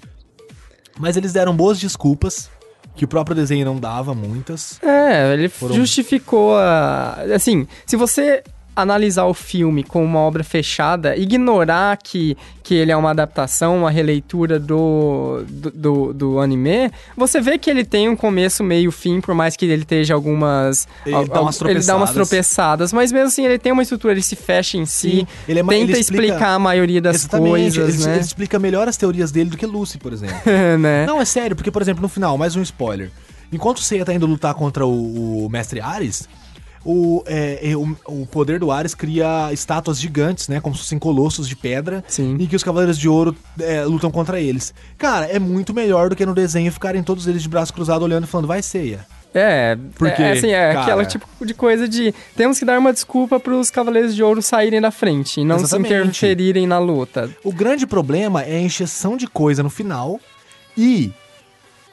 Mas 0.98 1.16
eles 1.16 1.32
deram 1.32 1.54
boas 1.54 1.78
desculpas, 1.78 2.48
que 2.94 3.04
o 3.04 3.08
próprio 3.08 3.36
desenho 3.36 3.64
não 3.64 3.76
dava 3.78 4.14
muitas. 4.14 4.80
É, 4.82 5.32
ele 5.34 5.48
Foram- 5.48 5.74
justificou 5.74 6.56
a. 6.56 7.18
Assim, 7.34 7.66
se 7.84 7.96
você 7.96 8.42
analisar 8.76 9.24
o 9.24 9.32
filme 9.32 9.82
como 9.82 10.04
uma 10.04 10.18
obra 10.20 10.44
fechada, 10.44 11.16
ignorar 11.16 11.96
que, 11.96 12.36
que 12.62 12.74
ele 12.74 12.92
é 12.92 12.96
uma 12.96 13.10
adaptação, 13.10 13.78
uma 13.78 13.90
releitura 13.90 14.60
do, 14.60 15.42
do, 15.48 15.70
do, 15.70 16.12
do 16.12 16.38
anime, 16.40 16.90
você 17.16 17.40
vê 17.40 17.56
que 17.58 17.70
ele 17.70 17.84
tem 17.84 18.06
um 18.08 18.14
começo, 18.14 18.62
meio, 18.62 18.92
fim, 18.92 19.20
por 19.20 19.34
mais 19.34 19.56
que 19.56 19.64
ele 19.64 19.82
esteja 19.82 20.12
algumas. 20.14 20.86
Ele 21.06 21.14
al- 21.14 21.26
dá 21.26 21.40
umas 21.40 21.60
ele 21.62 21.80
dá 21.80 21.96
umas 21.96 22.10
tropeçadas. 22.12 22.92
mas 22.92 23.10
mesmo 23.10 23.28
assim 23.28 23.46
ele 23.46 23.58
tem 23.58 23.72
uma 23.72 23.82
estrutura, 23.82 24.12
ele 24.12 24.22
se 24.22 24.36
fecha 24.36 24.76
em 24.76 24.84
si, 24.84 25.10
Sim, 25.20 25.26
ele 25.48 25.60
é 25.60 25.62
tenta 25.62 25.74
ele 25.74 25.92
explica- 25.98 26.22
explicar 26.24 26.54
a 26.54 26.58
maioria 26.58 27.00
das 27.00 27.24
coisas, 27.26 27.76
ele, 27.96 28.04
né? 28.06 28.12
ele 28.16 28.20
explica 28.24 28.58
melhor 28.58 28.86
as 28.88 28.96
teorias 28.98 29.32
dele 29.32 29.48
do 29.50 29.56
que 29.56 29.64
Lucy, 29.64 29.96
por 29.96 30.12
exemplo. 30.12 30.36
né? 30.78 31.06
Não, 31.06 31.18
é 31.20 31.24
sério, 31.24 31.56
porque, 31.56 31.70
por 31.70 31.80
exemplo, 31.80 32.02
no 32.02 32.08
final, 32.08 32.36
mais 32.36 32.54
um 32.56 32.62
spoiler. 32.62 33.10
Enquanto 33.50 33.78
o 33.78 33.80
Seiya 33.82 34.04
tá 34.04 34.12
indo 34.12 34.26
lutar 34.26 34.52
contra 34.54 34.84
o, 34.84 35.46
o 35.46 35.48
Mestre 35.48 35.80
Ares, 35.80 36.28
o, 36.88 37.24
é, 37.26 37.70
é, 37.72 37.76
o, 37.76 37.96
o 38.06 38.26
poder 38.26 38.60
do 38.60 38.70
Ares 38.70 38.94
cria 38.94 39.52
estátuas 39.52 40.00
gigantes, 40.00 40.46
né? 40.46 40.60
Como 40.60 40.74
se 40.76 40.82
fossem 40.82 40.98
colossos 41.00 41.48
de 41.48 41.56
pedra. 41.56 42.04
Sim. 42.06 42.36
E 42.38 42.46
que 42.46 42.54
os 42.54 42.62
Cavaleiros 42.62 42.96
de 42.96 43.08
Ouro 43.08 43.34
é, 43.58 43.82
lutam 43.84 44.08
contra 44.10 44.40
eles. 44.40 44.72
Cara, 44.96 45.26
é 45.26 45.40
muito 45.40 45.74
melhor 45.74 46.08
do 46.08 46.14
que 46.14 46.24
no 46.24 46.32
desenho 46.32 46.70
ficarem 46.70 47.02
todos 47.02 47.26
eles 47.26 47.42
de 47.42 47.48
braço 47.48 47.74
cruzado 47.74 48.02
olhando 48.02 48.22
e 48.22 48.26
falando, 48.28 48.46
vai 48.46 48.62
Seiya. 48.62 49.04
É, 49.34 49.76
Porque, 49.96 50.22
é, 50.22 50.30
assim, 50.30 50.48
é 50.50 50.68
cara- 50.72 50.82
aquela 50.82 51.04
tipo 51.04 51.26
de 51.44 51.52
coisa 51.52 51.86
de 51.88 52.14
temos 52.36 52.58
que 52.58 52.64
dar 52.64 52.78
uma 52.78 52.92
desculpa 52.92 53.38
pros 53.40 53.68
Cavaleiros 53.68 54.14
de 54.14 54.22
Ouro 54.22 54.40
saírem 54.40 54.80
da 54.80 54.90
frente 54.92 55.40
e 55.40 55.44
não 55.44 55.56
Exatamente. 55.56 55.88
se 55.88 55.94
interferirem 55.96 56.66
na 56.66 56.78
luta. 56.78 57.28
O 57.44 57.52
grande 57.52 57.86
problema 57.86 58.42
é 58.42 58.56
a 58.56 58.60
encheção 58.60 59.16
de 59.16 59.26
coisa 59.26 59.62
no 59.62 59.68
final 59.68 60.20
e. 60.78 61.12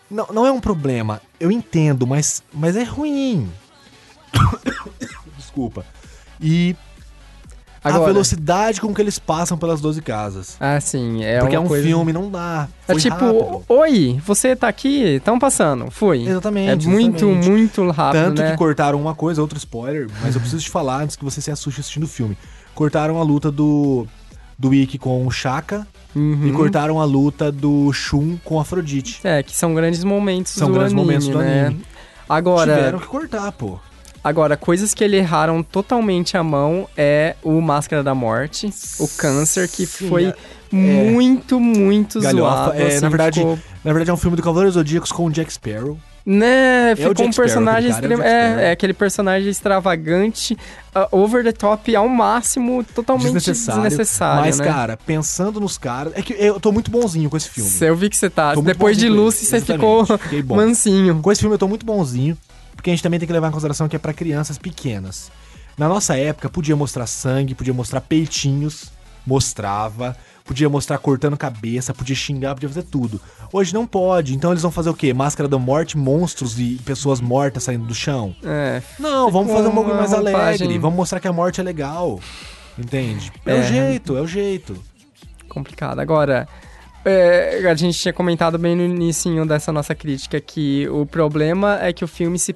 Não, 0.09 0.27
não 0.31 0.45
é 0.45 0.51
um 0.51 0.59
problema, 0.59 1.19
eu 1.39 1.51
entendo, 1.51 2.05
mas, 2.05 2.43
mas 2.53 2.75
é 2.77 2.83
ruim. 2.83 3.49
Desculpa. 5.37 5.85
E 6.41 6.75
a 7.83 7.89
Agora- 7.89 8.13
velocidade 8.13 8.79
com 8.79 8.93
que 8.93 9.01
eles 9.01 9.19
passam 9.19 9.57
pelas 9.57 9.81
12 9.81 10.01
casas. 10.01 10.55
Ah, 10.59 10.79
sim, 10.79 11.23
é 11.23 11.39
Porque 11.39 11.55
é 11.55 11.59
um 11.59 11.67
coisa... 11.67 11.85
filme, 11.85 12.13
não 12.13 12.29
dá. 12.31 12.67
É 12.87 12.93
Foi 12.93 13.01
tipo, 13.01 13.15
rápido. 13.15 13.63
oi, 13.67 14.21
você 14.25 14.55
tá 14.55 14.67
aqui? 14.69 15.01
Estão 15.15 15.37
passando, 15.37 15.91
fui. 15.91 16.25
Exatamente, 16.27 16.85
É 16.87 16.89
muito, 16.89 17.25
exatamente. 17.25 17.49
muito 17.49 17.91
rápido, 17.91 18.21
Tanto 18.23 18.41
né? 18.41 18.51
que 18.51 18.57
cortaram 18.57 18.99
uma 19.01 19.13
coisa, 19.13 19.41
outro 19.41 19.57
spoiler, 19.57 20.07
mas 20.21 20.33
eu 20.35 20.39
preciso 20.41 20.63
te 20.63 20.69
falar 20.69 21.01
antes 21.03 21.15
que 21.17 21.25
você 21.25 21.41
se 21.41 21.51
assuste 21.51 21.81
assistindo 21.81 22.03
o 22.03 22.07
filme. 22.07 22.37
Cortaram 22.73 23.19
a 23.19 23.23
luta 23.23 23.51
do, 23.51 24.07
do 24.57 24.73
Ikki 24.73 24.97
com 24.97 25.25
o 25.27 25.31
Shaka 25.31 25.85
Uhum. 26.15 26.45
e 26.47 26.51
cortaram 26.51 27.01
a 27.01 27.05
luta 27.05 27.51
do 27.51 27.91
Shun 27.91 28.37
com 28.45 28.59
a 28.59 28.61
Afrodite. 28.61 29.19
É, 29.23 29.41
que 29.41 29.55
são 29.57 29.73
grandes 29.73 30.03
momentos 30.03 30.51
São 30.53 30.67
do 30.67 30.75
grandes 30.75 30.93
anime, 30.93 31.05
momentos 31.07 31.27
do 31.27 31.39
né? 31.39 31.65
anime. 31.65 31.83
Agora, 32.29 32.75
Tiveram 32.75 32.99
que 32.99 33.07
cortar, 33.07 33.51
pô. 33.51 33.79
Agora, 34.23 34.55
coisas 34.57 34.93
que 34.93 35.03
ele 35.03 35.17
erraram 35.17 35.61
totalmente 35.61 36.37
à 36.37 36.43
mão 36.43 36.87
é 36.95 37.35
o 37.43 37.59
Máscara 37.61 38.01
da 38.03 38.15
Morte, 38.15 38.69
o 38.99 39.07
Câncer, 39.07 39.67
que 39.67 39.85
Sim, 39.85 40.07
foi 40.09 40.25
é- 40.25 40.35
muito, 40.71 41.59
muito 41.59 42.19
Galhofa, 42.19 42.55
zoado. 42.65 42.73
é, 42.81 42.87
assim, 42.87 42.99
na 43.01 43.09
verdade, 43.09 43.39
ficou- 43.39 43.59
Na 43.83 43.91
verdade, 43.91 44.09
é 44.09 44.13
um 44.13 44.17
filme 44.17 44.37
do 44.37 44.41
Cavaleiros 44.43 44.75
Zodíacos 44.75 45.11
com 45.11 45.25
o 45.25 45.29
Jack 45.31 45.51
Sparrow. 45.53 45.97
Né, 46.25 46.91
É 46.91 46.95
ficou 46.95 47.11
um 47.11 47.31
Sparrow, 47.33 47.33
personagem 47.35 47.91
aquele 47.91 48.15
cara, 48.15 48.29
é 48.29 48.31
É, 48.33 48.45
Sparrow. 48.47 48.59
é 48.63 48.71
aquele 48.71 48.93
personagem 48.93 49.49
extravagante, 49.49 50.57
ah, 50.95 51.07
over 51.11 51.43
the 51.43 51.51
top 51.51 51.93
ao 51.93 52.07
máximo, 52.07 52.81
totalmente 52.95 53.25
Desnecessário. 53.33 53.81
desnecessário. 53.83 54.41
mas, 54.45 54.57
né? 54.57 54.65
cara, 54.65 54.95
pensando 55.05 55.59
nos 55.59 55.77
caras. 55.77 56.13
É 56.15 56.21
que 56.21 56.31
eu 56.33 56.61
tô 56.61 56.71
muito 56.71 56.89
bonzinho 56.89 57.29
com 57.29 57.35
esse 57.35 57.49
filme. 57.49 57.69
Eu 57.81 57.95
vi 57.97 58.09
que 58.09 58.15
você 58.15 58.29
tá. 58.29 58.55
Depois 58.55 58.97
de 58.97 59.09
Lucy, 59.09 59.45
você 59.45 59.59
ficou 59.59 60.05
mansinho. 60.47 61.19
Com 61.21 61.29
esse 61.29 61.41
filme 61.41 61.55
eu 61.55 61.59
tô 61.59 61.67
muito 61.67 61.85
bonzinho, 61.85 62.37
porque 62.83 62.89
a 62.89 62.93
gente 62.93 63.01
também 63.01 63.17
tem 63.17 63.25
que 63.25 63.31
levar 63.31 63.47
em 63.47 63.51
consideração 63.51 63.87
que 63.87 63.95
é 63.95 63.99
pra 63.99 64.11
crianças 64.11 64.57
pequenas. 64.57 65.31
Na 65.77 65.87
nossa 65.87 66.17
época, 66.17 66.49
podia 66.49 66.75
mostrar 66.75 67.07
sangue, 67.07 67.55
podia 67.55 67.73
mostrar 67.73 68.01
peitinhos, 68.01 68.91
mostrava, 69.25 70.17
podia 70.43 70.67
mostrar 70.67 70.97
cortando 70.97 71.37
cabeça, 71.37 71.93
podia 71.93 72.13
xingar, 72.13 72.53
podia 72.55 72.67
fazer 72.67 72.83
tudo. 72.83 73.21
Hoje 73.53 73.73
não 73.73 73.87
pode, 73.87 74.35
então 74.35 74.51
eles 74.51 74.61
vão 74.63 74.69
fazer 74.69 74.89
o 74.89 74.93
quê? 74.93 75.13
Máscara 75.13 75.47
da 75.47 75.57
morte, 75.57 75.97
monstros 75.97 76.59
e 76.59 76.77
pessoas 76.83 77.21
mortas 77.21 77.63
saindo 77.63 77.85
do 77.85 77.95
chão? 77.95 78.35
É, 78.43 78.81
Não, 78.99 79.31
vamos 79.31 79.53
fazer 79.53 79.69
um 79.69 79.71
bagulho 79.73 79.93
uma 79.93 79.99
mais 80.01 80.11
roupagem- 80.11 80.35
alegre, 80.67 80.77
vamos 80.77 80.97
mostrar 80.97 81.21
que 81.21 81.27
a 81.29 81.31
morte 81.31 81.61
é 81.61 81.63
legal. 81.63 82.19
Entende? 82.77 83.31
É, 83.45 83.53
o 83.53 83.57
É. 83.59 83.63
jeito, 83.63 84.17
é 84.17 84.21
o 84.21 84.27
jeito. 84.27 84.75
complicado. 85.47 85.99
Agora, 85.99 86.47
é, 87.05 87.61
a 87.69 87.75
gente 87.75 87.99
tinha 87.99 88.11
comentado 88.13 88.57
bem 88.57 88.75
no 88.75 88.81
início 88.83 89.45
dessa 89.45 89.71
nossa 89.71 89.93
crítica 89.93 90.41
que 90.41 90.87
o 90.89 91.05
problema 91.05 91.77
é 91.79 91.93
que 91.93 92.03
o 92.03 92.07
filme 92.07 92.39
se 92.39 92.53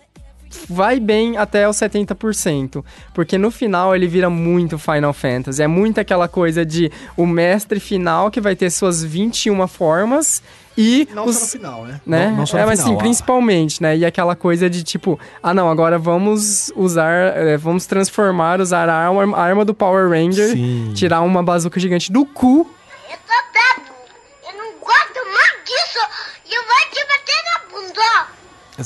vai 0.69 0.99
bem 0.99 1.37
até 1.37 1.67
os 1.67 1.75
70%, 1.77 2.83
porque 3.13 3.37
no 3.37 3.51
final 3.51 3.95
ele 3.95 4.07
vira 4.07 4.29
muito 4.29 4.77
Final 4.77 5.13
Fantasy, 5.13 5.61
é 5.61 5.67
muito 5.67 5.99
aquela 5.99 6.27
coisa 6.27 6.65
de 6.65 6.91
o 7.15 7.25
mestre 7.25 7.79
final 7.79 8.29
que 8.31 8.39
vai 8.41 8.55
ter 8.55 8.69
suas 8.69 9.03
21 9.03 9.67
formas 9.67 10.41
e 10.77 11.07
Não 11.11 11.25
os 11.25 11.35
só 11.35 11.41
no 11.41 11.47
final, 11.47 11.85
né? 11.85 12.01
né? 12.05 12.27
Não, 12.29 12.37
não 12.37 12.45
só 12.45 12.57
é, 12.57 12.61
no 12.61 12.67
mas 12.67 12.79
final. 12.81 12.93
sim, 12.93 12.97
principalmente, 12.99 13.81
né? 13.81 13.97
E 13.97 14.05
aquela 14.05 14.35
coisa 14.35 14.69
de 14.69 14.83
tipo, 14.83 15.19
ah 15.41 15.51
não, 15.53 15.69
agora 15.69 15.97
vamos 15.97 16.71
usar, 16.75 17.35
é, 17.35 17.57
vamos 17.57 17.85
transformar, 17.87 18.61
usar 18.61 18.87
a 18.87 18.95
arma, 18.95 19.35
a 19.35 19.41
arma 19.41 19.65
do 19.65 19.73
Power 19.73 20.07
Ranger, 20.09 20.51
Sim. 20.51 20.91
tirar 20.93 21.21
uma 21.21 21.41
bazuca 21.41 21.79
gigante 21.79 22.11
do 22.11 22.25
cu 22.25 22.69
Eu 23.09 23.17
tô 23.17 23.33
bravo. 23.51 23.91
Eu 24.47 24.57
não 24.57 24.71
gosto 24.79 25.19
mais 25.33 25.63
disso. 25.65 25.99
E 26.45 26.53
eu 26.55 26.61
vou 26.61 26.75
te 26.91 27.07
bater 27.07 27.43
na 27.43 27.59
bunda. 27.71 28.27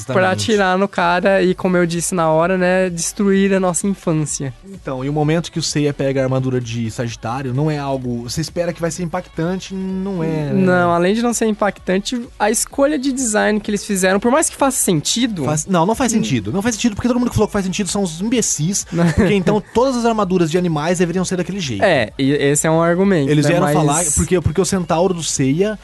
Pra 0.07 0.31
atirar 0.31 0.77
no 0.77 0.87
cara 0.87 1.41
e, 1.41 1.53
como 1.53 1.75
eu 1.77 1.85
disse 1.85 2.15
na 2.15 2.29
hora, 2.29 2.57
né, 2.57 2.89
destruir 2.89 3.53
a 3.53 3.59
nossa 3.59 3.85
infância. 3.87 4.53
Então, 4.65 5.03
e 5.03 5.09
o 5.09 5.13
momento 5.13 5.51
que 5.51 5.59
o 5.59 5.61
Seiya 5.63 5.93
pega 5.93 6.21
a 6.21 6.23
armadura 6.23 6.59
de 6.61 6.89
Sagitário 6.89 7.53
não 7.53 7.69
é 7.69 7.77
algo. 7.77 8.23
Você 8.23 8.41
espera 8.41 8.71
que 8.73 8.79
vai 8.81 8.89
ser 8.91 9.03
impactante, 9.03 9.73
não 9.73 10.23
é. 10.23 10.27
né? 10.27 10.53
Não, 10.53 10.91
além 10.91 11.13
de 11.13 11.21
não 11.21 11.33
ser 11.33 11.45
impactante, 11.47 12.21
a 12.39 12.49
escolha 12.49 12.97
de 12.97 13.11
design 13.11 13.59
que 13.59 13.69
eles 13.69 13.85
fizeram, 13.85 14.19
por 14.19 14.31
mais 14.31 14.49
que 14.49 14.55
faça 14.55 14.77
sentido, 14.77 15.43
Faz- 15.45 15.65
não, 15.65 15.85
não 15.85 15.95
faz 15.95 16.11
sentido. 16.11 16.51
Não 16.51 16.61
faz 16.61 16.75
sentido 16.75 16.95
porque 16.95 17.07
todo 17.07 17.19
mundo 17.19 17.29
que 17.29 17.35
falou 17.35 17.47
que 17.47 17.53
faz 17.53 17.65
sentido 17.65 17.89
são 17.89 18.03
os 18.03 18.21
imbecis. 18.21 18.85
Porque 19.15 19.33
então 19.33 19.61
todas 19.73 19.95
as 19.97 20.05
armaduras 20.05 20.49
de 20.49 20.57
animais 20.57 20.99
deveriam 20.99 21.25
ser 21.25 21.35
daquele 21.37 21.59
jeito. 21.59 21.83
é, 21.83 22.11
e 22.17 22.31
esse 22.31 22.65
é 22.65 22.71
um 22.71 22.81
argumento. 22.81 23.29
Eles 23.29 23.45
né, 23.45 23.51
vieram 23.51 23.65
mas- 23.65 23.75
falar. 23.75 24.03
Porque, 24.15 24.39
porque 24.41 24.61
o 24.61 24.65
centauro 24.65 25.13
do 25.13 25.23
Seiya 25.23 25.77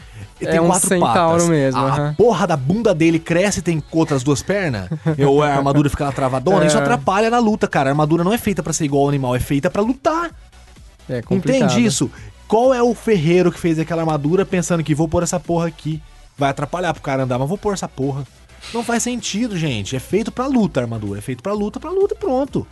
tem 0.46 0.56
É 0.58 0.62
um 0.62 0.68
quatro 0.68 0.88
centauro 0.90 1.32
patas. 1.34 1.50
mesmo, 1.50 1.80
A, 1.80 1.84
aham. 1.88 2.14
porra 2.16 2.46
da 2.48 2.56
bunda 2.58 2.94
dele 2.94 3.18
cresce 3.20 3.60
e 3.60 3.62
tem 3.62 3.82
outras 3.92 4.22
duas 4.24 4.42
pernas. 4.44 4.88
ou 5.26 5.42
a 5.42 5.48
armadura 5.50 5.90
fica 5.90 6.12
travadona. 6.12 6.64
É. 6.66 6.68
Isso 6.68 6.78
atrapalha 6.78 7.30
na 7.30 7.40
luta, 7.40 7.68
cara. 7.68 7.90
A 7.90 7.92
armadura 7.92 8.24
não 8.24 8.34
é 8.34 8.38
feita 8.38 8.62
pra 8.62 8.72
ser 8.74 8.86
igual 8.86 9.04
ao 9.04 9.10
animal, 9.10 9.36
é 9.36 9.40
feita 9.40 9.70
pra 9.70 9.82
lutar. 9.82 10.32
É 11.10 11.22
complicado. 11.22 11.64
Entende 11.64 11.86
isso? 11.86 12.12
Qual 12.48 12.74
é 12.74 12.82
o 12.82 12.94
ferreiro 12.94 13.52
que 13.52 13.60
fez 13.60 13.78
aquela 13.80 14.02
armadura 14.02 14.46
pensando 14.46 14.84
que 14.84 14.94
vou 14.96 15.08
pôr 15.08 15.24
essa 15.24 15.40
porra 15.40 15.68
aqui? 15.68 16.02
Vai 16.38 16.50
atrapalhar 16.50 16.94
pro 16.94 17.02
cara 17.02 17.24
andar, 17.24 17.40
mas 17.40 17.48
vou 17.50 17.58
pôr 17.58 17.74
essa 17.74 17.88
porra. 17.88 18.24
Não 18.74 18.84
faz 18.84 19.04
sentido, 19.04 19.58
gente. 19.58 19.96
É 19.96 20.00
feito 20.00 20.32
pra 20.32 20.46
luta 20.48 20.80
a 20.80 20.84
armadura. 20.84 21.20
É 21.20 21.22
feito 21.22 21.42
pra 21.42 21.54
luta, 21.54 21.80
pra 21.80 21.90
luta 21.90 22.14
e 22.14 22.18
pronto. 22.18 22.66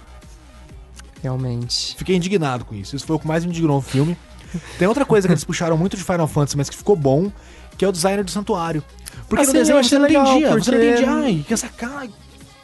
Realmente. 1.22 1.96
Fiquei 1.98 2.16
indignado 2.16 2.66
com 2.66 2.76
isso. 2.76 2.96
Isso 2.96 3.06
foi 3.06 3.16
o 3.16 3.20
que 3.20 3.28
mais 3.28 3.44
me 3.44 3.52
indignou 3.52 3.78
no 3.78 3.82
filme. 3.82 4.18
Tem 4.78 4.88
outra 4.88 5.06
coisa 5.06 5.28
que 5.28 5.34
eles 5.34 5.44
puxaram 5.44 5.78
muito 5.78 5.98
de 5.98 6.04
Final 6.04 6.28
Fantasy, 6.28 6.56
mas 6.58 6.70
que 6.70 6.76
ficou 6.78 6.96
bom, 6.96 7.32
que 7.78 7.86
é 7.86 7.88
o 7.88 7.92
design 7.92 8.24
do 8.24 8.32
santuário. 8.32 8.84
Porque 9.28 9.44
Assim, 9.44 9.54
no 9.54 9.60
desenho 9.60 9.76
eu 9.76 9.80
achei 9.80 9.90
você 9.90 9.98
não 10.00 10.08
legal, 10.08 10.28
entendia. 10.28 10.48
Você 10.50 10.72
não 10.72 10.78
porque- 10.80 10.90
entendia. 10.92 11.12
Ai, 11.12 11.46
que 11.48 11.54
essa 11.54 11.68
cara. 11.68 12.08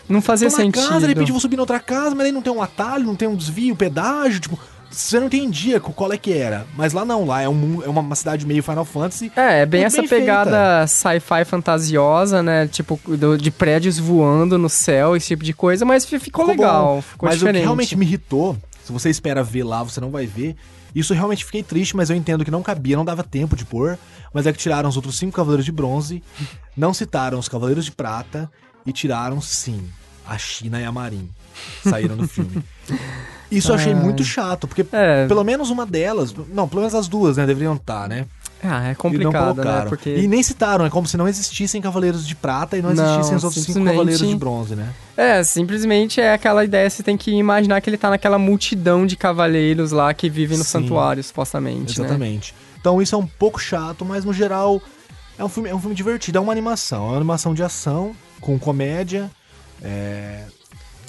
Não 0.10 0.22
fazia 0.22 0.50
Tô 0.50 0.56
sentido. 0.58 0.88
casa, 0.88 1.00
de 1.02 1.08
repente 1.08 1.30
eu 1.30 1.34
vou 1.34 1.40
subir 1.40 1.56
na 1.56 1.62
outra 1.64 1.80
casa, 1.80 2.14
mas 2.16 2.26
aí 2.26 2.32
não 2.32 2.42
tem 2.42 2.52
um 2.52 2.62
atalho, 2.62 3.06
não 3.06 3.16
tem 3.16 3.28
um 3.28 3.36
desvio, 3.36 3.76
pedágio, 3.76 4.40
tipo. 4.40 4.60
Você 4.94 5.18
não 5.22 5.28
entendia 5.28 5.80
qual 5.80 6.12
é 6.12 6.18
que 6.18 6.34
era. 6.34 6.68
Mas 6.76 6.92
lá 6.92 7.06
não, 7.06 7.24
lá 7.26 7.42
é, 7.42 7.48
um, 7.48 7.82
é 7.82 7.88
uma, 7.88 8.14
cidade 8.14 8.46
meio 8.46 8.62
Final 8.62 8.84
Fantasy. 8.84 9.32
É, 9.38 9.62
é 9.62 9.66
bem 9.66 9.86
essa 9.86 10.02
bem 10.02 10.10
pegada 10.10 10.86
sci-fi 10.86 11.46
fantasiosa, 11.46 12.44
né? 12.44 12.68
Tipo, 12.68 13.00
do- 13.08 13.38
de 13.38 13.50
prédios 13.50 13.98
voando 13.98 14.58
no 14.58 14.68
céu, 14.68 15.16
esse 15.16 15.28
tipo 15.28 15.46
de 15.46 15.54
coisa, 15.54 15.86
mas 15.86 16.06
fi- 16.06 16.20
ficou, 16.20 16.44
Ficou 16.46 16.48
legal, 16.66 16.96
bom. 16.96 17.02
ficou 17.02 17.30
mas 17.30 17.36
diferente. 17.40 17.56
o 17.56 17.60
que 17.62 17.66
realmente 17.68 17.96
me 17.96 18.06
irritou, 18.06 18.58
se 18.84 18.92
você 18.92 19.10
espera 19.10 19.42
ver 19.42 19.64
lá, 19.64 19.82
você 19.82 20.02
não 20.02 20.12
vai 20.12 20.26
ver. 20.26 20.58
Isso 20.96 21.14
eu 21.14 21.18
realmente 21.18 21.46
fiquei 21.46 21.64
triste, 21.64 21.96
mas 21.96 22.10
eu 22.10 22.16
entendo 22.16 22.44
que 22.46 22.52
não 22.52 22.62
cabia, 22.64 22.96
não 22.98 23.06
dava 23.06 23.24
tempo 23.24 23.56
de 23.56 23.66
pôr. 23.66 23.98
Mas 24.34 24.46
é 24.48 24.52
que 24.54 24.60
tiraram 24.60 24.88
os 24.90 24.96
outros 24.96 25.18
cinco 25.18 25.36
Cavaleiros 25.36 25.66
de 25.66 25.72
Bronze, 25.72 26.24
não 26.76 26.94
citaram 26.94 27.38
os 27.40 27.48
Cavaleiros 27.50 27.86
de 27.86 27.92
Prata 27.92 28.50
e 28.86 28.92
tiraram, 28.94 29.42
sim, 29.42 29.88
a 30.28 30.38
China 30.38 30.80
e 30.80 30.86
a 30.86 30.92
Marin. 30.92 31.30
Saíram 31.84 32.16
do 32.18 32.28
filme. 32.28 32.64
Isso 33.52 33.72
eu 33.72 33.76
achei 33.76 33.94
muito 33.94 34.24
chato, 34.24 34.68
porque 34.68 34.86
É. 34.94 35.28
pelo 35.28 35.44
menos 35.44 35.70
uma 35.70 35.86
delas, 35.86 36.34
não, 36.50 36.68
pelo 36.68 36.82
menos 36.82 36.96
as 36.96 37.08
duas, 37.10 37.36
né, 37.38 37.46
deveriam 37.46 37.76
estar, 37.76 38.08
né? 38.08 38.26
Ah, 38.64 38.90
é 38.90 38.92
E 38.92 38.96
complicado, 38.96 39.64
né? 39.64 39.86
Porque... 39.90 40.10
E 40.16 40.28
nem 40.28 40.44
citaram, 40.44 40.86
é 40.86 40.90
como 40.90 41.08
se 41.08 41.18
não 41.18 41.28
existissem 41.28 41.82
Cavaleiros 41.82 42.28
de 42.28 42.36
Prata 42.36 42.78
e 42.78 42.82
não 42.82 42.94
Não, 42.94 43.04
existissem 43.06 43.36
os 43.38 43.44
outros 43.44 43.64
cinco 43.64 43.74
simplesmente- 43.80 43.96
Cavaleiros 43.98 44.28
de 44.28 44.36
Bronze, 44.36 44.76
né? 44.76 44.90
É, 45.18 45.44
simplesmente 45.44 46.22
é 46.22 46.34
aquela 46.34 46.64
ideia, 46.64 46.90
você 46.90 47.02
tem 47.04 47.18
que 47.18 47.32
imaginar 47.32 47.82
que 47.82 47.90
ele 47.90 47.98
tá 47.98 48.10
naquela 48.10 48.38
multidão 48.38 49.06
de 49.06 49.16
cavaleiros 49.16 49.92
lá 49.92 50.14
que 50.14 50.30
vivem 50.30 50.58
no 50.58 50.64
Sim. 50.64 50.70
santuário, 50.72 51.24
supostamente, 51.24 52.00
né? 52.00 52.06
Exatamente. 52.06 52.54
Então 52.80 53.02
isso 53.02 53.16
é 53.16 53.18
um 53.18 53.26
pouco 53.28 53.60
chato, 53.60 54.06
mas 54.06 54.24
no 54.26 54.34
geral 54.34 54.82
é 55.38 55.44
um 55.44 55.50
filme, 55.50 55.70
é 55.70 55.76
um 55.76 55.80
filme 55.80 55.96
divertido, 55.96 56.38
é 56.38 56.42
uma 56.42 56.52
animação, 56.52 57.06
é 57.06 57.10
uma 57.10 57.18
animação 57.18 57.54
de 57.54 57.64
ação, 57.64 58.16
com 58.40 58.58
comédia. 58.60 59.30
é, 59.84 60.44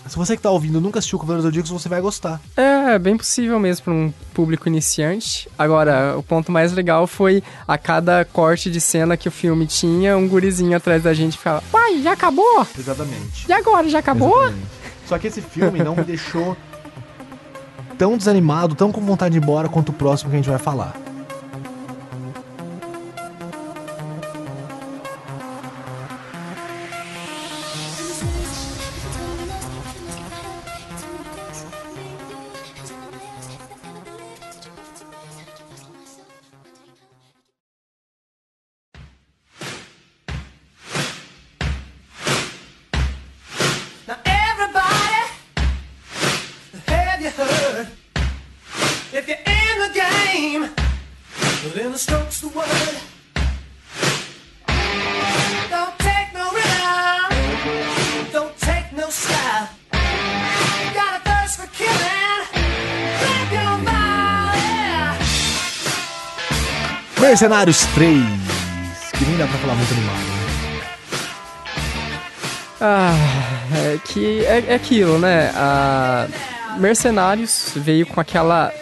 Se 0.09 0.17
você 0.17 0.37
que 0.37 0.43
tá 0.43 0.51
ouvindo 0.51 0.81
nunca 0.81 0.99
assistiu 0.99 1.19
Cavaleiros 1.19 1.45
do 1.45 1.49
Zodíaco, 1.49 1.69
você 1.69 1.89
vai 1.89 2.01
gostar. 2.01 2.41
É, 2.57 2.99
bem 2.99 3.17
possível 3.17 3.59
mesmo 3.59 3.85
para 3.85 3.93
um 3.93 4.13
público 4.35 4.69
iniciante. 4.69 5.49
Agora, 5.59 6.17
o 6.19 6.23
ponto 6.23 6.51
mais 6.51 6.73
legal 6.73 7.07
foi 7.07 7.43
a 7.67 7.79
cada 7.79 8.25
corte 8.25 8.71
de 8.71 8.81
cena 8.81 9.17
que 9.17 9.29
o 9.29 9.33
filme 9.33 9.67
tinha, 9.67 10.17
um 10.17 10.29
gurizinho 10.29 10.77
atrás 10.77 11.03
da 11.03 11.15
gente 11.15 11.39
ficava, 11.39 11.63
pai, 11.71 12.03
já 12.03 12.13
acabou? 12.13 12.67
Exatamente. 12.79 13.47
E 13.49 13.53
agora, 13.53 13.89
já 13.89 14.01
acabou? 14.01 14.43
Exatamente. 14.43 14.67
Só 15.07 15.19
que 15.19 15.27
esse 15.29 15.41
filme 15.41 15.83
não 15.83 15.95
me 15.95 16.05
deixou 16.05 16.57
tão 17.97 18.17
desanimado, 18.17 18.75
tão 18.75 18.91
com 18.91 19.01
vontade 19.01 19.33
de 19.33 19.39
ir 19.39 19.43
embora 19.43 19.69
quanto 19.69 19.91
o 19.91 19.93
próximo 19.93 20.31
que 20.31 20.37
a 20.37 20.39
gente 20.39 20.49
vai 20.49 20.59
falar. 20.59 20.95
Mercenários 67.43 67.85
3, 67.87 68.23
que 69.19 69.25
nem 69.25 69.37
dá 69.37 69.49
pra 69.49 69.59
falar 69.59 69.75
muito 69.75 69.93
animado, 69.93 70.17
né? 70.17 70.81
Ah, 72.81 73.15
é 73.75 73.99
que 74.05 74.45
é, 74.47 74.65
é 74.69 74.75
aquilo, 74.77 75.19
né? 75.19 75.51
A 75.57 76.29
Mercenários 76.79 77.73
veio 77.75 78.07
com 78.07 78.21
aquela 78.21 78.73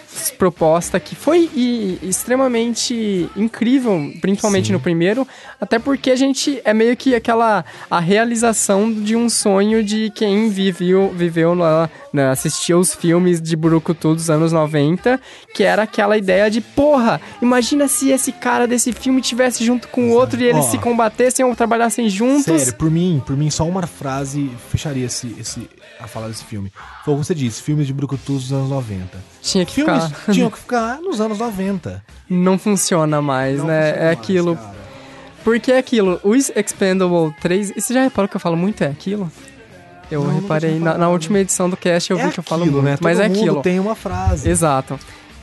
proposta 0.40 0.98
que 0.98 1.14
foi 1.14 1.50
e, 1.54 1.98
extremamente 2.02 3.28
incrível, 3.36 4.10
principalmente 4.22 4.68
Sim. 4.68 4.72
no 4.72 4.80
primeiro, 4.80 5.28
até 5.60 5.78
porque 5.78 6.10
a 6.10 6.16
gente 6.16 6.62
é 6.64 6.72
meio 6.72 6.96
que 6.96 7.14
aquela 7.14 7.62
a 7.90 8.00
realização 8.00 8.90
de 8.90 9.14
um 9.14 9.28
sonho 9.28 9.84
de 9.84 10.10
quem 10.14 10.48
viveu, 10.48 11.12
viveu 11.14 11.52
lá, 11.52 11.90
né, 12.10 12.30
assistia 12.30 12.78
os 12.78 12.94
filmes 12.94 13.38
de 13.38 13.54
Brucutu 13.54 14.14
dos 14.14 14.30
anos 14.30 14.50
90, 14.50 15.20
que 15.54 15.62
era 15.62 15.82
aquela 15.82 16.16
ideia 16.16 16.50
de, 16.50 16.62
porra, 16.62 17.20
imagina 17.42 17.86
se 17.86 18.08
esse 18.10 18.32
cara 18.32 18.66
desse 18.66 18.94
filme 18.94 19.20
tivesse 19.20 19.62
junto 19.62 19.88
com 19.88 20.08
o 20.08 20.12
outro 20.14 20.40
e 20.40 20.44
eles 20.44 20.64
Ó. 20.64 20.70
se 20.70 20.78
combatessem 20.78 21.44
ou 21.44 21.54
trabalhassem 21.54 22.08
juntos. 22.08 22.44
Sério, 22.44 22.74
por 22.76 22.90
mim, 22.90 23.22
por 23.26 23.36
mim, 23.36 23.50
só 23.50 23.68
uma 23.68 23.86
frase 23.86 24.50
fecharia 24.70 25.04
esse, 25.04 25.36
esse, 25.38 25.68
a 26.00 26.06
falar 26.06 26.28
desse 26.28 26.44
filme. 26.44 26.72
Foi 27.04 27.12
o 27.12 27.18
que 27.18 27.26
você 27.26 27.34
disse, 27.34 27.60
filmes 27.60 27.86
de 27.86 27.92
Brucutus 27.92 28.44
dos 28.44 28.52
anos 28.54 28.70
90. 28.70 29.22
Tinha 29.42 29.66
que 29.66 29.74
Filmes 29.74 30.04
ficar. 30.04 30.29
Tinham 30.34 30.50
que 30.50 30.58
ficar 30.58 31.00
nos 31.00 31.20
anos 31.20 31.38
90. 31.38 32.02
Não 32.28 32.58
funciona 32.58 33.20
mais, 33.22 33.58
Não 33.58 33.66
né? 33.66 33.82
funciona 33.82 34.00
É 34.02 34.06
mais, 34.06 34.18
aquilo. 34.18 34.56
cara. 34.56 34.80
Porque 35.44 35.72
é 35.72 35.78
aquilo, 35.78 36.20
o 36.22 36.34
Expendable 36.34 37.34
3. 37.40 37.70
E 37.76 37.80
você 37.80 37.94
já 37.94 38.02
reparou 38.02 38.28
que 38.28 38.36
eu 38.36 38.40
falo 38.40 38.56
muito 38.56 38.82
é 38.84 38.86
aquilo? 38.88 39.30
Eu 40.10 40.24
Não, 40.24 40.40
reparei, 40.40 40.72
tinha 40.72 40.84
na, 40.84 40.98
na 40.98 41.08
última 41.08 41.38
edição 41.38 41.70
do 41.70 41.76
cast 41.76 42.10
eu 42.10 42.18
é 42.18 42.26
vi 42.26 42.32
que 42.32 42.40
eu 42.40 42.44
falo 42.44 42.62
aquilo, 42.62 42.82
muito. 42.82 42.90
né? 42.92 42.98
Mas 43.00 43.18
Todo 43.18 43.24
é 43.24 43.26
aquilo. 43.26 43.62
tem 43.62 43.78
uma 43.78 43.94
frase. 43.94 44.48
Exato. 44.50 44.98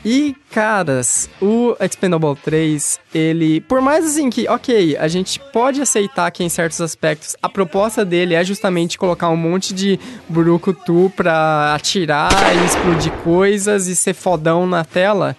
E, 0.05 0.35
caras, 0.51 1.29
o 1.41 1.75
Expendable 1.81 2.35
3, 2.41 2.99
ele. 3.13 3.59
Por 3.61 3.81
mais 3.81 4.05
assim 4.05 4.29
que, 4.29 4.47
ok, 4.47 4.95
a 4.97 5.07
gente 5.07 5.39
pode 5.51 5.81
aceitar 5.81 6.31
que 6.31 6.43
em 6.43 6.49
certos 6.49 6.79
aspectos 6.79 7.35
a 7.41 7.49
proposta 7.49 8.05
dele 8.05 8.33
é 8.33 8.43
justamente 8.43 8.97
colocar 8.97 9.29
um 9.29 9.35
monte 9.35 9.73
de 9.73 9.99
brucutu 10.29 11.11
pra 11.15 11.75
atirar 11.75 12.31
e 12.55 12.65
explodir 12.65 13.11
coisas 13.23 13.87
e 13.87 13.95
ser 13.95 14.13
fodão 14.13 14.65
na 14.65 14.85
tela. 14.85 15.35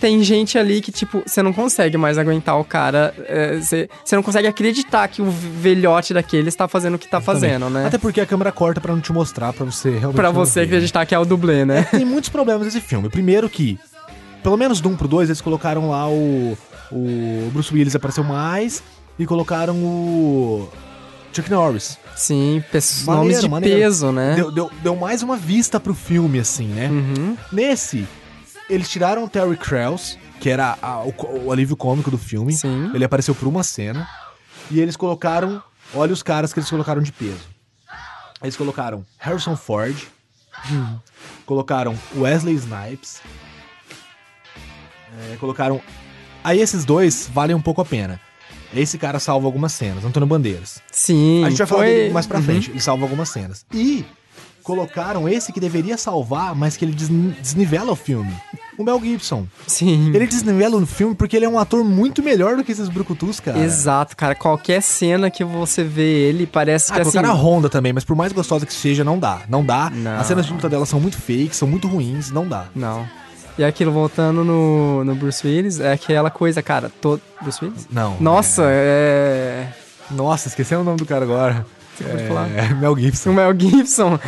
Tem 0.00 0.24
gente 0.24 0.56
ali 0.58 0.80
que, 0.80 0.90
tipo, 0.90 1.22
você 1.26 1.42
não 1.42 1.52
consegue 1.52 1.98
mais 1.98 2.16
aguentar 2.16 2.58
o 2.58 2.64
cara. 2.64 3.14
é, 3.28 3.58
Você 3.58 3.86
você 4.02 4.16
não 4.16 4.22
consegue 4.22 4.48
acreditar 4.48 5.06
que 5.08 5.20
o 5.20 5.30
velhote 5.30 6.14
daquele 6.14 6.48
está 6.48 6.66
fazendo 6.66 6.94
o 6.94 6.98
que 6.98 7.06
tá 7.06 7.20
fazendo, 7.20 7.68
né? 7.68 7.86
Até 7.86 7.98
porque 7.98 8.18
a 8.18 8.24
câmera 8.24 8.50
corta 8.50 8.80
pra 8.80 8.94
não 8.94 9.00
te 9.02 9.12
mostrar, 9.12 9.52
pra 9.52 9.66
você 9.66 9.90
realmente. 9.90 10.16
Pra 10.16 10.30
você 10.30 10.60
ver. 10.60 10.66
acreditar 10.76 11.04
que 11.04 11.14
é 11.14 11.18
o 11.18 11.24
dublê, 11.26 11.66
né? 11.66 11.82
Tem 11.82 12.06
muitos 12.06 12.30
problemas 12.30 12.64
nesse 12.64 12.80
filme. 12.80 13.10
Primeiro 13.10 13.46
que, 13.50 13.78
pelo 14.42 14.56
menos 14.56 14.80
do 14.80 14.88
1 14.88 14.96
pro 14.96 15.08
2, 15.08 15.28
eles 15.28 15.40
colocaram 15.40 15.90
lá 15.90 16.08
o. 16.08 16.56
O 16.92 17.50
Bruce 17.52 17.72
Willis 17.72 17.94
apareceu 17.94 18.24
mais 18.24 18.82
e 19.18 19.24
colocaram 19.26 19.76
o. 19.76 20.68
Chuck 21.32 21.48
Norris. 21.48 21.96
Sim, 22.16 22.62
Maneiro, 23.06 23.06
nomes 23.06 23.40
de 23.40 23.48
maneiro. 23.48 23.78
peso, 23.80 24.10
né? 24.10 24.34
Deu, 24.34 24.50
deu, 24.50 24.70
deu 24.82 24.96
mais 24.96 25.22
uma 25.22 25.36
vista 25.36 25.78
pro 25.78 25.94
filme, 25.94 26.40
assim, 26.40 26.66
né? 26.66 26.88
Uhum. 26.88 27.36
Nesse, 27.52 28.06
eles 28.68 28.88
tiraram 28.88 29.22
o 29.24 29.28
Terry 29.28 29.56
Crews, 29.56 30.18
que 30.40 30.50
era 30.50 30.76
a- 30.82 31.02
o, 31.04 31.14
o 31.44 31.52
alívio 31.52 31.76
cômico 31.76 32.10
do 32.10 32.18
filme. 32.18 32.52
Sim. 32.52 32.90
Ele 32.92 33.04
apareceu 33.04 33.32
por 33.34 33.46
uma 33.46 33.62
cena. 33.62 34.08
E 34.70 34.80
eles 34.80 34.96
colocaram. 34.96 35.62
Olha 35.94 36.12
os 36.12 36.22
caras 36.22 36.52
que 36.52 36.58
eles 36.58 36.68
colocaram 36.68 37.00
de 37.00 37.12
peso. 37.12 37.48
Eles 38.42 38.56
colocaram 38.56 39.04
Harrison 39.18 39.54
Ford. 39.56 39.96
Colocaram 41.46 41.96
Wesley 42.16 42.54
Snipes. 42.54 43.20
É, 45.32 45.36
colocaram. 45.36 45.80
Aí 46.42 46.60
esses 46.60 46.84
dois 46.84 47.28
valem 47.32 47.54
um 47.56 47.60
pouco 47.60 47.80
a 47.80 47.84
pena. 47.84 48.20
Esse 48.74 48.96
cara 48.98 49.18
salva 49.18 49.46
algumas 49.46 49.72
cenas, 49.72 50.04
Antônio 50.04 50.28
Bandeiras. 50.28 50.80
Sim, 50.92 51.44
A 51.44 51.48
gente 51.50 51.58
vai 51.58 51.66
falar 51.66 51.80
foi... 51.82 51.90
dele 51.90 52.12
mais 52.14 52.26
pra 52.26 52.38
Uhum. 52.38 52.44
frente. 52.44 52.70
Ele 52.70 52.80
salva 52.80 53.02
algumas 53.04 53.28
cenas. 53.28 53.66
E 53.74 54.04
colocaram 54.62 55.28
esse 55.28 55.52
que 55.52 55.58
deveria 55.58 55.96
salvar, 55.96 56.54
mas 56.54 56.76
que 56.76 56.84
ele 56.84 56.92
desni- 56.92 57.34
desnivela 57.40 57.90
o 57.92 57.96
filme. 57.96 58.32
O 58.78 58.84
Mel 58.84 59.00
Gibson. 59.02 59.46
Sim. 59.66 60.12
Ele 60.14 60.26
desnivela 60.26 60.76
o 60.76 60.86
filme 60.86 61.14
porque 61.14 61.36
ele 61.36 61.44
é 61.44 61.48
um 61.48 61.58
ator 61.58 61.82
muito 61.84 62.22
melhor 62.22 62.56
do 62.56 62.62
que 62.64 62.70
esses 62.72 62.88
brucutus, 62.88 63.40
cara. 63.40 63.58
Exato, 63.58 64.16
cara. 64.16 64.34
Qualquer 64.34 64.80
cena 64.80 65.30
que 65.30 65.42
você 65.44 65.82
vê 65.82 66.28
ele, 66.28 66.46
parece 66.46 66.92
Ah, 66.92 66.94
que 66.96 67.00
assim... 67.02 67.10
colocaram 67.10 67.34
a 67.34 67.42
Honda 67.42 67.68
também, 67.68 67.92
mas 67.92 68.04
por 68.04 68.14
mais 68.16 68.32
gostosa 68.32 68.64
que 68.64 68.72
seja, 68.72 69.02
não 69.02 69.18
dá. 69.18 69.40
Não 69.48 69.64
dá. 69.64 69.90
Não. 69.90 70.18
As 70.18 70.26
cenas 70.26 70.46
de 70.46 70.52
luta 70.52 70.68
dela 70.68 70.86
são 70.86 71.00
muito 71.00 71.16
fakes, 71.16 71.56
são 71.56 71.66
muito 71.68 71.88
ruins, 71.88 72.30
não 72.30 72.46
dá. 72.46 72.68
Não. 72.74 73.06
E 73.60 73.64
aquilo, 73.64 73.92
voltando 73.92 74.42
no, 74.42 75.04
no 75.04 75.14
Bruce 75.14 75.46
Willis, 75.46 75.80
é 75.80 75.92
aquela 75.92 76.30
coisa, 76.30 76.62
cara, 76.62 76.90
todo... 76.98 77.20
Bruce 77.42 77.62
Willis? 77.62 77.86
Não. 77.90 78.16
Nossa, 78.18 78.62
é... 78.64 79.68
Nossa, 80.10 80.48
esqueci 80.48 80.74
o 80.74 80.82
nome 80.82 80.96
do 80.96 81.04
cara 81.04 81.26
agora. 81.26 81.66
Você 81.94 82.26
pode 82.26 82.56
é... 82.56 82.72
Mel 82.80 82.96
Gibson. 82.96 83.28
O 83.28 83.34
Mel 83.34 83.52
Gibson. 83.54 84.18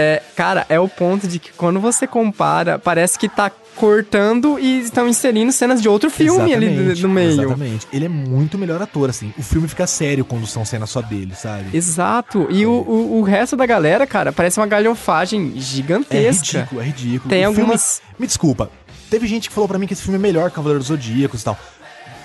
É, 0.00 0.22
cara, 0.36 0.64
é 0.68 0.78
o 0.78 0.88
ponto 0.88 1.26
de 1.26 1.40
que 1.40 1.50
quando 1.52 1.80
você 1.80 2.06
compara, 2.06 2.78
parece 2.78 3.18
que 3.18 3.28
tá 3.28 3.50
cortando 3.74 4.58
e 4.58 4.80
estão 4.80 5.08
inserindo 5.08 5.50
cenas 5.52 5.80
de 5.82 5.88
outro 5.88 6.08
filme 6.10 6.52
ali 6.54 6.66
Exatamente, 6.66 7.02
no, 7.02 7.08
no 7.08 7.14
meio. 7.14 7.30
Exatamente. 7.42 7.86
Ele 7.92 8.04
é 8.04 8.08
muito 8.08 8.56
melhor 8.58 8.80
ator, 8.82 9.08
assim. 9.10 9.32
O 9.38 9.42
filme 9.42 9.66
fica 9.68 9.86
sério 9.86 10.24
quando 10.24 10.46
são 10.46 10.64
cenas 10.64 10.90
só 10.90 11.00
dele, 11.02 11.34
sabe? 11.34 11.76
Exato. 11.76 12.46
E 12.50 12.64
o, 12.66 12.70
o, 12.70 13.18
o 13.18 13.22
resto 13.22 13.56
da 13.56 13.66
galera, 13.66 14.06
cara, 14.06 14.32
parece 14.32 14.58
uma 14.60 14.66
galhofagem 14.66 15.52
É 15.56 15.60
gigantesca. 15.60 16.58
ridículo, 16.58 16.80
é 16.80 16.84
ridículo. 16.84 17.28
Tem 17.30 17.40
O 17.46 17.50
filme- 17.50 17.60
algumas- 17.60 18.00
Me 18.18 18.26
desculpa. 18.26 18.70
Teve 19.10 19.26
gente 19.26 19.48
que 19.48 19.54
falou 19.54 19.66
pra 19.66 19.78
mim 19.78 19.86
que 19.86 19.94
esse 19.94 20.02
filme 20.02 20.18
é 20.18 20.20
melhor 20.20 20.50
que 20.50 20.56
Cavaleiro 20.56 20.80
dos 20.80 20.88
Zodíacos 20.88 21.40
e 21.40 21.44
tal. 21.44 21.58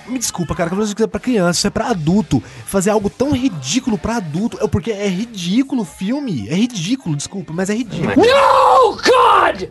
Me 0.06 0.18
desculpa, 0.18 0.54
cara, 0.54 0.68
Cavaleiro 0.68 0.84
dos 0.84 0.90
Zodíacos 0.90 1.04
é 1.04 1.10
pra 1.10 1.20
criança, 1.20 1.58
isso 1.58 1.66
é 1.66 1.70
pra 1.70 1.88
adulto. 1.88 2.42
Fazer 2.66 2.90
algo 2.90 3.08
tão 3.08 3.32
ridículo 3.32 3.96
pra 3.96 4.16
adulto 4.16 4.58
é 4.60 4.68
porque 4.68 4.90
é 4.90 5.08
ridículo 5.08 5.82
o 5.82 5.84
filme. 5.84 6.48
É 6.48 6.54
ridículo, 6.54 7.16
desculpa, 7.16 7.52
mas 7.52 7.70
é 7.70 7.74
ridículo. 7.74 8.14
No, 8.16 8.96
God! 8.96 9.68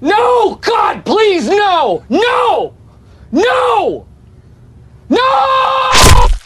No, 0.00 0.50
God, 0.56 1.02
please, 1.04 1.48
no! 1.48 2.02
No! 2.08 2.72
No! 3.30 4.09
No! 5.10 5.18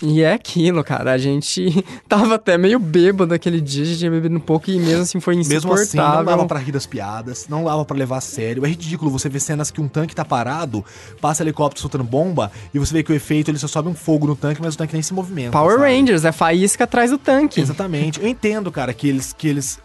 E 0.02 0.22
é 0.22 0.32
aquilo, 0.34 0.82
cara. 0.84 1.12
A 1.12 1.18
gente 1.18 1.84
tava 2.08 2.34
até 2.34 2.58
meio 2.58 2.78
bêbado 2.78 3.32
aquele 3.32 3.60
dia, 3.60 3.84
a 3.84 3.86
gente 3.86 3.98
tinha 3.98 4.10
bebido 4.10 4.36
um 4.36 4.40
pouco 4.40 4.70
e 4.70 4.78
mesmo 4.78 5.02
assim 5.02 5.20
foi 5.20 5.34
Mesmo 5.36 5.52
insuportável. 5.54 5.82
assim, 5.84 5.96
não 5.96 6.24
dava 6.24 6.46
pra 6.46 6.58
rir 6.58 6.72
das 6.72 6.84
piadas, 6.84 7.46
não 7.48 7.64
dava 7.64 7.84
pra 7.84 7.96
levar 7.96 8.18
a 8.18 8.20
sério. 8.20 8.64
É 8.66 8.68
ridículo 8.68 9.10
você 9.10 9.28
ver 9.28 9.40
cenas 9.40 9.70
que 9.70 9.80
um 9.80 9.88
tanque 9.88 10.14
tá 10.14 10.24
parado, 10.24 10.84
passa 11.20 11.42
helicóptero 11.42 11.80
soltando 11.80 12.04
bomba, 12.04 12.50
e 12.72 12.78
você 12.78 12.92
vê 12.92 13.02
que 13.02 13.12
o 13.12 13.14
efeito 13.14 13.50
ele 13.50 13.58
só 13.58 13.68
sobe 13.68 13.88
um 13.88 13.94
fogo 13.94 14.26
no 14.26 14.36
tanque, 14.36 14.60
mas 14.60 14.74
o 14.74 14.78
tanque 14.78 14.92
nem 14.92 15.02
se 15.02 15.14
movimenta. 15.14 15.52
Power 15.52 15.78
sabe? 15.78 15.96
Rangers, 15.96 16.24
é 16.24 16.32
faísca 16.32 16.84
atrás 16.84 17.10
do 17.10 17.18
tanque. 17.18 17.60
Exatamente. 17.60 18.20
Eu 18.20 18.28
entendo, 18.28 18.70
cara, 18.70 18.92
que 18.92 19.08
eles. 19.08 19.32
Que 19.32 19.48
eles... 19.48 19.78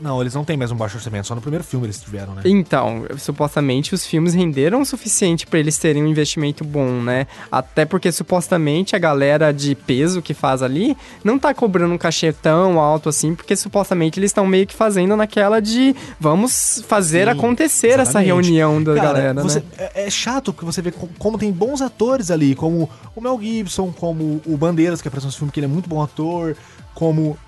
Não, 0.00 0.20
eles 0.20 0.34
não 0.34 0.44
têm 0.44 0.56
mais 0.56 0.70
um 0.70 0.76
baixo 0.76 0.96
orçamento, 0.96 1.26
só 1.26 1.34
no 1.34 1.40
primeiro 1.40 1.64
filme 1.64 1.86
eles 1.86 1.98
tiveram, 2.00 2.34
né? 2.34 2.42
Então, 2.44 3.04
supostamente 3.16 3.94
os 3.94 4.04
filmes 4.04 4.34
renderam 4.34 4.82
o 4.82 4.84
suficiente 4.86 5.46
pra 5.46 5.58
eles 5.58 5.78
terem 5.78 6.02
um 6.04 6.06
investimento 6.06 6.64
bom, 6.64 7.00
né? 7.00 7.26
Até 7.50 7.84
porque 7.84 8.12
supostamente 8.12 8.94
a 8.94 8.98
galera 8.98 9.52
de 9.52 9.74
peso 9.74 10.20
que 10.20 10.34
faz 10.34 10.62
ali 10.62 10.96
não 11.24 11.38
tá 11.38 11.54
cobrando 11.54 11.94
um 11.94 11.98
cachê 11.98 12.32
tão 12.32 12.78
alto 12.78 13.08
assim, 13.08 13.34
porque 13.34 13.56
supostamente 13.56 14.20
eles 14.20 14.30
estão 14.30 14.46
meio 14.46 14.66
que 14.66 14.74
fazendo 14.74 15.16
naquela 15.16 15.60
de 15.60 15.96
vamos 16.20 16.82
fazer 16.86 17.24
Sim, 17.24 17.30
acontecer 17.32 17.88
essa 17.88 18.02
exatamente. 18.02 18.26
reunião 18.26 18.82
da 18.82 18.94
Cara, 18.94 19.06
galera, 19.06 19.42
você- 19.42 19.60
né? 19.60 19.66
é, 19.78 20.06
é 20.06 20.10
chato 20.10 20.52
que 20.52 20.64
você 20.64 20.82
vê 20.82 20.90
co- 20.92 21.08
como 21.18 21.38
tem 21.38 21.50
bons 21.50 21.80
atores 21.80 22.30
ali, 22.30 22.54
como 22.54 22.90
o 23.14 23.20
Mel 23.20 23.38
Gibson, 23.40 23.90
como 23.92 24.42
o 24.46 24.56
Bandeiras, 24.58 25.00
que 25.00 25.08
apareceu 25.08 25.28
nesse 25.28 25.38
filme, 25.38 25.50
que 25.52 25.58
ele 25.58 25.66
é 25.66 25.68
muito 25.70 25.88
bom 25.88 26.02
ator, 26.02 26.54
como 26.94 27.38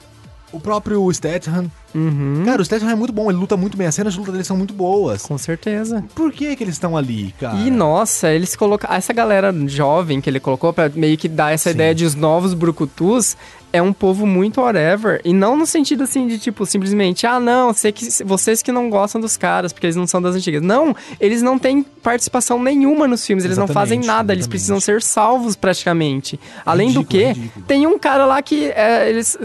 o 0.51 0.59
próprio 0.59 1.13
Statham. 1.13 1.71
Uhum, 1.95 2.43
Cara, 2.45 2.61
o 2.61 2.65
Statham 2.65 2.91
é 2.91 2.95
muito 2.95 3.13
bom, 3.13 3.31
ele 3.31 3.39
luta 3.39 3.57
muito 3.57 3.77
bem, 3.77 3.87
as 3.87 3.95
cenas 3.95 4.13
de 4.13 4.19
luta 4.21 4.31
dele 4.33 4.45
são 4.45 4.57
muito 4.57 4.75
boas. 4.75 5.23
com 5.23 5.39
certeza. 5.39 6.05
Por 6.15 6.33
que 6.33 6.55
que 6.55 6.63
eles 6.63 6.75
estão 6.75 6.97
ali, 6.97 7.35
cara? 7.41 7.57
E 7.59 7.71
nossa, 7.71 8.31
eles 8.31 8.55
colocaram. 8.55 8.95
Essa 8.95 9.13
galera 9.13 9.55
jovem 9.67 10.21
que 10.21 10.29
ele 10.29 10.41
colocou 10.41 10.73
pra 10.73 10.89
meio 10.95 11.17
que 11.17 11.29
dar 11.29 11.53
essa 11.53 11.71
Sim. 11.71 11.75
ideia 11.77 11.95
de 11.95 12.05
os 12.05 12.15
novos 12.15 12.53
brucutus 12.55 13.37
é 13.73 13.83
um 13.83 13.93
povo 13.93 14.27
muito 14.27 14.61
whatever. 14.63 15.21
E 15.25 15.33
não 15.33 15.57
no 15.57 15.67
sentido 15.67 16.05
assim 16.05 16.27
de 16.27 16.39
tipo, 16.39 16.65
simplesmente, 16.65 17.27
ah, 17.27 17.39
não, 17.39 17.73
sei 17.75 17.93
que, 17.93 18.07
vocês 18.25 18.63
que 18.63 18.73
não 18.73 18.89
gostam 18.89 19.21
dos 19.21 19.37
caras, 19.37 19.73
porque 19.73 19.87
eles 19.87 19.97
não 19.97 20.07
são 20.07 20.23
das 20.23 20.35
antigas. 20.35 20.63
Não, 20.63 20.95
eles 21.21 21.43
não 21.43 21.59
têm 21.59 21.83
participação 21.83 22.63
nenhuma 22.63 23.07
nos 23.07 23.27
filmes, 23.27 23.45
eles 23.45 23.59
não 23.59 23.67
fazem 23.69 23.99
Exatamente, 23.99 24.07
nada, 24.07 24.33
eles 24.33 24.43
exatamente. 24.45 24.51
precisam 24.51 24.81
ser 24.81 25.03
salvos 25.03 25.55
praticamente. 25.55 26.41
Além 26.65 26.93
do 26.93 27.01
ridículo, 27.01 27.23
é 27.23 27.35
que, 27.35 27.41
ridículo. 27.41 27.65
tem 27.67 27.87
um 27.87 27.99
cara 27.99 28.25
lá 28.25 28.41
que 28.41 28.71
é, 28.71 29.09
eles. 29.11 29.37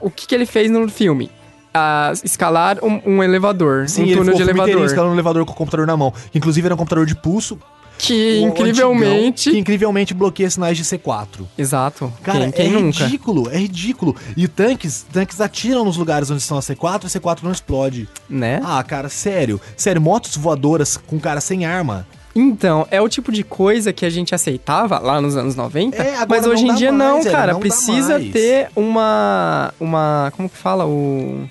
O, 0.00 0.06
o 0.06 0.10
que, 0.10 0.26
que 0.26 0.34
ele 0.34 0.46
fez 0.46 0.70
no 0.70 0.86
filme? 0.88 1.30
Ah, 1.76 2.12
escalar 2.24 2.78
um, 2.82 3.00
um 3.04 3.22
elevador, 3.22 3.88
Sim, 3.88 4.12
um 4.12 4.16
túnel 4.18 4.34
de 4.34 4.42
elevador. 4.42 4.84
escalando 4.86 5.10
no 5.10 5.16
elevador 5.16 5.44
com 5.44 5.52
o 5.52 5.56
computador 5.56 5.86
na 5.86 5.96
mão. 5.96 6.12
Que 6.30 6.38
inclusive 6.38 6.66
era 6.66 6.74
um 6.74 6.78
computador 6.78 7.04
de 7.06 7.14
pulso. 7.14 7.58
Que 7.98 8.40
incrivelmente. 8.40 9.48
antigão, 9.48 9.52
que 9.54 9.58
incrivelmente 9.58 10.14
bloqueia 10.14 10.50
sinais 10.50 10.76
de 10.76 10.84
C4. 10.84 11.46
Exato. 11.56 12.12
Cara, 12.22 12.40
quem 12.52 12.52
quem 12.52 12.66
é 12.66 12.80
nunca? 12.80 13.04
ridículo, 13.04 13.48
é 13.50 13.58
ridículo. 13.58 14.14
E 14.36 14.46
tanques, 14.46 15.06
tanques 15.12 15.40
atiram 15.40 15.84
nos 15.84 15.96
lugares 15.96 16.30
onde 16.30 16.42
estão 16.42 16.58
a 16.58 16.60
C4 16.60 17.04
e 17.04 17.06
a 17.06 17.08
C4 17.08 17.38
não 17.42 17.52
explode. 17.52 18.06
Né? 18.28 18.60
Ah, 18.64 18.82
cara, 18.82 19.08
sério. 19.08 19.58
Sério, 19.76 20.00
motos 20.00 20.36
voadoras 20.36 20.96
com 20.98 21.18
cara 21.18 21.40
sem 21.40 21.64
arma. 21.64 22.06
Então, 22.34 22.86
é 22.90 23.00
o 23.00 23.08
tipo 23.08 23.32
de 23.32 23.42
coisa 23.42 23.94
que 23.94 24.04
a 24.04 24.10
gente 24.10 24.34
aceitava 24.34 24.98
lá 24.98 25.18
nos 25.22 25.34
anos 25.34 25.56
90, 25.56 25.96
É, 25.96 26.26
mas 26.28 26.46
hoje 26.46 26.66
em 26.66 26.74
dia 26.74 26.92
mais, 26.92 27.10
não, 27.10 27.22
velho, 27.22 27.34
cara. 27.34 27.52
não 27.54 27.60
precisa 27.60 28.20
ter 28.20 28.68
uma. 28.76 29.72
Uma. 29.80 30.30
Como 30.36 30.50
que 30.50 30.56
fala? 30.58 30.84
O. 30.86 31.48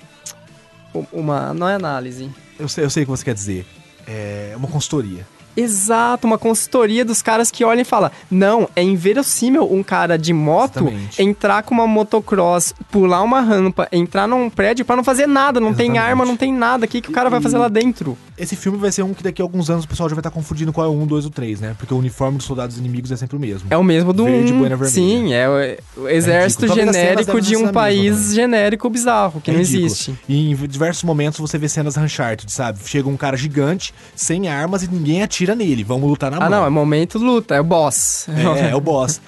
Uma. 1.12 1.52
Não 1.52 1.68
é 1.68 1.74
análise. 1.74 2.30
Eu 2.58 2.68
sei, 2.68 2.84
eu 2.84 2.90
sei 2.90 3.02
o 3.02 3.06
que 3.06 3.10
você 3.10 3.24
quer 3.24 3.34
dizer. 3.34 3.66
é 4.06 4.54
uma 4.56 4.68
consultoria. 4.68 5.26
Exato, 5.56 6.26
uma 6.26 6.38
consultoria 6.38 7.04
dos 7.04 7.22
caras 7.22 7.50
que 7.50 7.64
olham 7.64 7.82
e 7.82 7.84
falam: 7.84 8.10
Não, 8.30 8.68
é 8.76 8.82
inverossímil 8.82 9.72
um 9.72 9.82
cara 9.82 10.16
de 10.18 10.32
moto 10.32 10.80
Exatamente. 10.80 11.22
entrar 11.22 11.62
com 11.62 11.74
uma 11.74 11.86
motocross, 11.86 12.74
pular 12.90 13.22
uma 13.22 13.40
rampa, 13.40 13.88
entrar 13.90 14.26
num 14.26 14.50
prédio 14.50 14.84
pra 14.84 14.96
não 14.96 15.04
fazer 15.04 15.26
nada, 15.26 15.58
não 15.60 15.72
tem 15.74 15.86
Exatamente. 15.92 16.10
arma, 16.10 16.24
não 16.24 16.36
tem 16.36 16.52
nada. 16.52 16.84
O 16.84 16.88
que, 16.88 17.00
que 17.00 17.10
o 17.10 17.12
cara 17.12 17.30
vai 17.30 17.40
fazer 17.40 17.58
lá 17.58 17.68
dentro? 17.68 18.16
Esse 18.38 18.54
filme 18.54 18.76
vai 18.76 18.92
ser 18.92 19.02
um 19.02 19.14
que 19.14 19.22
daqui 19.22 19.40
a 19.40 19.44
alguns 19.44 19.70
anos 19.70 19.84
o 19.84 19.88
pessoal 19.88 20.08
já 20.08 20.14
vai 20.14 20.20
estar 20.20 20.30
confundindo 20.30 20.72
qual 20.72 20.86
é 20.86 20.90
o 20.90 20.92
1, 20.92 21.06
2 21.06 21.24
ou 21.24 21.30
3, 21.30 21.60
né? 21.60 21.74
Porque 21.78 21.94
o 21.94 21.96
uniforme 21.96 22.36
dos 22.36 22.46
soldados 22.46 22.76
inimigos 22.76 23.10
é 23.10 23.16
sempre 23.16 23.36
o 23.36 23.40
mesmo. 23.40 23.66
É 23.70 23.76
o 23.76 23.82
mesmo 23.84 24.12
do. 24.12 24.24
Verde, 24.24 24.52
um- 24.52 24.60
vermelha. 24.62 24.90
Sim, 24.90 25.32
é 25.32 25.48
o, 25.96 26.02
o 26.02 26.08
exército 26.08 26.68
cenas 26.68 26.94
genérico 26.94 27.40
de 27.40 27.56
um 27.56 27.72
país 27.72 28.16
também. 28.16 28.34
genérico 28.34 28.90
bizarro, 28.90 29.40
que 29.40 29.50
É 29.50 29.54
não 29.54 29.60
existe. 29.60 30.14
E 30.28 30.50
em 30.50 30.54
diversos 30.66 31.02
momentos 31.04 31.38
você 31.40 31.56
vê 31.56 31.68
cenas 31.68 31.96
Uncharted, 31.96 32.50
sabe? 32.52 32.78
Chega 32.84 33.08
um 33.08 33.16
cara 33.16 33.36
gigante, 33.36 33.94
sem 34.14 34.48
armas 34.48 34.82
e 34.82 34.88
ninguém 34.88 35.22
atira 35.22 35.45
nele. 35.54 35.84
Vamos 35.84 36.08
lutar 36.08 36.30
na 36.30 36.38
Ah, 36.38 36.40
mão. 36.40 36.50
não, 36.50 36.66
é 36.66 36.70
momento 36.70 37.18
luta, 37.18 37.54
é 37.54 37.60
o 37.60 37.64
boss. 37.64 38.26
É, 38.28 38.70
é 38.72 38.74
o 38.76 38.80
boss. 38.80 39.20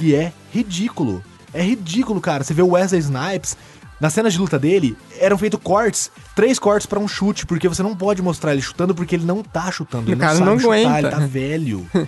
e 0.00 0.14
é 0.14 0.32
ridículo. 0.52 1.22
É 1.52 1.62
ridículo, 1.62 2.20
cara. 2.20 2.42
Você 2.44 2.54
vê 2.54 2.62
o 2.62 2.68
Wesley 2.72 3.00
Snipes, 3.00 3.56
nas 4.00 4.12
cenas 4.14 4.32
de 4.32 4.38
luta 4.38 4.58
dele, 4.58 4.96
eram 5.18 5.36
feitos 5.36 5.60
cortes, 5.62 6.10
três 6.34 6.58
cortes 6.58 6.86
pra 6.86 6.98
um 6.98 7.06
chute, 7.08 7.44
porque 7.44 7.68
você 7.68 7.82
não 7.82 7.94
pode 7.94 8.22
mostrar 8.22 8.52
ele 8.52 8.62
chutando, 8.62 8.94
porque 8.94 9.14
ele 9.16 9.24
não 9.26 9.42
tá 9.42 9.70
chutando. 9.70 10.08
Ele 10.10 10.14
O 10.16 10.18
cara 10.18 10.32
não 10.34 10.38
sabe 10.38 10.50
não 10.50 10.58
chutar, 10.58 10.74
aguenta. 10.76 10.98
ele 10.98 11.10
tá 11.10 11.18
velho. 11.26 11.86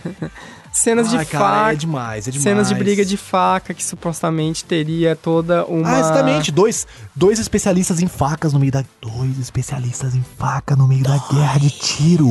Cenas 0.72 1.10
de 1.10 1.18
Ai, 1.18 1.26
cara, 1.26 1.44
faca. 1.44 1.72
é 1.72 1.76
demais, 1.76 2.26
é 2.26 2.30
demais. 2.30 2.42
Cenas 2.42 2.68
de 2.68 2.74
briga 2.74 3.04
de 3.04 3.16
faca 3.18 3.74
que 3.74 3.84
supostamente 3.84 4.64
teria 4.64 5.14
toda 5.14 5.66
uma. 5.66 5.96
Ah, 5.96 6.00
exatamente. 6.00 6.50
Dois, 6.50 6.86
dois 7.14 7.38
especialistas 7.38 8.00
em 8.00 8.08
facas 8.08 8.54
no 8.54 8.58
meio 8.58 8.72
da. 8.72 8.82
Dois 9.00 9.38
especialistas 9.38 10.14
em 10.14 10.24
faca 10.38 10.74
no 10.74 10.88
meio 10.88 11.02
da 11.04 11.18
guerra 11.30 11.58
de 11.58 11.68
tiro. 11.70 12.30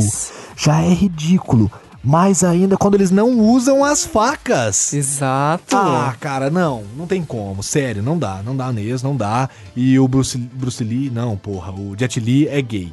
Já 0.57 0.81
é 0.81 0.91
ridículo. 0.91 1.71
Mais 2.03 2.43
ainda 2.43 2.77
quando 2.77 2.95
eles 2.95 3.11
não 3.11 3.29
usam 3.39 3.85
as 3.85 4.03
facas. 4.03 4.91
Exato. 4.91 5.77
Ah, 5.77 6.15
cara, 6.19 6.49
não, 6.49 6.83
não 6.97 7.05
tem 7.05 7.23
como, 7.23 7.61
sério, 7.61 8.01
não 8.01 8.17
dá, 8.17 8.41
não 8.43 8.57
dá 8.57 8.73
mesmo, 8.73 9.09
não 9.09 9.15
dá. 9.15 9.47
E 9.75 9.99
o 9.99 10.07
Bruce, 10.07 10.35
Bruce 10.35 10.83
Lee, 10.83 11.11
não, 11.11 11.37
porra, 11.37 11.71
o 11.71 11.95
Jet 11.95 12.19
Li 12.19 12.47
é 12.47 12.59
gay. 12.59 12.91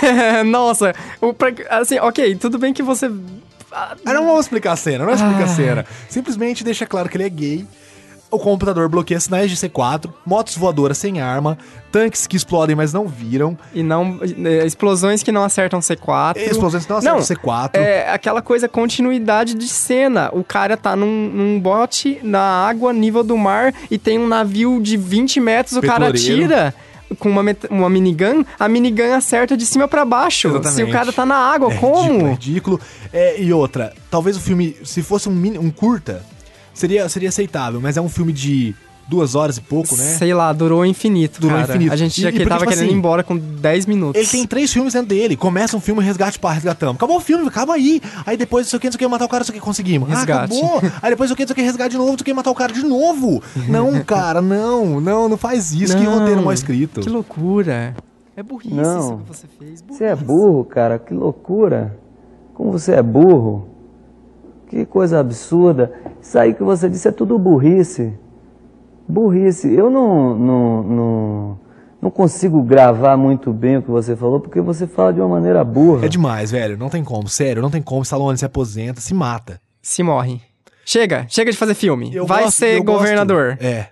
Nossa, 0.44 0.94
o, 1.22 1.34
assim, 1.70 1.98
ok, 1.98 2.34
tudo 2.36 2.58
bem 2.58 2.74
que 2.74 2.82
você. 2.82 3.10
Ah, 3.72 3.96
não 4.06 4.26
vamos 4.26 4.40
explicar 4.46 4.72
a 4.72 4.76
cena, 4.76 5.04
não 5.04 5.12
explica 5.14 5.44
a 5.44 5.48
cena. 5.48 5.86
Simplesmente 6.08 6.64
deixa 6.64 6.86
claro 6.86 7.08
que 7.08 7.16
ele 7.16 7.24
é 7.24 7.28
gay. 7.28 7.66
O 8.32 8.38
computador 8.38 8.88
bloqueia 8.88 9.18
sinais 9.18 9.50
de 9.50 9.56
C4, 9.56 10.08
motos 10.24 10.56
voadoras 10.56 10.96
sem 10.96 11.20
arma, 11.20 11.58
tanques 11.90 12.28
que 12.28 12.36
explodem, 12.36 12.76
mas 12.76 12.92
não 12.92 13.08
viram, 13.08 13.58
E 13.74 13.82
não. 13.82 14.20
é, 14.44 14.64
Explosões 14.64 15.20
que 15.20 15.32
não 15.32 15.42
acertam 15.42 15.80
C4. 15.80 16.36
explosões 16.36 16.84
que 16.84 16.90
não 16.90 16.98
acertam 16.98 17.18
C4. 17.18 17.70
É 17.74 18.08
aquela 18.12 18.40
coisa, 18.40 18.68
continuidade 18.68 19.54
de 19.54 19.66
cena. 19.66 20.30
O 20.32 20.44
cara 20.44 20.76
tá 20.76 20.94
num, 20.94 21.28
num 21.28 21.58
bote 21.58 22.20
na 22.22 22.40
água, 22.40 22.92
nível 22.92 23.24
do 23.24 23.36
mar, 23.36 23.74
e 23.90 23.98
tem 23.98 24.16
um 24.16 24.28
navio 24.28 24.80
de 24.80 24.96
20 24.96 25.40
metros, 25.40 25.76
o 25.76 25.80
cara 25.82 26.12
Petroleiro. 26.12 26.72
Com 27.18 27.28
uma, 27.28 27.42
uma 27.70 27.90
minigun, 27.90 28.44
a 28.58 28.68
minigun 28.68 29.12
acerta 29.14 29.56
de 29.56 29.66
cima 29.66 29.88
pra 29.88 30.04
baixo. 30.04 30.48
Exatamente. 30.48 30.74
Se 30.76 30.82
o 30.82 30.90
cara 30.90 31.12
tá 31.12 31.26
na 31.26 31.36
água, 31.36 31.72
É 31.72 31.76
como? 31.76 32.02
ridículo, 32.02 32.26
é 32.28 32.30
ridículo. 32.32 32.80
É, 33.12 33.42
e 33.42 33.52
outra, 33.52 33.92
talvez 34.10 34.36
o 34.36 34.40
filme, 34.40 34.76
se 34.84 35.02
fosse 35.02 35.28
um, 35.28 35.32
um 35.60 35.70
curta, 35.70 36.24
seria, 36.72 37.08
seria 37.08 37.28
aceitável, 37.28 37.80
mas 37.80 37.96
é 37.96 38.00
um 38.00 38.08
filme 38.08 38.32
de 38.32 38.74
duas 39.10 39.34
horas 39.34 39.56
e 39.56 39.60
pouco, 39.60 39.96
né? 39.96 40.04
Sei 40.04 40.32
lá, 40.32 40.52
durou 40.52 40.86
infinito, 40.86 41.40
Durou 41.40 41.58
cara. 41.58 41.68
infinito. 41.68 41.92
A 41.92 41.96
gente 41.96 42.20
já 42.20 42.30
que 42.30 42.38
tava 42.46 42.60
tipo 42.60 42.70
querendo 42.70 42.84
assim, 42.86 42.94
ir 42.94 42.96
embora 42.96 43.24
com 43.24 43.36
10 43.36 43.86
minutos. 43.86 44.20
Ele 44.20 44.30
tem 44.30 44.46
três 44.46 44.72
filmes 44.72 44.92
dentro 44.92 45.08
dele. 45.08 45.36
Começa 45.36 45.76
um 45.76 45.80
filme, 45.80 46.02
resgate, 46.02 46.38
pá, 46.38 46.52
resgatamos. 46.52 46.94
Acabou 46.94 47.16
o 47.16 47.20
filme, 47.20 47.46
acaba 47.48 47.74
aí. 47.74 48.00
Aí 48.24 48.36
depois, 48.36 48.66
não 48.66 48.70
sei 48.70 48.76
o 48.76 48.80
que, 48.80 48.86
não 48.86 48.92
sei 48.92 48.96
o 48.96 48.98
que, 49.00 49.08
matar 49.08 49.24
o 49.24 49.28
cara, 49.28 49.40
não 49.40 49.46
sei 49.46 49.56
o 49.56 49.58
que, 49.58 49.64
conseguimos. 49.64 50.08
Resgate. 50.08 50.54
Ah, 50.54 50.64
acabou. 50.66 50.90
Aí 51.02 51.10
depois, 51.10 51.28
não 51.28 51.34
sei 51.34 51.34
o 51.34 51.36
que, 51.36 51.42
não 51.42 51.48
sei 51.48 51.52
o 51.52 51.56
que, 51.56 51.62
resgate 51.62 51.90
de 51.90 51.96
novo, 51.96 52.10
não 52.10 52.18
sei 52.18 52.22
o 52.22 52.24
que, 52.24 52.32
matar 52.34 52.50
o 52.50 52.54
cara 52.54 52.72
de 52.72 52.84
novo. 52.84 53.42
Não, 53.68 54.00
cara, 54.04 54.40
não, 54.40 55.00
não, 55.00 55.28
não 55.28 55.36
faz 55.36 55.72
isso. 55.72 55.96
Que 55.96 56.04
Não. 56.04 56.20
roteiro 56.20 56.42
mal 56.42 56.52
escrito. 56.52 57.00
Que 57.00 57.08
loucura. 57.08 57.94
É 58.36 58.42
burrice 58.42 58.72
Não. 58.74 58.98
isso 59.00 59.16
que 59.18 59.28
você 59.28 59.46
fez. 59.58 59.84
Você 59.88 60.04
é 60.04 60.14
burro, 60.14 60.64
cara, 60.64 60.98
que 60.98 61.12
loucura. 61.12 61.98
Como 62.54 62.70
você 62.70 62.92
é 62.92 63.02
burro. 63.02 63.66
Que 64.68 64.86
coisa 64.86 65.18
absurda. 65.18 65.92
Isso 66.22 66.38
aí 66.38 66.54
que 66.54 66.62
você 66.62 66.88
disse 66.88 67.08
é 67.08 67.10
tudo 67.10 67.36
burrice. 67.38 68.12
Burrice. 69.10 69.70
Eu 69.72 69.90
não, 69.90 70.38
não, 70.38 70.82
não, 70.82 71.60
não 72.02 72.10
consigo 72.10 72.62
gravar 72.62 73.16
muito 73.16 73.52
bem 73.52 73.76
o 73.78 73.82
que 73.82 73.90
você 73.90 74.16
falou, 74.16 74.40
porque 74.40 74.60
você 74.60 74.86
fala 74.86 75.12
de 75.12 75.20
uma 75.20 75.28
maneira 75.28 75.62
burra. 75.64 76.06
É 76.06 76.08
demais, 76.08 76.50
velho. 76.50 76.78
Não 76.78 76.88
tem 76.88 77.04
como, 77.04 77.28
sério, 77.28 77.60
não 77.60 77.70
tem 77.70 77.82
como. 77.82 78.02
Stallone 78.02 78.38
se 78.38 78.44
aposenta, 78.44 79.00
se 79.00 79.12
mata. 79.12 79.60
Se 79.82 80.02
morre. 80.02 80.40
Chega, 80.84 81.26
chega 81.28 81.50
de 81.52 81.56
fazer 81.58 81.74
filme. 81.74 82.14
Eu 82.14 82.26
Vai 82.26 82.44
gosto- 82.44 82.56
ser 82.58 82.78
eu 82.78 82.84
gosto- 82.84 82.98
governador. 83.00 83.58
É. 83.60 83.88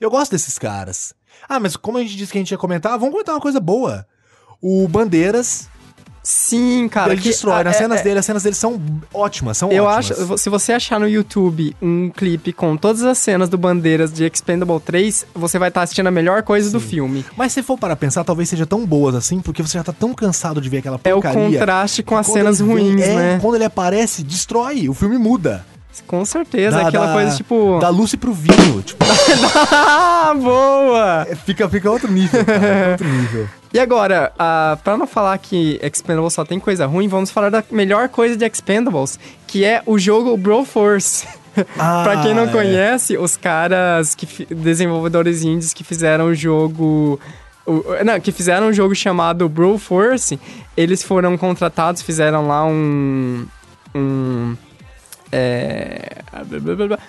Eu 0.00 0.10
gosto 0.10 0.32
desses 0.32 0.58
caras. 0.58 1.14
Ah, 1.48 1.60
mas 1.60 1.76
como 1.76 1.98
a 1.98 2.02
gente 2.02 2.16
disse 2.16 2.32
que 2.32 2.38
a 2.38 2.40
gente 2.40 2.50
ia 2.50 2.58
comentar, 2.58 2.92
vamos 2.98 3.10
comentar 3.12 3.34
uma 3.34 3.40
coisa 3.40 3.60
boa. 3.60 4.04
O 4.60 4.88
Bandeiras, 4.88 5.68
Sim, 6.26 6.88
cara. 6.88 7.12
ele 7.12 7.20
que- 7.20 7.28
destrói. 7.28 7.60
ah, 7.60 7.64
Nas 7.64 7.76
é- 7.76 7.78
cenas 7.80 8.00
é- 8.00 8.02
dele, 8.02 8.18
as 8.18 8.24
cenas 8.26 8.42
dele 8.42 8.56
são 8.56 8.80
ótimas, 9.12 9.58
são 9.58 9.70
Eu 9.70 9.84
ótimas. 9.84 10.20
acho, 10.22 10.38
se 10.38 10.48
você 10.48 10.72
achar 10.72 10.98
no 10.98 11.06
YouTube 11.06 11.76
um 11.82 12.08
clipe 12.10 12.50
com 12.52 12.76
todas 12.78 13.02
as 13.02 13.18
cenas 13.18 13.48
do 13.50 13.58
Bandeiras 13.58 14.10
de 14.10 14.24
Expendable 14.24 14.80
3, 14.80 15.26
você 15.34 15.58
vai 15.58 15.68
estar 15.68 15.82
assistindo 15.82 16.06
a 16.06 16.10
melhor 16.10 16.42
coisa 16.42 16.70
do 16.70 16.80
filme. 16.80 17.24
Mas 17.36 17.52
se 17.52 17.62
for 17.62 17.78
para 17.78 17.94
pensar, 17.94 18.24
talvez 18.24 18.48
seja 18.48 18.64
tão 18.64 18.86
boas 18.86 19.14
assim, 19.14 19.38
porque 19.40 19.62
você 19.62 19.76
já 19.76 19.84
tá 19.84 19.92
tão 19.92 20.14
cansado 20.14 20.60
de 20.62 20.68
ver 20.70 20.78
aquela 20.78 20.98
É 21.04 21.14
o 21.14 21.20
porcaria. 21.20 21.58
contraste 21.58 22.02
com 22.02 22.16
as 22.16 22.26
cenas 22.26 22.58
vem- 22.58 22.68
ruins, 22.68 23.02
é, 23.02 23.14
né? 23.14 23.38
Quando 23.42 23.56
ele 23.56 23.64
aparece, 23.64 24.22
destrói, 24.24 24.88
o 24.88 24.94
filme 24.94 25.18
muda. 25.18 25.64
Com 26.06 26.24
certeza, 26.24 26.78
Da- 26.78 26.88
aquela 26.88 27.06
da- 27.06 27.12
coisa 27.12 27.36
tipo. 27.36 27.78
Da 27.80 27.88
Lucy 27.88 28.16
pro 28.16 28.32
vinho, 28.32 28.82
tipo, 28.82 29.04
ah, 29.72 30.34
boa! 30.36 31.26
é, 31.28 31.34
fica, 31.34 31.68
fica 31.68 31.90
outro 31.90 32.10
nível, 32.10 32.44
cara, 32.44 32.90
outro 32.92 33.08
nível. 33.08 33.48
E 33.72 33.78
agora, 33.78 34.32
ah, 34.38 34.78
pra 34.84 34.96
não 34.96 35.06
falar 35.06 35.36
que 35.38 35.78
Expendables 35.82 36.32
só 36.34 36.44
tem 36.44 36.60
coisa 36.60 36.86
ruim, 36.86 37.08
vamos 37.08 37.30
falar 37.30 37.50
da 37.50 37.62
melhor 37.70 38.08
coisa 38.08 38.36
de 38.36 38.44
Expendables, 38.46 39.18
que 39.46 39.64
é 39.64 39.82
o 39.86 39.98
jogo 39.98 40.36
Broforce. 40.36 41.26
pra 41.74 42.20
quem 42.22 42.34
não 42.34 42.44
Ah, 42.44 42.48
é. 42.48 42.52
conhece, 42.52 43.16
os 43.16 43.36
caras, 43.36 44.14
que 44.14 44.44
desenvolvedores 44.52 45.42
indies 45.44 45.72
que 45.72 45.84
fizeram 45.84 46.26
o 46.26 46.34
jogo... 46.34 47.18
o- 47.64 47.84
não, 48.04 48.18
que 48.20 48.32
fizeram 48.32 48.68
um 48.68 48.72
jogo 48.72 48.94
chamado 48.94 49.48
Broforce, 49.48 50.38
eles 50.76 51.02
foram 51.02 51.36
contratados, 51.38 52.02
fizeram 52.02 52.48
lá 52.48 52.64
um... 52.64 53.46
um 53.94 54.56
é, 55.36 56.22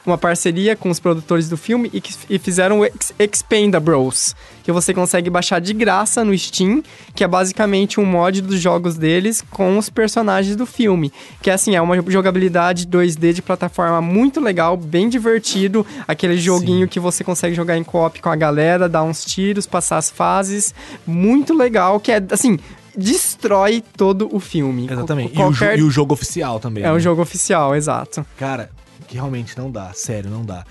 uma 0.06 0.18
parceria 0.18 0.76
com 0.76 0.90
os 0.90 1.00
produtores 1.00 1.48
do 1.48 1.56
filme 1.58 1.90
e, 1.94 2.02
que- 2.02 2.14
e 2.30 2.40
fizeram 2.40 2.80
o 2.80 2.86
Ex- 2.86 3.14
Expendables, 3.20 4.36
que 4.64 4.72
você 4.72 4.94
consegue 4.94 5.30
baixar 5.30 5.60
de 5.62 5.74
graça 5.74 6.24
no 6.24 6.36
Steam, 6.38 6.82
que 7.14 7.24
é 7.24 7.28
basicamente 7.28 8.00
um 8.00 8.06
mod 8.06 8.42
dos 8.42 8.60
jogos 8.60 8.98
deles 8.98 9.44
com 9.52 9.78
os 9.78 9.90
personagens 9.90 10.56
do 10.56 10.66
filme. 10.66 11.12
Que 11.42 11.50
é 11.50 11.54
assim, 11.54 11.76
é 11.76 11.82
uma 11.82 11.96
jogabilidade 12.10 12.88
2D 12.88 13.34
de 13.34 13.42
plataforma 13.42 14.02
muito 14.02 14.40
legal, 14.40 14.76
bem 14.76 15.08
divertido, 15.08 15.86
aquele 16.08 16.38
joguinho 16.38 16.88
que 16.88 17.00
você 17.00 17.24
consegue 17.24 17.56
jogar 17.56 17.78
em 17.78 17.84
co-op 17.84 18.22
com 18.22 18.30
a 18.30 18.36
galera, 18.36 18.90
dar 18.90 19.04
uns 19.04 19.24
tiros, 19.24 19.68
passar 19.68 19.98
as 19.98 20.10
fases, 20.10 20.74
muito 21.06 21.54
legal, 21.54 22.00
que 22.00 22.12
é 22.12 22.22
assim, 22.32 22.58
destrói 22.98 23.84
todo 23.96 24.30
o 24.34 24.40
filme. 24.40 24.88
Exatamente. 24.90 25.34
Co- 25.34 25.40
E, 25.42 25.44
o, 25.44 25.48
qualquer- 25.48 25.80
e 25.80 25.84
o 25.84 25.90
jogo 25.92 26.14
oficial 26.14 26.60
também. 26.60 26.84
é 26.84 26.92
um 26.92 26.96
né? 26.96 27.00
jogo 27.00 27.22
oficial, 27.22 27.76
exato. 27.76 28.26
Cara, 28.38 28.70
que 29.08 29.16
realmente 29.16 29.58
não 29.58 29.70
dá, 29.72 29.92
sério, 29.94 30.30
não 30.30 30.46
dá. 30.46 30.66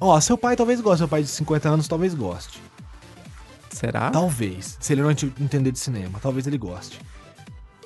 Ó, 0.00 0.18
seu 0.20 0.38
pai 0.38 0.54
talvez 0.56 0.80
goste, 0.80 0.98
seu 0.98 1.08
pai 1.08 1.22
de 1.22 1.28
50 1.28 1.68
anos 1.68 1.88
talvez 1.88 2.14
goste. 2.14 2.60
Será? 3.70 4.10
Talvez. 4.10 4.76
Se 4.80 4.92
ele 4.92 5.02
não 5.02 5.10
ent- 5.10 5.24
entender 5.40 5.70
de 5.72 5.78
cinema, 5.78 6.18
talvez 6.20 6.46
ele 6.46 6.58
goste. 6.58 6.98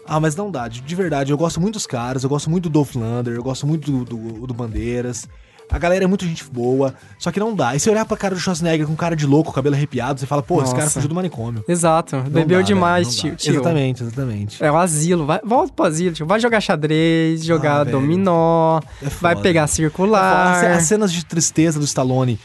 Ah, 0.07 0.19
mas 0.19 0.35
não 0.35 0.51
dá, 0.51 0.67
de, 0.69 0.81
de 0.81 0.95
verdade, 0.95 1.31
eu 1.33 1.39
gosto 1.39 1.61
muito 1.61 1.75
dos 1.75 1.87
caras, 1.87 2.23
eu 2.25 2.29
gosto 2.29 2.51
muito 2.51 2.65
do 2.65 2.71
Dolph 2.71 2.95
Lander, 2.97 3.35
eu 3.35 3.43
gosto 3.43 3.67
muito 3.67 3.91
do, 3.91 4.05
do, 4.05 4.47
do 4.49 4.55
Bandeiras. 4.55 5.29
A 5.73 5.79
galera 5.79 6.05
é 6.05 6.07
muito 6.07 6.27
gente 6.27 6.45
boa, 6.45 6.95
só 7.19 7.33
que 7.33 7.41
não 7.41 7.55
dá. 7.55 7.75
E 7.75 7.81
se 7.81 7.89
olhar 7.89 8.05
pra 8.05 8.17
cara 8.17 8.35
do 8.35 8.41
Schwarzenegger 8.41 8.87
com 8.87 8.95
cara 8.95 9.17
de 9.17 9.27
louco, 9.27 9.51
cabelo 9.53 9.75
arrepiado, 9.75 10.21
você 10.21 10.27
fala, 10.27 10.43
pô, 10.43 10.63
esse 10.63 10.73
cara 10.73 10.83
Nossa. 10.85 10.95
fugiu 10.95 11.09
do 11.09 11.15
manicômio. 11.15 11.65
Exato. 11.67 12.17
Não 12.17 12.25
Bebeu 12.25 12.59
dá, 12.59 12.65
demais, 12.65 13.07
velho, 13.09 13.19
tio, 13.21 13.37
tio. 13.37 13.55
Exatamente, 13.55 14.03
exatamente. 14.03 14.63
É 14.63 14.71
o 14.71 14.77
asilo. 14.77 15.25
Vai, 15.25 15.41
volta 15.43 15.73
pro 15.73 15.87
asilo, 15.87 16.15
tio. 16.15 16.27
Vai 16.27 16.39
jogar 16.41 16.61
xadrez, 16.61 17.43
jogar 17.45 17.81
Ah, 17.81 17.85
dominó, 17.85 18.81
É 19.03 19.09
vai 19.21 19.35
pegar 19.35 19.65
As, 19.65 19.71
circular. 19.71 20.63
as 20.77 20.85
cenas 20.85 21.11
de 21.13 21.25
tristeza 21.25 21.79
do 21.79 21.85
Stallone, 21.87 22.39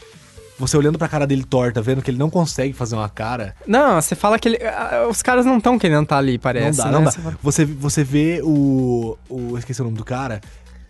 você 0.58 0.76
olhando 0.76 0.98
pra 0.98 1.06
cara 1.06 1.26
dele 1.26 1.44
torta, 1.44 1.80
vendo 1.82 2.00
que 2.02 2.10
ele 2.10 2.18
não 2.18 2.30
consegue 2.30 2.72
fazer 2.72 2.96
uma 2.96 3.08
cara, 3.08 3.54
Não, 3.66 4.00
você 4.00 4.14
fala 4.14 4.38
que 4.38 4.48
ele... 4.48 4.58
ah, 4.64 5.06
os 5.10 5.22
caras 5.22 5.44
não 5.44 5.58
estão 5.58 5.78
querendo 5.78 6.04
estar 6.04 6.16
ali, 6.18 6.38
parece. 6.38 6.78
não 6.78 6.84
dá, 6.84 6.90
né? 6.90 6.92
não 6.98 7.04
dá. 7.04 7.36
Você 7.42 7.64
Você, 7.66 8.02
vê 8.02 8.40
o, 8.42 9.16
o. 9.28 9.56
Esqueci 9.58 9.80
o 9.82 9.84
nome 9.84 9.96
do 9.98 10.04
cara. 10.04 10.40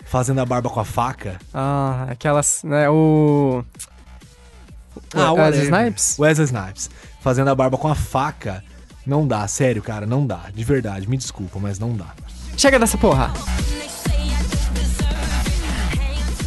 Fazendo 0.09 0.41
a 0.41 0.47
barba 0.47 0.71
com 0.71 0.81
a 0.81 0.85
faca. 0.85 1.39
Ah, 1.53 2.07
aquelas... 2.11 2.63
Né, 2.65 2.89
o... 2.89 3.63
Ah, 5.15 5.33
Wesley 5.33 5.61
whatever. 5.61 5.65
Snipes? 5.65 6.19
Wesley 6.19 6.45
Snipes. 6.47 6.91
Fazendo 7.21 7.49
a 7.49 7.55
barba 7.55 7.77
com 7.77 7.89
a 7.89 7.95
faca. 7.95 8.65
Não 9.07 9.27
dá, 9.27 9.47
sério, 9.47 9.83
cara, 9.83 10.07
não 10.07 10.27
dá. 10.27 10.47
De 10.55 10.65
verdade, 10.65 11.09
me 11.09 11.17
desculpa, 11.17 11.59
mas 11.59 11.79
não 11.79 11.95
dá. 11.95 12.07
Chega 12.57 12.79
dessa 12.79 12.97
porra! 12.99 13.33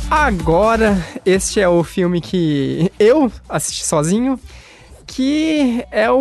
Agora, 0.09 0.97
este 1.25 1.59
é 1.61 1.69
o 1.69 1.83
filme 1.83 2.19
que 2.19 2.91
eu 2.99 3.31
assisti 3.47 3.85
sozinho, 3.85 4.39
que 5.07 5.85
é 5.89 6.11
o 6.11 6.17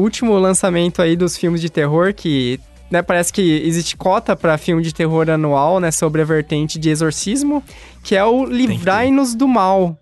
último 0.00 0.38
lançamento 0.38 1.02
aí 1.02 1.16
dos 1.16 1.36
filmes 1.36 1.60
de 1.60 1.68
terror 1.68 2.14
que 2.14 2.60
né, 2.90 3.02
parece 3.02 3.32
que 3.32 3.62
existe 3.66 3.96
cota 3.96 4.36
pra 4.36 4.58
filme 4.58 4.82
de 4.82 4.92
terror 4.92 5.28
anual, 5.30 5.80
né, 5.80 5.90
sobre 5.90 6.22
a 6.22 6.24
vertente 6.24 6.78
de 6.78 6.90
exorcismo, 6.90 7.62
que 8.02 8.14
é 8.14 8.24
o 8.24 8.44
Livrai-nos 8.44 9.34
do 9.34 9.48
Mal. 9.48 9.98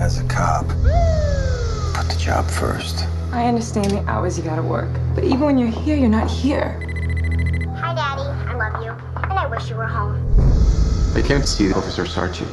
As 0.00 0.18
a 0.18 0.22
cop, 0.22 0.66
put 1.94 2.08
the 2.08 2.16
job 2.16 2.48
first. 2.50 3.06
I 3.32 3.46
understand 3.46 3.90
the 3.90 4.02
hours 4.10 4.38
you 4.38 4.44
gotta 4.44 4.62
work, 4.62 4.88
but 5.14 5.24
even 5.24 5.40
when 5.40 5.58
you're 5.58 5.70
here, 5.70 5.96
you're 5.96 6.08
not 6.08 6.28
here. 6.28 6.78
Hi, 7.76 7.94
Daddy. 7.94 8.22
I 8.48 8.54
love 8.54 8.84
you. 8.84 8.92
And 9.22 9.38
I 9.38 9.46
wish 9.46 9.70
you 9.70 9.76
were 9.76 9.86
home. 9.86 10.16
I 11.14 11.22
came 11.22 11.40
to 11.40 11.46
see 11.46 11.72
Officer 11.72 12.04
Sarchi. 12.04 12.46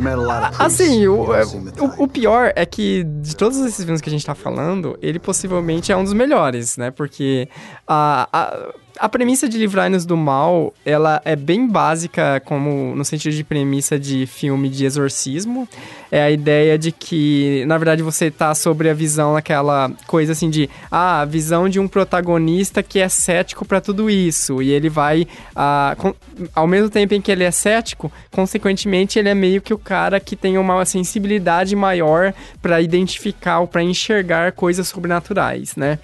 Met 0.00 0.14
a 0.14 0.16
lot 0.16 0.46
of 0.46 0.56
priests. 0.56 0.80
Assim, 0.80 1.06
o, 1.06 1.44
seem 1.44 1.64
the 1.66 1.82
o, 1.82 2.04
o 2.04 2.08
pior 2.08 2.52
é 2.56 2.64
que 2.64 3.04
de 3.04 3.36
todos 3.36 3.58
esses 3.58 3.84
filmes 3.84 4.00
que 4.00 4.08
a 4.08 4.12
gente 4.12 4.24
tá 4.24 4.34
falando, 4.34 4.98
ele 5.02 5.18
possivelmente 5.18 5.92
é 5.92 5.96
um 5.96 6.02
dos 6.02 6.14
melhores, 6.14 6.76
né? 6.76 6.90
Porque 6.90 7.48
a, 7.86 8.28
a, 8.32 8.74
a 9.00 9.08
premissa 9.08 9.48
de 9.48 9.56
Livrai-nos 9.56 10.04
do 10.04 10.16
Mal, 10.16 10.74
ela 10.84 11.22
é 11.24 11.34
bem 11.34 11.66
básica 11.66 12.40
como 12.44 12.94
no 12.94 13.04
sentido 13.04 13.34
de 13.34 13.42
premissa 13.42 13.98
de 13.98 14.26
filme 14.26 14.68
de 14.68 14.84
exorcismo. 14.84 15.66
É 16.12 16.22
a 16.22 16.30
ideia 16.30 16.76
de 16.78 16.92
que, 16.92 17.64
na 17.66 17.78
verdade, 17.78 18.02
você 18.02 18.30
tá 18.30 18.54
sobre 18.54 18.90
a 18.90 18.94
visão 18.94 19.36
aquela 19.36 19.90
coisa 20.06 20.32
assim 20.32 20.50
de, 20.50 20.68
ah, 20.90 21.20
a 21.22 21.24
visão 21.24 21.68
de 21.68 21.80
um 21.80 21.88
protagonista 21.88 22.82
que 22.82 22.98
é 22.98 23.08
cético 23.08 23.64
pra 23.64 23.80
tudo 23.80 24.10
isso. 24.10 24.60
E 24.60 24.70
ele 24.70 24.88
vai, 24.90 25.26
ah, 25.56 25.94
com- 25.96 26.14
ao 26.54 26.66
mesmo 26.66 26.90
tempo 26.90 27.14
em 27.14 27.20
que 27.20 27.30
ele 27.32 27.44
é 27.44 27.50
cético, 27.50 28.12
consequentemente 28.30 29.18
ele 29.18 29.28
é 29.28 29.34
meio 29.34 29.62
que 29.62 29.72
o 29.72 29.78
cara 29.78 30.20
que 30.20 30.36
tem 30.36 30.58
uma 30.58 30.84
sensibilidade 30.84 31.74
maior 31.74 32.34
pra 32.60 32.80
identificar 32.80 33.60
ou 33.60 33.66
pra 33.66 33.82
enxergar 33.82 34.52
coisas 34.52 34.88
sobrenaturais, 34.88 35.74
né? 35.76 35.98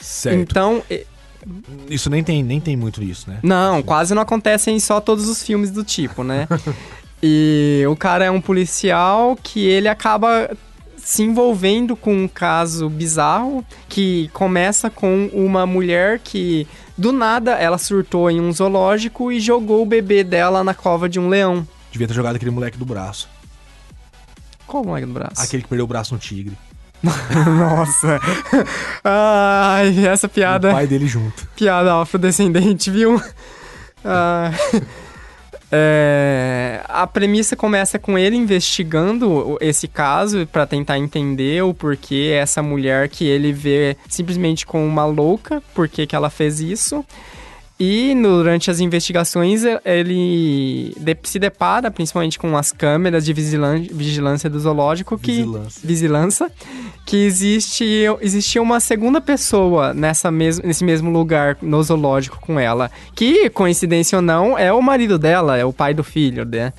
Certo. 0.00 0.38
Então, 0.38 0.82
Isso 1.88 2.08
nem 2.08 2.22
tem, 2.22 2.42
nem 2.42 2.60
tem 2.60 2.76
muito 2.76 3.02
isso, 3.02 3.28
né? 3.28 3.38
não, 3.42 3.82
quase 3.82 4.14
não 4.14 4.22
acontece 4.22 4.70
em 4.70 4.80
só 4.80 5.00
todos 5.00 5.28
os 5.28 5.42
filmes 5.42 5.70
do 5.70 5.84
tipo, 5.84 6.24
né? 6.24 6.48
e 7.22 7.84
o 7.88 7.96
cara 7.96 8.24
é 8.24 8.30
um 8.30 8.40
policial 8.40 9.36
que 9.42 9.66
ele 9.66 9.88
acaba 9.88 10.50
se 10.96 11.22
envolvendo 11.22 11.94
com 11.94 12.14
um 12.14 12.26
caso 12.26 12.88
bizarro 12.88 13.64
que 13.88 14.30
começa 14.32 14.88
com 14.88 15.28
uma 15.34 15.66
mulher 15.66 16.18
que 16.18 16.66
do 16.96 17.12
nada 17.12 17.52
ela 17.52 17.76
surtou 17.76 18.30
em 18.30 18.40
um 18.40 18.50
zoológico 18.50 19.30
e 19.30 19.38
jogou 19.38 19.82
o 19.82 19.86
bebê 19.86 20.24
dela 20.24 20.64
na 20.64 20.72
cova 20.72 21.08
de 21.08 21.20
um 21.20 21.28
leão. 21.28 21.66
Devia 21.92 22.08
ter 22.08 22.14
jogado 22.14 22.36
aquele 22.36 22.50
moleque 22.50 22.78
do 22.78 22.86
braço. 22.86 23.28
Qual 24.66 24.82
moleque 24.82 25.06
do 25.06 25.12
braço? 25.12 25.42
Aquele 25.42 25.62
que 25.62 25.68
perdeu 25.68 25.84
o 25.84 25.88
braço 25.88 26.14
no 26.14 26.18
tigre. 26.18 26.56
Nossa. 27.58 28.20
Ai, 29.02 30.06
essa 30.06 30.28
piada. 30.28 30.70
O 30.70 30.72
pai 30.72 30.86
dele 30.86 31.06
junto. 31.06 31.46
Piada 31.56 32.00
afrodescendente, 32.00 32.90
viu? 32.90 33.20
Ah, 34.04 34.50
é, 35.76 36.82
a 36.88 37.06
premissa 37.06 37.56
começa 37.56 37.98
com 37.98 38.16
ele 38.16 38.36
investigando 38.36 39.58
esse 39.60 39.88
caso 39.88 40.46
pra 40.46 40.66
tentar 40.66 40.98
entender 40.98 41.64
o 41.64 41.74
porquê 41.74 42.32
essa 42.40 42.62
mulher 42.62 43.08
que 43.08 43.24
ele 43.24 43.52
vê 43.52 43.96
simplesmente 44.08 44.64
como 44.64 44.84
uma 44.84 45.04
louca, 45.04 45.62
por 45.74 45.88
que 45.88 46.06
ela 46.14 46.30
fez 46.30 46.60
isso. 46.60 47.04
E 47.78 48.14
durante 48.22 48.70
as 48.70 48.78
investigações 48.78 49.62
ele 49.84 50.94
se 51.24 51.40
depara 51.40 51.90
principalmente 51.90 52.38
com 52.38 52.56
as 52.56 52.70
câmeras 52.70 53.24
de 53.24 53.32
vigilância 53.32 54.48
do 54.48 54.60
zoológico 54.60 55.18
que 55.18 55.32
Vigilância. 55.32 55.80
vigilância 55.82 56.52
que 57.06 57.16
existe 57.24 57.84
existia 58.20 58.62
uma 58.62 58.80
segunda 58.80 59.20
pessoa 59.20 59.92
nessa 59.92 60.30
mes 60.30 60.58
nesse 60.60 60.84
mesmo 60.84 61.10
lugar 61.10 61.56
no 61.60 61.82
zoológico 61.82 62.40
com 62.40 62.58
ela, 62.58 62.90
que 63.14 63.50
coincidência 63.50 64.16
ou 64.16 64.22
não 64.22 64.58
é 64.58 64.72
o 64.72 64.80
marido 64.80 65.18
dela, 65.18 65.56
é 65.56 65.64
o 65.64 65.72
pai 65.72 65.92
do 65.92 66.02
filho, 66.02 66.44
né? 66.44 66.72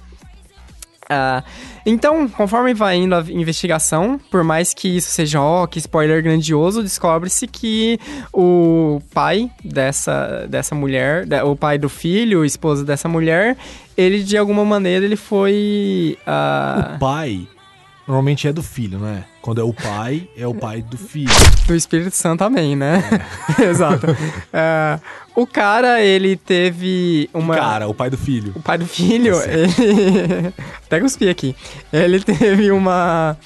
Ah, 1.08 1.44
então, 1.86 2.28
conforme 2.28 2.74
vai 2.74 2.96
indo 2.98 3.14
a 3.14 3.22
investigação, 3.30 4.20
por 4.32 4.44
mais 4.44 4.74
que 4.74 4.98
isso 4.98 5.12
seja, 5.12 5.40
ó, 5.40 5.68
que 5.68 5.78
spoiler 5.78 6.24
grandioso, 6.24 6.82
descobre-se 6.82 7.46
que 7.46 8.00
o 8.34 9.00
pai 9.14 9.52
dessa, 9.64 10.48
dessa 10.50 10.74
mulher, 10.74 11.28
o 11.46 11.56
pai 11.56 11.78
do 11.78 11.90
filho, 11.90 12.40
o 12.40 12.46
esposo 12.46 12.84
dessa 12.84 13.08
mulher, 13.08 13.56
ele 13.96 14.24
de 14.24 14.36
alguma 14.36 14.66
maneira 14.66 15.06
ele 15.06 15.16
foi. 15.16 16.18
ah, 16.26 16.94
O 16.96 17.00
pai 17.00 17.48
normalmente 18.08 18.48
é 18.48 18.54
do 18.54 18.64
filho, 18.64 18.98
não 18.98 19.08
é? 19.10 19.24
Quando 19.46 19.62
é 19.62 19.64
o 19.64 19.72
pai, 19.72 20.28
é 20.36 20.48
o 20.48 20.56
pai 20.56 20.82
do 20.82 20.98
filho. 20.98 21.30
do 21.68 21.76
Espírito 21.76 22.16
Santo 22.16 22.40
também, 22.40 22.76
né? 22.76 23.04
Exato. 23.64 24.08
Ah, 24.52 25.00
o 25.36 25.46
cara, 25.46 26.02
ele 26.02 26.36
teve 26.36 27.30
uma. 27.32 27.56
Cara, 27.56 27.88
o 27.88 27.94
pai 27.94 28.10
do 28.10 28.18
filho. 28.18 28.54
O 28.56 28.60
pai 28.60 28.80
do 28.80 28.88
filho, 28.88 29.36
ele... 29.44 30.52
Até 30.88 31.00
cuspi 31.00 31.30
aqui. 31.30 31.56
Ele 31.94 32.20
teve 32.26 32.72
uma... 32.72 33.38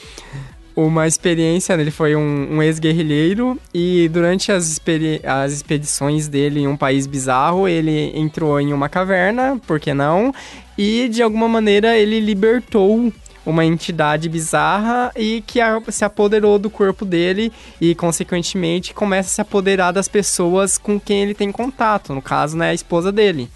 Uma 0.74 1.06
experiência, 1.06 1.74
ele 1.74 1.92
foi 1.92 2.16
um, 2.16 2.48
um 2.54 2.64
ex-guerrilheiro 2.64 3.60
e 3.74 4.08
durante 4.14 4.50
as, 4.54 4.70
experi- 4.70 5.20
as 5.26 5.52
expedições 5.52 6.30
dele 6.30 6.62
em 6.62 6.68
um 6.68 6.78
país 6.78 7.06
bizarro, 7.06 7.68
ele 7.68 8.18
entrou 8.18 8.58
em 8.62 8.72
uma 8.72 8.88
caverna, 8.88 9.60
por 9.68 9.78
que 9.78 9.94
não? 9.94 10.34
E 10.78 11.10
de 11.10 11.22
alguma 11.22 11.50
maneira 11.50 11.98
ele 11.98 12.22
libertou 12.22 13.12
uma 13.46 13.66
entidade 13.66 14.28
bizarra 14.30 15.12
e 15.16 15.42
que 15.46 15.60
a- 15.62 15.82
se 15.90 16.04
apoderou 16.06 16.60
do 16.60 16.70
corpo 16.70 17.04
dele 17.06 17.52
e, 17.80 17.96
consequentemente, 17.96 18.94
começa 18.94 19.30
a 19.30 19.32
se 19.32 19.42
apoderar 19.42 19.92
das 19.94 20.08
pessoas 20.08 20.78
com 20.78 21.00
quem 21.00 21.22
ele 21.24 21.34
tem 21.34 21.52
contato, 21.52 22.14
no 22.14 22.22
caso, 22.22 22.58
né, 22.58 22.70
a 22.70 22.74
esposa 22.74 23.12
dele. 23.12 23.50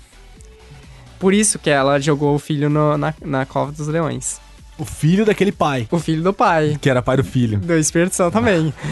Por 1.19 1.34
isso 1.34 1.57
que 1.59 1.69
ela 1.69 1.99
jogou 1.99 2.36
o 2.36 2.39
filho 2.39 2.69
no- 2.69 2.97
na, 2.97 3.13
na 3.23 3.45
cova 3.45 3.71
dos 3.71 3.88
leões. 3.88 4.41
O 4.77 4.86
filho 4.86 5.23
daquele 5.25 5.51
pai. 5.51 5.88
O 5.91 5.99
filho 5.99 6.23
do 6.23 6.34
pai. 6.34 6.77
Que 6.81 6.89
era 6.89 7.01
pai 7.01 7.15
do 7.17 7.23
filho. 7.23 7.59
Do 7.59 7.77
Espírito 7.77 8.15
Santo 8.15 8.34
também. 8.34 8.73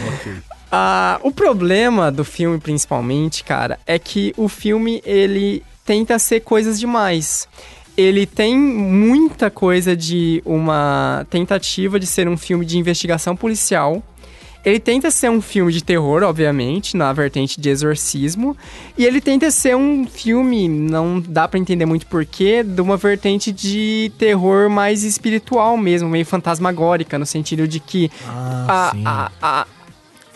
Ah, 0.74 1.20
o 1.22 1.30
problema 1.30 2.10
do 2.10 2.24
filme, 2.24 2.58
principalmente, 2.58 3.44
cara, 3.44 3.78
é 3.86 3.98
que 3.98 4.32
o 4.38 4.48
filme, 4.48 5.02
ele 5.04 5.62
tenta 5.84 6.18
ser 6.18 6.40
coisas 6.40 6.80
demais. 6.80 7.46
Ele 7.96 8.24
tem 8.26 8.56
muita 8.56 9.50
coisa 9.50 9.94
de 9.94 10.42
uma 10.46 11.26
tentativa 11.28 12.00
de 12.00 12.06
ser 12.06 12.26
um 12.28 12.36
filme 12.36 12.64
de 12.64 12.78
investigação 12.78 13.36
policial. 13.36 14.02
Ele 14.64 14.78
tenta 14.78 15.10
ser 15.10 15.28
um 15.28 15.42
filme 15.42 15.72
de 15.72 15.82
terror, 15.82 16.22
obviamente, 16.22 16.96
na 16.96 17.12
vertente 17.12 17.60
de 17.60 17.68
exorcismo. 17.68 18.56
E 18.96 19.04
ele 19.04 19.20
tenta 19.20 19.50
ser 19.50 19.76
um 19.76 20.06
filme, 20.06 20.68
não 20.68 21.20
dá 21.20 21.48
pra 21.48 21.58
entender 21.58 21.84
muito 21.84 22.06
porquê, 22.06 22.62
de 22.62 22.80
uma 22.80 22.96
vertente 22.96 23.50
de 23.50 24.12
terror 24.16 24.70
mais 24.70 25.02
espiritual 25.02 25.76
mesmo, 25.76 26.08
meio 26.08 26.24
fantasmagórica, 26.24 27.18
no 27.18 27.26
sentido 27.26 27.66
de 27.66 27.80
que 27.80 28.08
Ah, 28.24 28.92
a, 29.04 29.10
a, 29.10 29.32
a, 29.42 29.66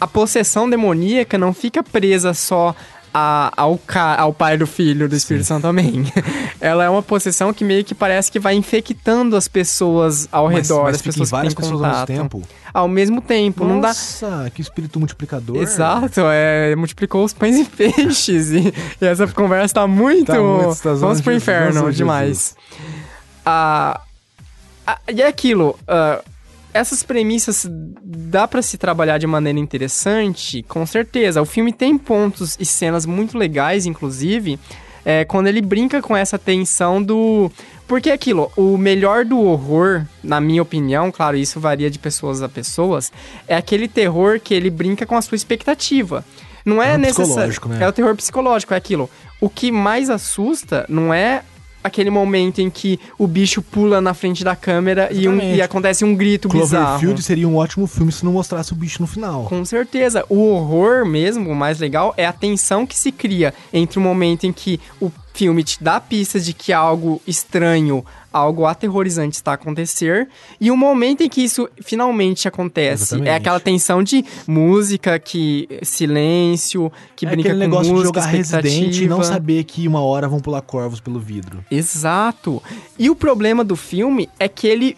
a 0.01 0.07
possessão 0.09 0.69
demoníaca 0.69 1.39
não 1.39 1.55
fica 1.55 1.81
presa 1.83 2.35
só 2.35 2.75
a- 3.19 3.51
ao, 3.57 3.81
ao 4.19 4.33
pai 4.35 4.59
do 4.59 4.67
filho 4.67 5.09
do 5.09 5.17
Espírito 5.17 5.47
Santo 5.47 5.63
também. 5.63 6.05
Ela 6.61 6.85
é 6.85 6.89
uma 6.91 7.03
possessão 7.03 7.51
que 7.53 7.65
meio 7.65 7.83
que 7.83 7.95
parece 7.95 8.31
que 8.31 8.39
vai 8.39 8.55
infectando 8.55 9.35
as 9.37 9.49
pessoas 9.49 10.29
ao 10.31 10.47
Mas- 10.51 10.69
redor, 10.69 10.83
mas 10.85 10.97
as 10.97 11.03
pessoas 11.03 11.29
que 11.29 11.33
várias 11.33 11.55
têm 11.55 11.63
pessoas 11.65 11.81
ao 11.83 11.89
mesmo 11.89 12.01
contato. 12.07 12.07
tempo? 12.19 12.43
Ao 12.75 12.87
mesmo 12.89 13.21
tempo, 13.23 13.65
não 13.65 13.81
dá... 13.81 13.89
Nossa, 13.89 14.53
que 14.55 14.61
espírito 14.61 14.99
multiplicador. 14.99 15.57
Exato, 15.57 16.21
é, 16.27 16.77
multiplicou 16.77 17.25
os 17.25 17.33
pães 17.33 17.57
e 17.57 17.65
peixes. 17.75 18.51
e, 18.51 18.75
e 19.01 19.05
essa 19.07 19.27
conversa 19.29 19.75
tá 19.77 19.87
muito. 19.87 20.27
Tá 20.27 20.39
muito, 20.39 20.77
tá 20.83 20.93
vamos 20.93 21.23
pro 21.23 21.33
Jesus, 21.33 21.37
inferno 21.43 21.73
Jesus. 21.73 21.97
demais. 21.97 22.57
Ah, 23.47 23.99
ah, 24.87 24.99
e 25.11 25.23
é 25.23 25.27
aquilo. 25.27 25.79
ah, 25.89 26.21
essas 26.77 27.03
premissas 27.03 27.69
dá 28.03 28.47
pra 28.47 28.63
se 28.63 28.77
trabalhar 28.79 29.19
de 29.19 29.27
maneira 29.27 29.59
interessante, 29.59 30.63
com 30.69 30.85
certeza. 30.87 31.43
O 31.43 31.45
filme 31.47 31.73
tem 31.73 31.97
pontos 31.99 32.57
e 32.61 32.65
cenas 32.65 33.05
muito 33.07 33.37
legais, 33.37 33.87
inclusive, 33.87 34.59
é, 35.05 35.25
quando 35.25 35.47
ele 35.47 35.61
brinca 35.63 36.01
com 36.03 36.17
essa 36.17 36.39
tensão 36.39 37.03
do. 37.03 37.51
Porque 37.89 38.11
é 38.11 38.13
aquilo, 38.13 38.51
o 38.57 38.77
melhor 38.77 39.25
do 39.25 39.39
horror, 39.41 40.05
na 40.23 40.41
minha 40.41 40.61
opinião, 40.61 41.13
claro, 41.13 41.37
isso 41.37 41.61
varia 41.61 41.89
de 41.89 41.99
pessoas 42.01 42.43
a 42.43 42.49
pessoas, 42.49 43.13
é 43.47 43.55
aquele 43.57 43.87
terror 43.87 44.41
que 44.41 44.53
ele 44.53 44.71
brinca 44.71 45.07
com 45.07 45.17
a 45.17 45.23
sua 45.23 45.37
expectativa. 45.37 46.25
Não 46.65 46.83
é 46.83 46.95
É 46.95 46.99
necessário. 46.99 47.29
psicológico, 47.53 47.69
né? 47.69 47.85
É 47.85 47.89
o 47.89 47.93
terror 47.93 48.17
psicológico, 48.17 48.75
é 48.75 48.77
aquilo. 48.77 49.09
O 49.41 49.49
que 49.49 49.71
mais 49.71 50.11
assusta 50.11 50.85
não 50.89 51.15
é 51.15 51.43
aquele 51.87 52.11
momento 52.11 52.61
em 52.61 52.69
que 52.69 52.99
o 53.19 53.27
bicho 53.27 53.63
pula 53.63 54.01
na 54.01 54.13
frente 54.15 54.45
da 54.45 54.55
câmera 54.55 55.09
e, 55.13 55.29
um- 55.29 55.39
e 55.41 55.63
acontece 55.63 56.05
um 56.05 56.15
grito 56.15 56.49
bizarro. 56.49 56.85
Cloverfield 56.85 57.23
seria 57.23 57.49
um 57.49 57.57
ótimo 57.57 57.87
filme 57.87 58.13
se 58.13 58.25
não 58.25 58.33
mostrasse 58.33 58.73
o 58.73 58.77
bicho 58.77 59.01
no 59.01 59.07
final. 59.07 59.45
Com 59.45 59.65
certeza. 59.65 60.25
O 60.29 60.39
horror 60.51 61.07
mesmo, 61.07 61.51
o 61.51 61.55
mais 61.55 61.79
legal, 61.79 62.13
é 62.17 62.27
a 62.27 62.33
tensão 62.33 62.87
que 62.87 62.97
se 62.97 63.11
cria 63.11 63.55
entre 63.73 63.99
o 63.99 64.03
momento 64.03 64.45
em 64.47 64.53
que 64.53 64.79
o 65.01 65.11
filme 65.33 65.63
te 65.63 65.83
dá 65.83 66.01
pistas 66.01 66.45
de 66.47 66.53
que 66.55 66.73
algo 66.73 67.21
estranho, 67.27 68.05
algo 68.37 68.67
aterrorizante 68.67 69.35
está 69.35 69.53
a 69.53 69.55
acontecer, 69.55 70.29
e 70.61 70.71
o 70.71 70.77
momento 70.77 71.23
em 71.23 71.29
que 71.29 71.43
isso 71.43 71.69
finalmente 71.83 72.47
acontece. 72.47 73.05
Exatamente. 73.05 73.29
É 73.29 73.35
aquela 73.35 73.61
tensão 73.61 74.03
de 74.03 74.25
música, 74.47 75.19
que 75.19 75.69
silêncio, 75.83 76.93
que 77.15 77.27
é 77.27 77.31
brinca 77.31 77.49
aquele 77.49 77.65
com 77.65 77.71
negócio 77.71 77.93
música, 77.93 78.21
de 78.21 78.27
jogar 78.27 78.27
Resident 78.27 78.97
e 78.97 79.07
não 79.07 79.23
saber 79.23 79.65
que 79.65 79.87
uma 79.89 80.01
hora 80.01 80.29
vão 80.29 80.41
pular 80.41 80.61
corvos 80.63 81.01
pelo 81.01 81.19
vidro. 81.19 81.65
Exato. 81.71 82.63
E 82.99 83.09
o 83.11 83.17
problema 83.17 83.65
do 83.65 83.77
filme 83.77 84.29
é 84.39 84.49
que 84.49 84.67
ele 84.67 84.97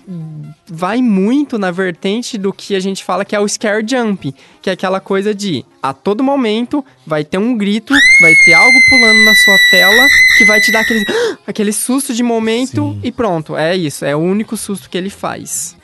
vai 0.66 1.00
muito 1.00 1.58
na 1.58 1.70
vertente 1.70 2.36
do 2.36 2.52
que 2.52 2.74
a 2.74 2.80
gente 2.80 3.04
fala 3.04 3.24
que 3.24 3.34
é 3.34 3.40
o 3.40 3.48
scare 3.48 3.84
jump, 3.86 4.34
que 4.60 4.70
é 4.70 4.72
aquela 4.72 5.00
coisa 5.00 5.34
de 5.34 5.64
a 5.82 5.92
todo 5.92 6.22
momento 6.24 6.84
vai 7.08 7.24
ter 7.24 7.38
um 7.38 7.56
grito, 7.56 7.94
vai 8.20 8.34
ter 8.44 8.52
algo 8.52 8.78
pulando 8.88 9.24
na 9.24 9.34
sua 9.34 9.58
tela 9.70 10.06
que 10.36 10.44
vai 10.44 10.60
te 10.60 10.70
dar 10.70 10.80
aquele, 10.80 11.04
aquele 11.46 11.72
susto 11.72 12.14
de 12.14 12.22
momento 12.22 12.96
e 13.02 13.10
pronto, 13.10 13.56
é 13.56 13.74
isso, 13.74 14.04
é 14.04 14.14
o 14.14 14.20
único 14.20 14.56
susto 14.56 14.88
que 14.88 14.96
ele 14.96 15.10
faz. 15.10 15.76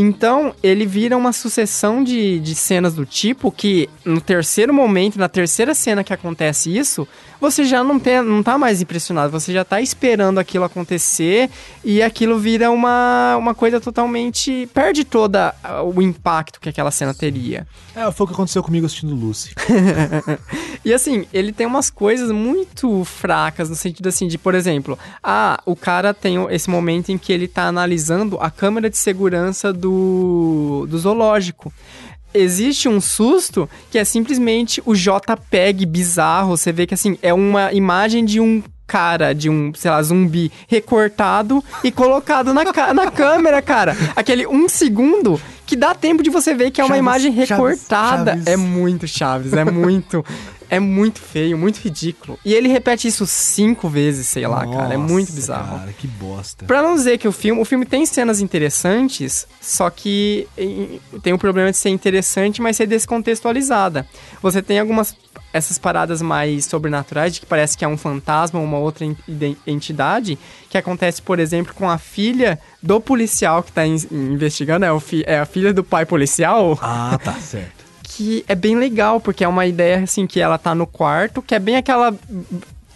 Então, 0.00 0.54
ele 0.62 0.86
vira 0.86 1.16
uma 1.16 1.32
sucessão 1.32 2.04
de, 2.04 2.38
de 2.38 2.54
cenas 2.54 2.94
do 2.94 3.04
tipo 3.04 3.50
que, 3.50 3.90
no 4.04 4.20
terceiro 4.20 4.72
momento, 4.72 5.18
na 5.18 5.28
terceira 5.28 5.74
cena 5.74 6.04
que 6.04 6.12
acontece 6.12 6.76
isso, 6.76 7.06
você 7.40 7.64
já 7.64 7.84
não, 7.84 7.98
tem, 7.98 8.22
não 8.22 8.42
tá 8.42 8.58
mais 8.58 8.82
impressionado, 8.82 9.30
você 9.30 9.52
já 9.52 9.64
tá 9.64 9.80
esperando 9.80 10.38
aquilo 10.38 10.64
acontecer 10.64 11.48
e 11.84 12.02
aquilo 12.02 12.38
vira 12.38 12.70
uma, 12.70 13.36
uma 13.36 13.54
coisa 13.54 13.80
totalmente. 13.80 14.68
perde 14.74 15.04
toda 15.04 15.54
ah, 15.62 15.82
o 15.82 16.02
impacto 16.02 16.60
que 16.60 16.68
aquela 16.68 16.90
cena 16.90 17.14
teria. 17.14 17.66
É, 17.94 18.10
foi 18.10 18.24
o 18.24 18.28
que 18.28 18.34
aconteceu 18.34 18.62
comigo 18.62 18.86
assistindo 18.86 19.14
Lucy. 19.14 19.54
e 20.84 20.92
assim, 20.92 21.26
ele 21.32 21.52
tem 21.52 21.66
umas 21.66 21.90
coisas 21.90 22.30
muito 22.30 23.04
fracas, 23.04 23.68
no 23.68 23.76
sentido 23.76 24.08
assim, 24.08 24.26
de, 24.26 24.38
por 24.38 24.54
exemplo, 24.54 24.98
ah, 25.22 25.60
o 25.64 25.76
cara 25.76 26.12
tem 26.12 26.36
esse 26.50 26.68
momento 26.68 27.10
em 27.10 27.18
que 27.18 27.32
ele 27.32 27.48
tá 27.48 27.64
analisando 27.64 28.38
a 28.40 28.50
câmera 28.50 28.90
de 28.90 28.96
segurança 28.96 29.72
do, 29.72 30.86
do 30.88 30.98
zoológico. 30.98 31.72
Existe 32.32 32.88
um 32.88 33.00
susto 33.00 33.68
que 33.90 33.98
é 33.98 34.04
simplesmente 34.04 34.82
o 34.84 34.94
JPEG 34.94 35.86
bizarro. 35.86 36.56
Você 36.56 36.72
vê 36.72 36.86
que 36.86 36.94
assim, 36.94 37.18
é 37.22 37.32
uma 37.32 37.72
imagem 37.72 38.24
de 38.24 38.40
um 38.40 38.62
cara, 38.86 39.34
de 39.34 39.50
um, 39.50 39.72
sei 39.74 39.90
lá, 39.90 40.02
zumbi 40.02 40.50
recortado 40.66 41.62
e 41.84 41.92
colocado 41.92 42.54
na, 42.54 42.64
na 42.94 43.10
câmera, 43.10 43.60
cara. 43.60 43.94
Aquele 44.16 44.46
um 44.46 44.66
segundo 44.68 45.38
que 45.66 45.76
dá 45.76 45.94
tempo 45.94 46.22
de 46.22 46.30
você 46.30 46.54
ver 46.54 46.70
que 46.70 46.80
é 46.80 46.84
uma 46.84 46.96
Chaves, 46.96 47.00
imagem 47.00 47.32
Chaves, 47.32 47.50
recortada. 47.50 48.30
Chaves. 48.32 48.46
É 48.46 48.56
muito 48.56 49.06
Chaves, 49.06 49.52
é 49.52 49.64
muito. 49.64 50.24
É 50.70 50.78
muito 50.78 51.20
feio, 51.20 51.56
muito 51.56 51.78
ridículo. 51.78 52.38
E 52.44 52.52
ele 52.52 52.68
repete 52.68 53.08
isso 53.08 53.26
cinco 53.26 53.88
vezes, 53.88 54.26
sei 54.26 54.46
lá, 54.46 54.66
cara. 54.66 54.94
É 54.94 54.96
muito 54.96 55.28
Nossa, 55.28 55.32
bizarro. 55.32 55.78
Cara, 55.78 55.92
que 55.92 56.06
bosta. 56.06 56.64
Pra 56.66 56.82
não 56.82 56.94
dizer 56.94 57.16
que 57.18 57.26
o 57.26 57.32
filme, 57.32 57.60
o 57.60 57.64
filme 57.64 57.86
tem 57.86 58.04
cenas 58.04 58.40
interessantes, 58.40 59.46
só 59.60 59.88
que 59.90 60.46
em- 60.58 61.00
tem 61.22 61.32
o 61.32 61.38
problema 61.38 61.70
de 61.70 61.76
ser 61.76 61.88
interessante, 61.88 62.60
mas 62.60 62.76
ser 62.76 62.86
descontextualizada. 62.86 64.06
Você 64.42 64.60
tem 64.62 64.78
algumas 64.78 65.16
essas 65.52 65.78
paradas 65.78 66.20
mais 66.20 66.66
sobrenaturais, 66.66 67.32
de 67.34 67.40
que 67.40 67.46
parece 67.46 67.76
que 67.76 67.82
é 67.84 67.88
um 67.88 67.96
fantasma 67.96 68.58
ou 68.60 68.66
uma 68.66 68.76
outra 68.78 69.06
entidade, 69.66 70.38
que 70.68 70.76
acontece, 70.76 71.22
por 71.22 71.38
exemplo, 71.38 71.72
com 71.74 71.88
a 71.88 71.96
filha 71.98 72.58
do 72.82 73.00
policial 73.00 73.62
que 73.62 73.72
tá 73.72 73.86
in- 73.86 74.06
investigando, 74.10 74.84
é, 74.84 75.00
fi- 75.00 75.24
é 75.26 75.38
a 75.38 75.46
filha 75.46 75.72
do 75.72 75.82
pai 75.82 76.04
policial 76.04 76.78
Ah, 76.82 77.18
tá, 77.22 77.32
certo. 77.34 77.77
Que 78.18 78.44
é 78.48 78.54
bem 78.56 78.74
legal, 78.76 79.20
porque 79.20 79.44
é 79.44 79.48
uma 79.48 79.64
ideia 79.64 80.02
assim 80.02 80.26
que 80.26 80.40
ela 80.40 80.58
tá 80.58 80.74
no 80.74 80.88
quarto, 80.88 81.40
que 81.40 81.54
é 81.54 81.58
bem 81.60 81.76
aquela 81.76 82.12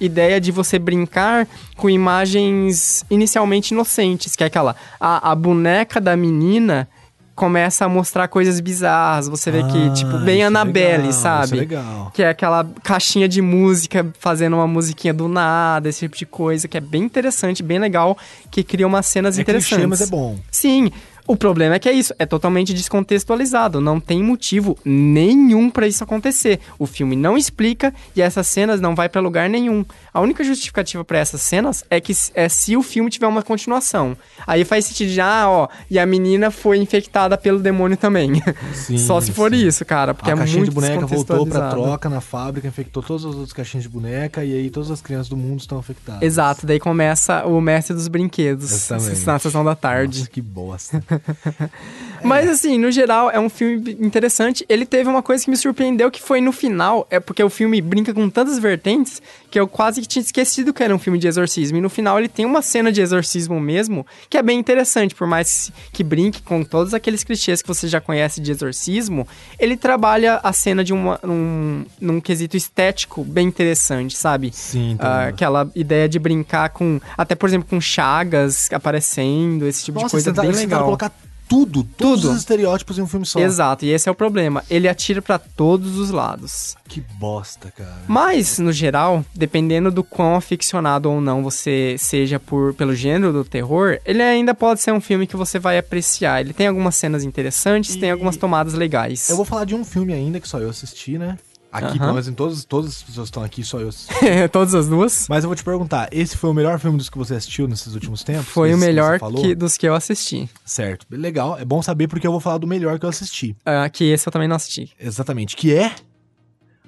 ideia 0.00 0.40
de 0.40 0.50
você 0.50 0.80
brincar 0.80 1.46
com 1.76 1.88
imagens 1.88 3.04
inicialmente 3.08 3.72
inocentes, 3.72 4.34
que 4.34 4.42
é 4.42 4.48
aquela 4.48 4.74
a, 4.98 5.30
a 5.30 5.34
boneca 5.36 6.00
da 6.00 6.16
menina 6.16 6.88
começa 7.36 7.84
a 7.84 7.88
mostrar 7.88 8.26
coisas 8.28 8.58
bizarras, 8.60 9.26
você 9.28 9.50
vê 9.50 9.62
que 9.62 9.78
Ah, 9.88 9.92
tipo 9.92 10.18
bem 10.18 10.42
é 10.42 10.46
Annabelle, 10.46 10.98
legal, 11.06 11.12
sabe? 11.12 11.56
é 11.56 11.60
legal. 11.60 12.10
Que 12.12 12.22
é 12.24 12.28
aquela 12.28 12.68
caixinha 12.82 13.28
de 13.28 13.40
música 13.40 14.06
fazendo 14.18 14.54
uma 14.56 14.66
musiquinha 14.66 15.14
do 15.14 15.28
nada, 15.28 15.88
esse 15.88 16.00
tipo 16.00 16.16
de 16.16 16.26
coisa, 16.26 16.66
que 16.68 16.76
é 16.76 16.80
bem 16.80 17.04
interessante, 17.04 17.62
bem 17.62 17.78
legal, 17.78 18.18
que 18.50 18.62
cria 18.64 18.86
umas 18.86 19.06
cenas 19.06 19.38
É 19.38 19.40
interessantes. 19.40 19.76
clichê, 19.76 19.86
mas 19.86 20.00
é 20.02 20.06
bom. 20.06 20.36
Sim. 20.50 20.90
O 21.24 21.36
problema 21.36 21.76
é 21.76 21.78
que 21.78 21.88
é 21.88 21.92
isso, 21.92 22.12
é 22.18 22.26
totalmente 22.26 22.74
descontextualizado, 22.74 23.80
não 23.80 24.00
tem 24.00 24.22
motivo 24.22 24.76
nenhum 24.84 25.70
pra 25.70 25.86
isso 25.86 26.02
acontecer. 26.02 26.58
O 26.78 26.86
filme 26.86 27.14
não 27.14 27.38
explica 27.38 27.94
e 28.16 28.20
essas 28.20 28.48
cenas 28.48 28.80
não 28.80 28.94
vai 28.94 29.08
pra 29.08 29.20
lugar 29.20 29.48
nenhum. 29.48 29.84
A 30.14 30.20
única 30.20 30.44
justificativa 30.44 31.02
pra 31.04 31.18
essas 31.18 31.40
cenas 31.40 31.84
é 31.88 32.00
que 32.00 32.12
é 32.34 32.48
se 32.48 32.76
o 32.76 32.82
filme 32.82 33.08
tiver 33.08 33.26
uma 33.26 33.42
continuação. 33.42 34.16
Aí 34.46 34.62
faz 34.64 34.84
sentido 34.84 35.10
de, 35.10 35.20
ah, 35.20 35.48
ó, 35.48 35.68
e 35.90 35.98
a 35.98 36.04
menina 36.04 36.50
foi 36.50 36.76
infectada 36.78 37.38
pelo 37.38 37.58
demônio 37.58 37.96
também. 37.96 38.42
Sim, 38.74 38.98
Só 38.98 39.20
se 39.20 39.32
for 39.32 39.54
isso, 39.54 39.84
cara, 39.86 40.12
porque 40.12 40.30
a 40.30 40.34
é 40.34 40.36
caixinha 40.36 40.58
muito 40.58 40.70
de 40.70 40.74
boneca 40.74 41.06
voltou 41.06 41.46
pra 41.46 41.70
troca 41.70 42.10
na 42.10 42.20
fábrica, 42.20 42.68
infectou 42.68 43.02
todas 43.02 43.24
as 43.24 43.34
outras 43.34 43.52
caixinhas 43.54 43.84
de 43.84 43.88
boneca 43.88 44.44
e 44.44 44.52
aí 44.54 44.70
todas 44.70 44.90
as 44.90 45.00
crianças 45.00 45.28
do 45.28 45.36
mundo 45.36 45.60
estão 45.60 45.78
afetadas. 45.78 46.20
Exato, 46.20 46.66
daí 46.66 46.78
começa 46.78 47.46
o 47.46 47.58
mestre 47.60 47.94
dos 47.94 48.08
brinquedos 48.08 48.70
Exatamente. 48.70 49.26
na 49.26 49.38
sessão 49.38 49.64
da 49.64 49.74
tarde. 49.74 50.18
Nossa, 50.18 50.30
que 50.30 50.42
bosta. 50.42 51.02
Mas 52.24 52.48
assim, 52.48 52.78
no 52.78 52.90
geral, 52.90 53.30
é 53.30 53.38
um 53.40 53.48
filme 53.48 53.96
interessante. 54.00 54.64
Ele 54.68 54.84
teve 54.86 55.08
uma 55.08 55.22
coisa 55.22 55.44
que 55.44 55.50
me 55.50 55.56
surpreendeu, 55.56 56.10
que 56.10 56.20
foi 56.20 56.40
no 56.40 56.52
final. 56.52 57.06
É 57.10 57.18
porque 57.20 57.42
o 57.42 57.50
filme 57.50 57.80
brinca 57.80 58.12
com 58.14 58.28
tantas 58.30 58.58
vertentes 58.58 59.20
que 59.50 59.58
eu 59.60 59.66
quase 59.68 60.00
que 60.00 60.06
tinha 60.08 60.22
esquecido 60.22 60.72
que 60.72 60.82
era 60.82 60.94
um 60.94 60.98
filme 60.98 61.18
de 61.18 61.28
exorcismo. 61.28 61.76
E 61.78 61.80
no 61.80 61.90
final 61.90 62.18
ele 62.18 62.28
tem 62.28 62.44
uma 62.46 62.62
cena 62.62 62.90
de 62.90 63.00
exorcismo 63.00 63.60
mesmo, 63.60 64.06
que 64.30 64.38
é 64.38 64.42
bem 64.42 64.58
interessante. 64.58 65.14
Por 65.14 65.26
mais 65.26 65.70
que 65.92 66.02
brinque 66.02 66.42
com 66.42 66.62
todos 66.64 66.94
aqueles 66.94 67.22
clichês 67.24 67.60
que 67.60 67.68
você 67.68 67.86
já 67.88 68.00
conhece 68.00 68.40
de 68.40 68.50
exorcismo, 68.50 69.26
ele 69.58 69.76
trabalha 69.76 70.40
a 70.42 70.52
cena 70.52 70.82
de 70.82 70.92
uma, 70.92 71.18
num, 71.22 71.84
num 72.00 72.20
quesito 72.20 72.56
estético 72.56 73.22
bem 73.24 73.48
interessante, 73.48 74.16
sabe? 74.16 74.50
Sim, 74.52 74.96
Ah, 74.98 75.26
aquela 75.28 75.70
ideia 75.74 76.08
de 76.08 76.18
brincar 76.18 76.70
com, 76.70 77.00
até 77.16 77.34
por 77.34 77.48
exemplo, 77.48 77.68
com 77.68 77.80
chagas 77.80 78.68
aparecendo, 78.72 79.66
esse 79.66 79.84
tipo 79.84 79.98
de 79.98 80.04
Nossa, 80.04 80.12
coisa 80.14 80.30
você 80.30 80.34
tá- 80.36 80.42
bem 80.42 80.52
tá 80.52 80.56
legal. 80.58 80.84
colocar 80.84 81.12
tudo, 81.53 81.84
todos 81.84 82.22
Tudo. 82.22 82.32
os 82.32 82.38
estereótipos 82.38 82.98
em 82.98 83.03
um 83.03 83.07
filme 83.07 83.26
só. 83.26 83.38
Exato, 83.38 83.84
e 83.84 83.90
esse 83.90 84.09
é 84.09 84.12
o 84.12 84.14
problema. 84.14 84.64
Ele 84.70 84.88
atira 84.88 85.20
pra 85.20 85.38
todos 85.38 85.98
os 85.98 86.09
lados. 86.09 86.74
Que 86.88 86.98
bosta, 87.18 87.70
cara. 87.70 88.00
Mas, 88.09 88.59
no 88.59 88.72
geral, 88.72 89.22
dependendo 89.34 89.90
do 89.90 90.03
quão 90.03 90.34
aficionado 90.34 91.11
ou 91.11 91.20
não 91.20 91.42
você 91.42 91.96
seja 91.98 92.40
por, 92.40 92.72
pelo 92.72 92.94
gênero 92.94 93.34
do 93.34 93.44
terror, 93.44 93.98
ele 94.07 94.22
ainda 94.22 94.55
pode 94.55 94.80
ser 94.80 94.92
um 94.92 95.00
filme 95.00 95.26
que 95.26 95.36
você 95.36 95.59
vai 95.59 95.76
apreciar. 95.76 96.40
Ele 96.40 96.55
tem 96.55 96.68
algumas 96.68 96.94
cenas 96.94 97.22
interessantes, 97.22 97.96
tem 97.96 98.11
algumas 98.11 98.38
tomadas 98.38 98.72
legais. 98.72 99.28
Eu 99.28 99.36
vou 99.36 99.44
falar 99.44 99.66
de 99.66 99.74
um 99.74 99.84
filme 99.84 100.14
ainda 100.14 100.40
que 100.40 100.48
só 100.48 100.59
eu 100.59 100.70
assisti, 100.70 101.18
né? 101.18 101.36
Aqui, 101.72 101.98
pelo 101.98 102.10
menos 102.12 102.28
em 102.28 102.34
todos, 102.34 102.64
todas 102.66 102.90
as 102.90 103.02
pessoas 103.02 103.24
que 103.24 103.30
estão 103.30 103.42
aqui, 103.42 103.64
só 103.64 103.80
eu 103.80 103.88
assisti. 103.88 104.12
Todas 104.52 104.74
as 104.74 104.88
duas? 104.88 105.26
Mas 105.26 105.42
eu 105.42 105.48
vou 105.48 105.56
te 105.56 105.64
perguntar, 105.64 106.06
esse 106.12 106.36
foi 106.36 106.50
o 106.50 106.52
melhor 106.54 106.78
filme 106.78 106.98
dos 106.98 107.08
que 107.08 107.16
você 107.16 107.34
assistiu 107.34 107.66
nesses 107.66 107.94
últimos 107.94 108.22
tempos? 108.22 108.48
Foi 108.48 108.74
o 108.74 108.74
que 108.74 108.80
melhor 108.84 109.18
falou? 109.18 109.42
que, 109.42 109.54
dos 109.54 109.78
que 109.78 109.88
eu 109.88 109.94
assisti. 109.94 110.50
Certo, 110.66 111.06
legal. 111.10 111.58
É 111.58 111.64
bom 111.64 111.80
saber 111.80 112.08
porque 112.08 112.26
eu 112.26 112.30
vou 112.30 112.40
falar 112.40 112.58
do 112.58 112.66
melhor 112.66 112.98
que 112.98 113.06
eu 113.06 113.08
assisti. 113.08 113.56
Ah, 113.64 113.88
que 113.88 114.04
esse 114.04 114.28
eu 114.28 114.32
também 114.32 114.46
não 114.46 114.56
assisti. 114.56 114.90
Exatamente, 115.00 115.56
que 115.56 115.74
é 115.74 115.94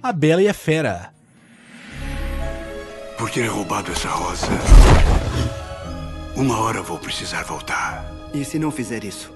A 0.03 0.13
Bela 0.13 0.43
e 0.43 0.49
a 0.49 0.55
Fera. 0.55 1.11
Por 3.17 3.31
ter 3.31 3.47
roubado 3.47 3.91
essa 3.91 4.09
rosa, 4.11 4.49
uma 6.37 6.59
hora 6.61 6.83
vou 6.83 6.99
precisar 6.99 7.45
voltar. 7.45 8.05
E 8.35 8.45
se 8.45 8.59
não 8.59 8.71
fizer 8.71 9.03
isso? 9.03 9.33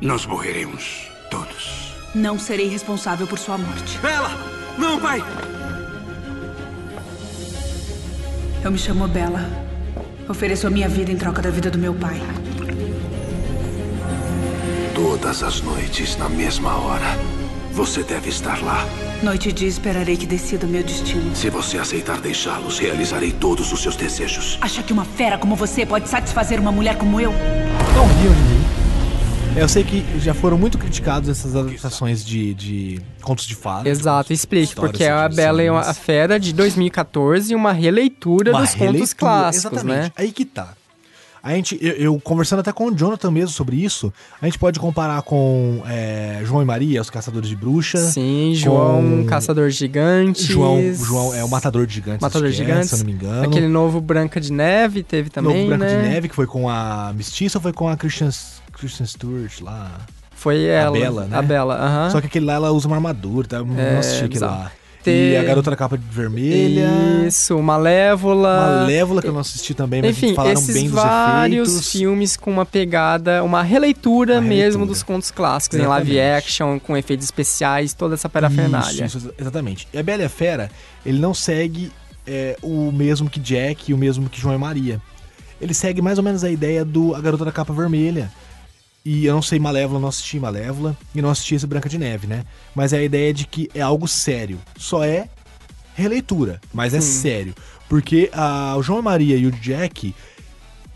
Nós 0.00 0.26
morreremos 0.26 1.08
todos. 1.30 1.94
Não 2.12 2.38
serei 2.38 2.68
responsável 2.68 3.26
por 3.26 3.38
sua 3.38 3.56
morte. 3.56 3.98
Bela! 3.98 4.63
Não, 4.78 4.98
pai! 5.00 5.22
Eu 8.62 8.70
me 8.70 8.78
chamo 8.78 9.06
Bella. 9.06 9.48
Ofereço 10.28 10.66
a 10.66 10.70
minha 10.70 10.88
vida 10.88 11.12
em 11.12 11.16
troca 11.16 11.42
da 11.42 11.50
vida 11.50 11.70
do 11.70 11.78
meu 11.78 11.94
pai. 11.94 12.20
Todas 14.94 15.42
as 15.42 15.60
noites, 15.60 16.16
na 16.16 16.28
mesma 16.28 16.76
hora, 16.76 17.18
você 17.72 18.02
deve 18.02 18.30
estar 18.30 18.62
lá. 18.62 18.86
Noite 19.22 19.50
e 19.50 19.52
dia 19.52 19.68
esperarei 19.68 20.16
que 20.16 20.26
decida 20.26 20.66
o 20.66 20.68
meu 20.68 20.82
destino. 20.82 21.34
Se 21.36 21.50
você 21.50 21.78
aceitar 21.78 22.20
deixá-los, 22.20 22.78
realizarei 22.78 23.32
todos 23.32 23.72
os 23.72 23.82
seus 23.82 23.96
desejos. 23.96 24.58
Acha 24.60 24.82
que 24.82 24.92
uma 24.92 25.04
fera 25.04 25.36
como 25.36 25.54
você 25.54 25.84
pode 25.84 26.08
satisfazer 26.08 26.58
uma 26.58 26.72
mulher 26.72 26.96
como 26.96 27.20
eu? 27.20 27.32
Não 27.32 28.06
riam 28.06 28.32
de 28.32 28.40
mim. 28.40 28.83
É, 29.56 29.62
Eu 29.62 29.68
sei 29.68 29.84
que 29.84 30.04
já 30.18 30.34
foram 30.34 30.58
muito 30.58 30.76
criticados 30.78 31.28
essas 31.28 31.54
adaptações 31.54 32.24
de, 32.24 32.54
de 32.54 33.00
contos 33.22 33.46
de 33.46 33.54
fadas. 33.54 33.86
Exato, 33.86 34.32
explique, 34.32 34.74
porque 34.74 35.04
a 35.04 35.28
Bela 35.28 35.62
e 35.62 35.68
a 35.68 35.82
Sims. 35.82 35.98
Fera 35.98 36.40
de 36.40 36.52
2014, 36.52 37.54
uma 37.54 37.72
releitura 37.72 38.50
Uma 38.50 38.60
dos 38.60 38.70
contos 38.70 38.80
releitura, 38.86 39.16
clássicos, 39.16 39.72
exatamente. 39.72 40.02
né? 40.02 40.12
Aí 40.16 40.32
que 40.32 40.44
tá. 40.44 40.74
A 41.44 41.54
gente, 41.54 41.78
eu, 41.82 41.92
eu 41.92 42.20
conversando 42.20 42.60
até 42.60 42.72
com 42.72 42.86
o 42.86 42.96
Jonathan 42.96 43.30
mesmo 43.30 43.50
sobre 43.50 43.76
isso, 43.76 44.10
a 44.40 44.46
gente 44.46 44.58
pode 44.58 44.80
comparar 44.80 45.20
com 45.20 45.82
é, 45.86 46.40
João 46.42 46.62
e 46.62 46.64
Maria, 46.64 47.02
os 47.02 47.10
caçadores 47.10 47.50
de 47.50 47.54
bruxa. 47.54 47.98
Sim, 47.98 48.52
João, 48.54 49.02
com 49.02 49.26
Caçador 49.26 49.68
de 49.68 49.76
Gigantes. 49.76 50.42
João, 50.46 50.80
João 50.94 51.34
é 51.34 51.44
o 51.44 51.48
matador 51.48 51.86
de 51.86 51.96
gigantes. 51.96 52.22
Matador 52.22 52.48
de 52.48 52.56
que 52.56 52.62
é, 52.62 52.64
Gigantes. 52.64 52.88
se 52.88 52.94
eu 52.94 52.98
não 53.00 53.04
me 53.04 53.12
engano. 53.12 53.44
Aquele 53.44 53.68
novo 53.68 54.00
Branca 54.00 54.40
de 54.40 54.50
Neve 54.50 55.02
teve 55.02 55.28
também, 55.28 55.68
Novo 55.68 55.68
Branco 55.76 55.84
né? 55.84 56.02
de 56.02 56.08
Neve, 56.08 56.28
que 56.30 56.34
foi 56.34 56.46
com 56.46 56.66
a 56.66 57.12
Mestiça 57.14 57.58
ou 57.58 57.62
foi 57.62 57.74
com 57.74 57.90
a 57.90 57.96
Christian, 57.96 58.30
Christian 58.86 59.06
Stewart 59.06 59.60
lá? 59.60 59.90
Foi 60.34 60.62
ela. 60.64 60.96
A 60.96 61.00
Bela, 61.00 61.24
né? 61.26 61.36
A 61.38 61.42
Bela, 61.42 61.74
aham. 61.76 62.10
Só 62.10 62.20
que 62.20 62.26
aquele 62.26 62.44
lá 62.46 62.54
ela 62.54 62.70
usa 62.72 62.86
uma 62.86 62.96
armadura, 62.96 63.46
tá? 63.48 63.56
Eu 63.58 63.66
É, 63.78 63.98
assisti 63.98 64.16
aquele 64.18 64.28
bizarro. 64.34 64.58
lá. 64.64 64.72
E 65.06 65.36
a 65.36 65.42
garota 65.44 65.70
da 65.70 65.76
capa 65.76 65.98
vermelha. 66.10 66.86
Isso, 67.26 67.62
Malévola. 67.62 68.78
Malévola, 68.80 69.20
que 69.20 69.28
eu 69.28 69.32
não 69.34 69.40
assisti 69.40 69.74
também, 69.74 70.00
mas 70.00 70.16
Enfim, 70.16 70.34
falaram 70.34 70.54
esses 70.58 70.74
bem 70.74 70.84
dos 70.84 70.94
vários 70.94 71.68
efeitos. 71.68 71.92
filmes 71.92 72.36
com 72.38 72.50
uma 72.50 72.64
pegada, 72.64 73.44
uma 73.44 73.62
releitura, 73.62 74.34
Uma 74.34 74.40
mesmo 74.40 74.54
releitura. 74.80 74.86
dos 74.86 75.02
contos 75.02 75.30
clássicos, 75.30 75.78
em 75.78 75.82
live 75.86 76.18
action, 76.20 76.78
com 76.80 76.96
efeitos 76.96 77.24
especiais, 77.26 77.92
toda 77.92 78.14
essa 78.14 78.30
parafernália. 78.30 79.04
Isso, 79.04 79.18
isso, 79.18 79.34
exatamente. 79.38 79.86
E 79.92 79.98
a 79.98 80.02
Bela 80.02 80.22
e 80.22 80.24
a 80.24 80.28
Fera, 80.30 80.70
ele 81.04 81.18
não 81.18 81.34
segue 81.34 81.92
é, 82.26 82.56
o 82.62 82.90
mesmo 82.90 83.28
que 83.28 83.38
Jack 83.38 83.90
e 83.90 83.94
o 83.94 83.98
mesmo 83.98 84.30
que 84.30 84.40
João 84.40 84.54
e 84.54 84.58
Maria. 84.58 85.00
Ele 85.60 85.74
segue 85.74 86.00
mais 86.00 86.16
ou 86.16 86.24
menos 86.24 86.42
a 86.44 86.50
ideia 86.50 86.82
do 86.82 87.14
A 87.14 87.20
Garota 87.20 87.44
da 87.44 87.52
Capa 87.52 87.72
Vermelha. 87.74 88.30
E 89.04 89.26
eu 89.26 89.34
não 89.34 89.42
sei 89.42 89.58
Malévola, 89.58 90.00
não 90.00 90.08
assisti 90.08 90.40
Malévola 90.40 90.96
e 91.14 91.20
não 91.20 91.28
assisti 91.28 91.54
esse 91.54 91.66
Branca 91.66 91.90
de 91.90 91.98
Neve, 91.98 92.26
né? 92.26 92.44
Mas 92.74 92.94
é 92.94 92.98
a 92.98 93.02
ideia 93.02 93.34
de 93.34 93.46
que 93.46 93.68
é 93.74 93.82
algo 93.82 94.08
sério. 94.08 94.58
Só 94.78 95.04
é 95.04 95.28
releitura, 95.94 96.58
mas 96.72 96.94
é 96.94 97.00
sério. 97.02 97.54
Porque 97.86 98.30
a, 98.32 98.74
o 98.78 98.82
João 98.82 99.00
e 99.00 99.02
Maria 99.02 99.36
e 99.36 99.46
o 99.46 99.50
Jack, 99.52 100.14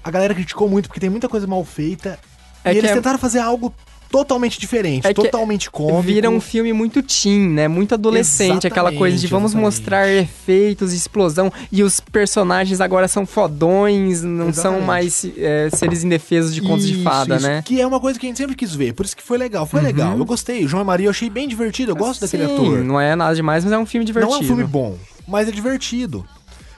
a 0.03 0.11
galera 0.11 0.35
criticou 0.35 0.69
muito 0.71 0.89
porque 0.89 1.01
tem 1.01 1.11
muita 1.11 1.29
coisa 1.29 1.47
mal 1.47 1.63
feita. 1.67 2.19
É 2.65 2.73
e 2.73 2.79
eles 2.79 2.91
é- 2.91 2.95
tentaram 2.95 3.19
fazer 3.19 3.41
algo 3.41 3.75
totalmente 4.11 4.59
diferente, 4.59 5.07
É 5.07 5.13
totalmente 5.13 5.71
cômico. 5.71 6.03
Vira 6.03 6.31
um 6.31 6.41
filme 6.41 6.73
muito 6.73 7.03
teen, 7.03 7.49
né? 7.49 7.69
Muito 7.69 7.95
adolescente, 7.95 8.67
aquela 8.67 8.93
coisa 8.93 9.17
de 9.17 9.27
Exatamente, 9.27 9.31
vamos 9.31 9.53
exatamente. 9.53 9.77
mostrar 9.77 10.09
efeitos, 10.09 10.93
explosão, 10.93 11.53
e 11.71 11.83
os 11.83 12.01
personagens 12.01 12.81
agora 12.81 13.07
são 13.09 13.27
fodões, 13.27 14.23
não 14.23 14.53
são 14.53 14.79
Exatamente. 14.79 14.87
mais 14.87 15.25
é, 15.37 15.69
seres 15.75 16.05
indefesos 16.05 16.55
de 16.55 16.61
contos 16.63 16.87
de 16.87 16.95
Isso, 16.95 17.03
fada, 17.03 17.37
isso, 17.37 17.47
né? 17.47 17.63
Que 17.65 17.81
é 17.81 17.87
uma 17.87 18.01
coisa 18.01 18.19
que 18.19 18.27
a 18.27 18.29
gente 18.29 18.39
sempre 18.39 18.57
quis 18.57 18.75
ver, 18.75 18.95
por 18.95 19.05
isso 19.05 19.17
que 19.17 19.23
foi 19.23 19.39
legal. 19.39 19.67
Foi 19.67 19.81
legal, 19.81 20.17
eu 20.17 20.25
gostei. 20.25 20.65
O 20.65 20.69
João 20.69 20.83
e 20.83 20.87
Maria 20.87 21.07
eu 21.07 21.11
achei 21.11 21.29
bem 21.31 21.47
divertido, 21.49 21.93
eu 21.93 21.97
gosto 21.97 22.21
daquele 22.21 22.47
Sim, 22.47 22.53
ator. 22.55 22.85
Não 22.85 23.01
é 23.01 23.15
nada 23.15 23.35
demais, 23.35 23.65
mas 23.65 23.73
é 23.73 23.79
um 23.79 23.87
filme 23.87 24.05
divertido. 24.05 24.33
Não 24.33 24.41
é 24.41 24.45
um 24.45 24.47
filme 24.47 24.65
bom, 24.65 24.97
mas 25.27 25.49
é 25.49 25.51
divertido. 25.51 26.25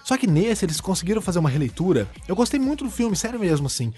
Só 0.04 0.16
que 0.16 0.26
nesse 0.26 0.64
eles 0.64 0.80
conseguiram 0.80 1.20
fazer 1.22 1.38
uma 1.38 1.48
releitura. 1.48 2.08
Eu 2.26 2.34
gostei 2.34 2.58
muito 2.58 2.82
do 2.82 2.90
filme, 2.90 3.14
sério 3.14 3.38
mesmo, 3.38 3.66
assim. 3.68 3.92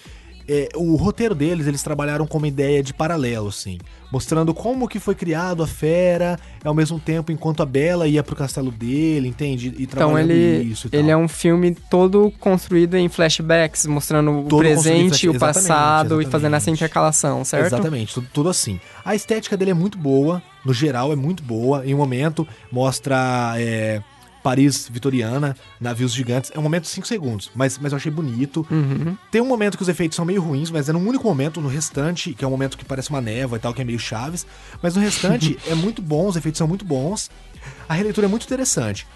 É, 0.48 0.68
o 0.74 0.96
roteiro 0.96 1.34
deles, 1.34 1.66
eles 1.66 1.82
trabalharam 1.82 2.26
com 2.26 2.38
uma 2.38 2.48
ideia 2.48 2.82
de 2.82 2.92
paralelo, 2.92 3.48
assim. 3.48 3.78
Mostrando 4.10 4.52
como 4.52 4.88
que 4.88 4.98
foi 4.98 5.14
criado 5.14 5.62
a 5.62 5.66
fera, 5.66 6.38
ao 6.62 6.74
mesmo 6.74 7.00
tempo 7.00 7.32
enquanto 7.32 7.62
a 7.62 7.66
Bela 7.66 8.06
ia 8.06 8.22
pro 8.22 8.36
castelo 8.36 8.70
dele, 8.70 9.28
entende? 9.28 9.74
E 9.78 9.84
Então 9.84 10.18
ele, 10.18 10.62
isso 10.64 10.88
e 10.92 10.96
ele 10.96 11.10
é 11.10 11.16
um 11.16 11.28
filme 11.28 11.74
todo 11.88 12.32
construído 12.38 12.96
em 12.96 13.08
flashbacks, 13.08 13.86
mostrando 13.86 14.40
o 14.40 14.44
Todo 14.44 14.64
em 14.64 14.68
presente, 14.68 15.28
o 15.28 15.32
exatamente, 15.32 15.38
passado 15.38 16.02
e 16.02 16.06
exatamente. 16.06 16.30
fazendo 16.30 16.56
essa 16.56 16.70
intercalação, 16.70 17.44
certo? 17.44 17.66
Exatamente, 17.66 18.14
tudo, 18.14 18.28
tudo 18.32 18.48
assim. 18.48 18.78
A 19.04 19.14
estética 19.14 19.56
dele 19.56 19.70
é 19.70 19.74
muito 19.74 19.96
boa, 19.96 20.42
no 20.64 20.74
geral 20.74 21.12
é 21.12 21.16
muito 21.16 21.42
boa. 21.42 21.86
Em 21.86 21.94
um 21.94 21.98
momento 21.98 22.46
mostra 22.70 23.54
é, 23.56 24.02
Paris 24.42 24.88
vitoriana, 24.90 25.56
navios 25.80 26.12
gigantes. 26.12 26.50
É 26.54 26.58
um 26.58 26.62
momento 26.62 26.84
de 26.84 26.90
5 26.90 27.06
segundos, 27.06 27.50
mas, 27.54 27.78
mas 27.78 27.92
eu 27.92 27.96
achei 27.96 28.10
bonito. 28.10 28.66
Uhum. 28.70 29.16
Tem 29.30 29.40
um 29.40 29.46
momento 29.46 29.76
que 29.76 29.82
os 29.82 29.88
efeitos 29.88 30.16
são 30.16 30.24
meio 30.24 30.42
ruins, 30.42 30.70
mas 30.70 30.88
é 30.88 30.92
num 30.92 31.06
único 31.06 31.26
momento, 31.26 31.60
no 31.60 31.68
restante, 31.68 32.34
que 32.34 32.44
é 32.44 32.48
um 32.48 32.50
momento 32.50 32.76
que 32.76 32.84
parece 32.84 33.10
uma 33.10 33.20
névoa 33.20 33.56
e 33.56 33.60
tal, 33.60 33.72
que 33.72 33.82
é 33.82 33.84
meio 33.84 33.98
chaves. 33.98 34.46
Mas 34.82 34.96
no 34.96 35.00
restante 35.00 35.58
é 35.66 35.74
muito 35.74 36.02
bom, 36.02 36.26
os 36.26 36.36
efeitos 36.36 36.58
são 36.58 36.66
muito 36.66 36.84
bons. 36.84 37.30
A 37.88 37.94
releitura 37.94 38.26
é 38.26 38.30
muito 38.30 38.44
interessante. 38.44 39.06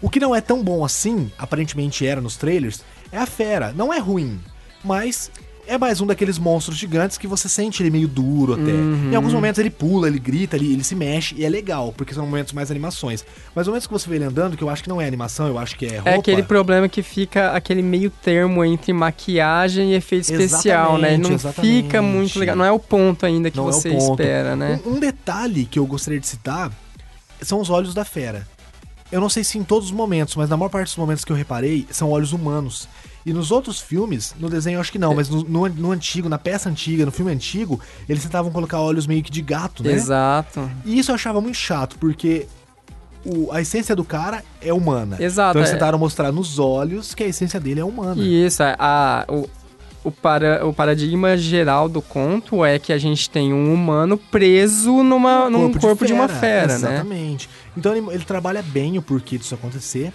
O 0.00 0.08
que 0.08 0.20
não 0.20 0.34
é 0.34 0.40
tão 0.40 0.62
bom 0.62 0.84
assim, 0.84 1.30
aparentemente 1.36 2.06
era 2.06 2.20
nos 2.20 2.36
trailers, 2.36 2.84
é 3.10 3.18
a 3.18 3.26
fera. 3.26 3.72
Não 3.72 3.92
é 3.92 3.98
ruim, 3.98 4.38
mas 4.84 5.30
é 5.68 5.76
mais 5.76 6.00
um 6.00 6.06
daqueles 6.06 6.38
monstros 6.38 6.76
gigantes 6.78 7.18
que 7.18 7.26
você 7.26 7.48
sente 7.48 7.82
ele 7.82 7.90
meio 7.90 8.08
duro 8.08 8.54
até. 8.54 8.72
Uhum. 8.72 9.10
Em 9.12 9.14
alguns 9.14 9.34
momentos 9.34 9.58
ele 9.58 9.68
pula, 9.68 10.08
ele 10.08 10.18
grita, 10.18 10.56
ele, 10.56 10.72
ele 10.72 10.82
se 10.82 10.94
mexe 10.94 11.34
e 11.36 11.44
é 11.44 11.48
legal, 11.48 11.92
porque 11.94 12.14
são 12.14 12.24
momentos 12.24 12.54
mais 12.54 12.70
animações. 12.70 13.24
Mas 13.54 13.66
momentos 13.66 13.86
que 13.86 13.92
você 13.92 14.08
vê 14.08 14.16
ele 14.16 14.24
andando, 14.24 14.56
que 14.56 14.64
eu 14.64 14.70
acho 14.70 14.82
que 14.82 14.88
não 14.88 15.00
é 15.00 15.06
animação, 15.06 15.46
eu 15.46 15.58
acho 15.58 15.76
que 15.76 15.84
é 15.84 15.96
roupa. 15.96 16.10
É 16.10 16.14
aquele 16.14 16.42
problema 16.42 16.88
que 16.88 17.02
fica 17.02 17.52
aquele 17.52 17.82
meio 17.82 18.10
termo 18.10 18.64
entre 18.64 18.92
maquiagem 18.94 19.92
e 19.92 19.94
efeito 19.94 20.32
especial, 20.32 20.96
né? 20.96 21.14
Ele 21.14 21.22
não 21.22 21.32
Exatamente, 21.32 21.82
fica 21.82 22.00
muito 22.00 22.38
legal. 22.38 22.56
Não 22.56 22.64
é 22.64 22.72
o 22.72 22.78
ponto 22.78 23.26
ainda 23.26 23.50
que 23.50 23.56
Não 23.56 23.68
é 23.68 23.72
você 23.72 23.90
ponto. 23.90 24.22
espera, 24.22 24.56
né? 24.56 24.80
Um, 24.86 24.94
um 24.94 24.98
detalhe 24.98 25.66
que 25.66 25.78
eu 25.78 25.86
gostaria 25.86 26.18
de 26.18 26.26
citar 26.26 26.72
são 27.42 27.60
os 27.60 27.68
olhos 27.68 27.92
da 27.92 28.04
fera. 28.04 28.48
Eu 29.12 29.20
não 29.20 29.28
sei 29.28 29.44
se 29.44 29.58
em 29.58 29.64
todos 29.64 29.88
os 29.88 29.94
momentos, 29.94 30.34
mas 30.34 30.48
na 30.48 30.56
maior 30.56 30.68
parte 30.70 30.88
dos 30.88 30.96
momentos 30.96 31.24
que 31.24 31.32
eu 31.32 31.36
reparei, 31.36 31.86
são 31.90 32.10
olhos 32.10 32.32
humanos. 32.32 32.88
E 33.28 33.32
nos 33.34 33.50
outros 33.50 33.78
filmes, 33.78 34.34
no 34.40 34.48
desenho 34.48 34.76
eu 34.76 34.80
acho 34.80 34.90
que 34.90 34.98
não, 34.98 35.14
mas 35.14 35.28
no, 35.28 35.42
no, 35.44 35.68
no 35.68 35.92
antigo, 35.92 36.30
na 36.30 36.38
peça 36.38 36.70
antiga, 36.70 37.04
no 37.04 37.12
filme 37.12 37.30
antigo, 37.30 37.78
eles 38.08 38.22
tentavam 38.22 38.50
colocar 38.50 38.80
olhos 38.80 39.06
meio 39.06 39.22
que 39.22 39.30
de 39.30 39.42
gato, 39.42 39.82
né? 39.84 39.92
Exato. 39.92 40.70
E 40.84 40.98
isso 40.98 41.10
eu 41.10 41.14
achava 41.14 41.38
muito 41.40 41.56
chato, 41.56 41.98
porque 41.98 42.46
o- 43.26 43.52
a 43.52 43.60
essência 43.60 43.94
do 43.94 44.02
cara 44.04 44.42
é 44.62 44.72
humana. 44.72 45.16
Exato, 45.20 45.50
Então 45.50 45.60
eles 45.60 45.70
é. 45.70 45.74
tentaram 45.74 45.98
mostrar 45.98 46.32
nos 46.32 46.58
olhos 46.58 47.14
que 47.14 47.22
a 47.22 47.26
essência 47.26 47.60
dele 47.60 47.80
é 47.80 47.84
humana. 47.84 48.22
E 48.22 48.46
isso, 48.46 48.62
a, 48.62 48.74
a- 48.78 49.24
o, 49.28 49.46
o, 50.04 50.10
para, 50.10 50.64
o 50.66 50.72
paradigma 50.72 51.36
geral 51.36 51.86
do 51.86 52.00
conto 52.00 52.64
é 52.64 52.78
que 52.78 52.94
a 52.94 52.98
gente 52.98 53.28
tem 53.28 53.52
um 53.52 53.74
humano 53.74 54.16
preso 54.16 55.02
numa, 55.02 55.50
num 55.50 55.70
corpo, 55.74 56.06
de, 56.06 56.14
uma 56.14 56.28
fera, 56.28 56.68
né? 56.78 56.92
Exatamente. 56.92 57.50
Então 57.76 57.94
ele, 57.94 58.06
ele 58.10 58.24
trabalha 58.24 58.62
bem 58.62 58.96
o 58.96 59.02
porquê 59.02 59.36
disso 59.36 59.54
acontecer. 59.54 60.14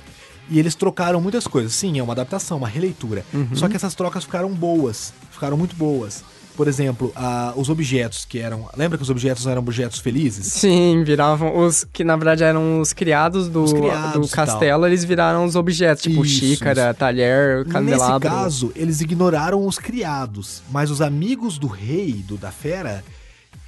E 0.50 0.60
eles 0.60 0.76
trocaram 0.76 1.20
muitas 1.22 1.48
coisas. 1.48 1.74
Sim, 1.74 1.98
é 2.00 2.04
uma 2.04 2.14
adaptação, 2.14 2.58
uma 2.58 2.68
releitura. 2.68 3.26
Uhum. 3.34 3.50
Só 3.56 3.68
que 3.70 3.76
essas 3.76 3.96
trocas 3.96 4.24
ficaram 4.26 4.50
boas. 4.54 5.14
Ficaram 5.32 5.58
muito 5.58 5.76
boas. 5.76 6.24
Por 6.56 6.68
exemplo, 6.68 7.12
a- 7.16 7.52
os 7.56 7.68
objetos 7.70 8.26
que 8.26 8.38
eram. 8.38 8.70
Lembra 8.78 8.96
que 8.98 9.04
os 9.04 9.10
objetos 9.10 9.48
eram 9.48 9.60
objetos 9.60 9.98
felizes? 10.00 10.46
Sim, 10.54 11.04
viravam 11.04 11.58
os 11.58 11.84
que 11.84 12.04
na 12.04 12.16
verdade 12.16 12.44
eram 12.44 12.80
os 12.80 12.94
criados 12.94 13.50
do, 13.50 13.64
Os 13.64 13.74
criados 13.74 14.14
do 14.14 14.28
tal. 14.28 14.46
castelo, 14.46 14.86
eles 14.86 15.04
viraram 15.04 15.46
os 15.46 15.56
objetos, 15.56 16.04
tipo 16.04 16.24
Isso, 16.24 16.39
xícara, 16.46 16.89
isso. 16.91 17.00
talher, 17.00 17.60
Nesse 17.60 17.72
candelabro. 17.72 18.30
caso, 18.30 18.72
eles 18.76 19.02
ignoraram 19.02 19.66
os 19.66 19.80
criados, 19.80 20.62
mas 20.70 20.91
os 20.91 21.02
amigos 21.02 21.58
do 21.58 21.66
rei, 21.66 22.24
do 22.28 22.38
da 22.38 22.52
fera, 22.52 23.04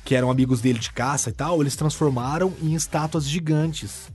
que 0.03 0.13
eram 0.13 0.29
amigos 0.29 0.61
dele 0.61 0.77
de 0.77 0.91
caça 0.91 1.31
e 1.31 1.33
tal, 1.33 1.61
eles 1.61 1.75
transformaram 1.75 2.53
em 2.61 2.75
estátuas 2.75 3.27
gigantes. 3.27 4.13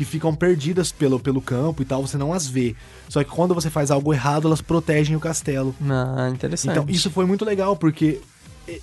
Que 0.00 0.04
ficam 0.06 0.34
perdidas 0.34 0.90
pelo, 0.90 1.20
pelo 1.20 1.42
campo 1.42 1.82
e 1.82 1.84
tal, 1.84 2.00
você 2.06 2.16
não 2.16 2.32
as 2.32 2.46
vê. 2.46 2.74
Só 3.06 3.22
que 3.22 3.28
quando 3.30 3.52
você 3.54 3.68
faz 3.68 3.90
algo 3.90 4.14
errado, 4.14 4.46
elas 4.48 4.62
protegem 4.62 5.14
o 5.14 5.20
castelo. 5.20 5.74
Ah, 5.86 6.30
interessante. 6.32 6.70
Então, 6.72 6.86
isso 6.88 7.10
foi 7.10 7.26
muito 7.26 7.44
legal, 7.44 7.76
porque 7.76 8.18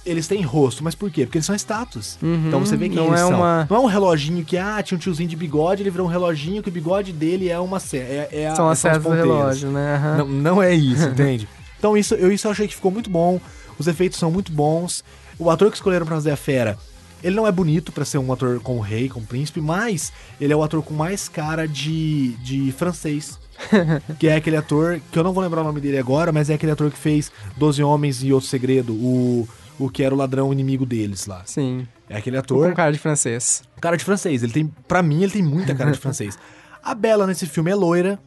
eles 0.06 0.28
têm 0.28 0.44
rosto, 0.44 0.84
mas 0.84 0.94
por 0.94 1.10
quê? 1.10 1.26
Porque 1.26 1.40
eles 1.40 1.46
são 1.48 1.56
estátuas. 1.56 2.20
Uhum, 2.22 2.46
então 2.50 2.60
você 2.60 2.78
vê 2.78 2.88
quem 2.88 2.98
não 2.98 3.08
eles 3.08 3.22
é 3.22 3.24
são. 3.24 3.36
uma- 3.36 3.66
Não 3.68 3.78
é 3.78 3.80
um 3.80 3.86
reloginho 3.88 4.46
que, 4.46 4.60
ah, 4.60 4.80
tinha 4.84 4.96
um 4.96 5.00
tiozinho 5.00 5.28
de 5.28 5.36
bigode, 5.36 5.82
ele 5.82 5.90
virou 5.90 6.06
um 6.06 6.10
reloginho, 6.10 6.62
que 6.62 6.70
o 6.70 6.72
bigode 6.72 7.12
dele 7.12 7.50
é 7.50 7.60
uma 7.60 7.80
é, 7.94 8.30
é 8.32 8.48
a- 8.50 8.56
São 8.56 8.70
as 8.70 8.78
são 8.78 8.92
certas 8.92 9.04
do 9.12 9.18
relógio, 9.18 9.72
né? 9.72 9.96
Aham. 9.96 10.18
Não, 10.18 10.28
não 10.28 10.62
é 10.62 10.72
isso, 10.76 11.08
entende? 11.10 11.50
Então 11.80 11.98
isso, 11.98 12.14
eu, 12.14 12.32
isso 12.32 12.46
eu 12.46 12.52
achei 12.52 12.68
que 12.68 12.76
ficou 12.76 12.92
muito 12.92 13.10
bom. 13.10 13.42
Os 13.80 13.88
efeitos 13.88 14.20
são 14.20 14.30
muito 14.30 14.52
bons. 14.52 15.04
O 15.40 15.50
ator 15.50 15.72
que 15.72 15.78
escolheram 15.78 16.06
pra 16.06 16.14
fazer 16.16 16.30
a 16.30 16.38
fera, 16.38 16.78
ele 17.24 17.36
não 17.36 17.48
é 17.48 17.52
bonito 17.52 17.92
pra 17.92 18.06
ser 18.06 18.18
um 18.18 18.32
ator 18.32 18.60
como 18.60 18.80
rei, 18.80 19.10
como 19.10 19.26
príncipe, 19.26 19.60
mas 19.60 20.12
ele 20.40 20.54
é 20.54 20.56
o 20.56 20.64
ator 20.64 20.82
com 20.84 20.94
mais 20.94 21.28
cara 21.28 21.68
de, 21.68 22.30
de 22.38 22.72
francês. 22.72 23.40
que 24.20 24.28
é 24.28 24.36
aquele 24.36 24.56
ator, 24.56 25.02
que 25.12 25.18
eu 25.18 25.24
não 25.24 25.34
vou 25.34 25.44
lembrar 25.44 25.62
o 25.62 25.64
nome 25.64 25.82
dele 25.82 25.98
agora, 25.98 26.32
mas 26.32 26.50
é 26.50 26.54
aquele 26.54 26.72
ator 26.72 26.92
que 26.92 26.98
fez 26.98 27.32
Doze 27.58 27.82
Homens 27.82 28.24
e 28.24 28.32
Outro 28.32 28.48
Segredo, 28.48 28.94
o, 28.94 29.48
o 29.80 29.90
que 29.90 30.04
era 30.04 30.14
o 30.14 30.18
ladrão 30.18 30.54
inimigo 30.54 30.86
deles 30.86 31.26
lá. 31.26 31.42
Sim. 31.46 31.88
É 32.10 32.18
aquele 32.18 32.38
ator. 32.38 32.70
com 32.70 32.76
cara 32.76 32.92
de 32.92 33.00
francês. 33.00 33.64
Cara 33.82 33.98
de 33.98 34.04
francês. 34.04 34.44
Ele 34.44 34.54
tem, 34.54 34.68
para 34.88 35.02
mim, 35.02 35.24
ele 35.24 35.32
tem 35.32 35.44
muita 35.44 35.74
cara 35.74 35.92
de 35.92 35.98
francês. 36.00 36.38
A 36.84 36.94
Bela 36.94 37.28
nesse 37.28 37.46
filme 37.46 37.72
é 37.72 37.76
loira. 37.76 38.20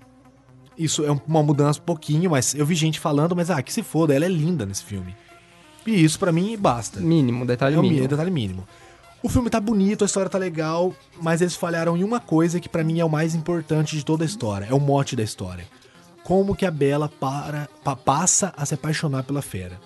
Isso 0.76 1.04
é 1.04 1.10
uma 1.26 1.42
mudança 1.42 1.78
um 1.78 1.84
pouquinho, 1.84 2.30
mas 2.30 2.54
eu 2.54 2.64
vi 2.64 2.74
gente 2.74 2.98
falando, 2.98 3.36
mas 3.36 3.50
ah, 3.50 3.62
que 3.62 3.72
se 3.72 3.82
foda, 3.82 4.14
ela 4.14 4.24
é 4.24 4.28
linda 4.28 4.64
nesse 4.64 4.82
filme. 4.82 5.14
E 5.86 6.04
isso 6.04 6.18
pra 6.18 6.30
mim 6.32 6.56
basta. 6.58 7.00
Mínimo, 7.00 7.46
detalhe 7.46 7.74
é 7.74 7.78
o 7.78 7.82
mínimo. 7.82 8.06
detalhe 8.08 8.30
mínimo. 8.30 8.66
O 9.22 9.28
filme 9.28 9.50
tá 9.50 9.60
bonito, 9.60 10.02
a 10.02 10.06
história 10.06 10.30
tá 10.30 10.38
legal, 10.38 10.94
mas 11.20 11.40
eles 11.42 11.54
falharam 11.54 11.96
em 11.96 12.02
uma 12.04 12.20
coisa 12.20 12.58
que 12.58 12.68
pra 12.68 12.82
mim 12.84 13.00
é 13.00 13.04
o 13.04 13.08
mais 13.10 13.34
importante 13.34 13.94
de 13.96 14.04
toda 14.04 14.24
a 14.24 14.26
história, 14.26 14.66
é 14.70 14.74
o 14.74 14.80
mote 14.80 15.14
da 15.14 15.22
história. 15.22 15.66
Como 16.24 16.54
que 16.54 16.64
a 16.64 16.70
Bela 16.70 17.08
para, 17.08 17.68
pa- 17.84 17.96
passa 17.96 18.52
a 18.56 18.64
se 18.64 18.72
apaixonar 18.74 19.24
pela 19.24 19.42
fera. 19.42 19.78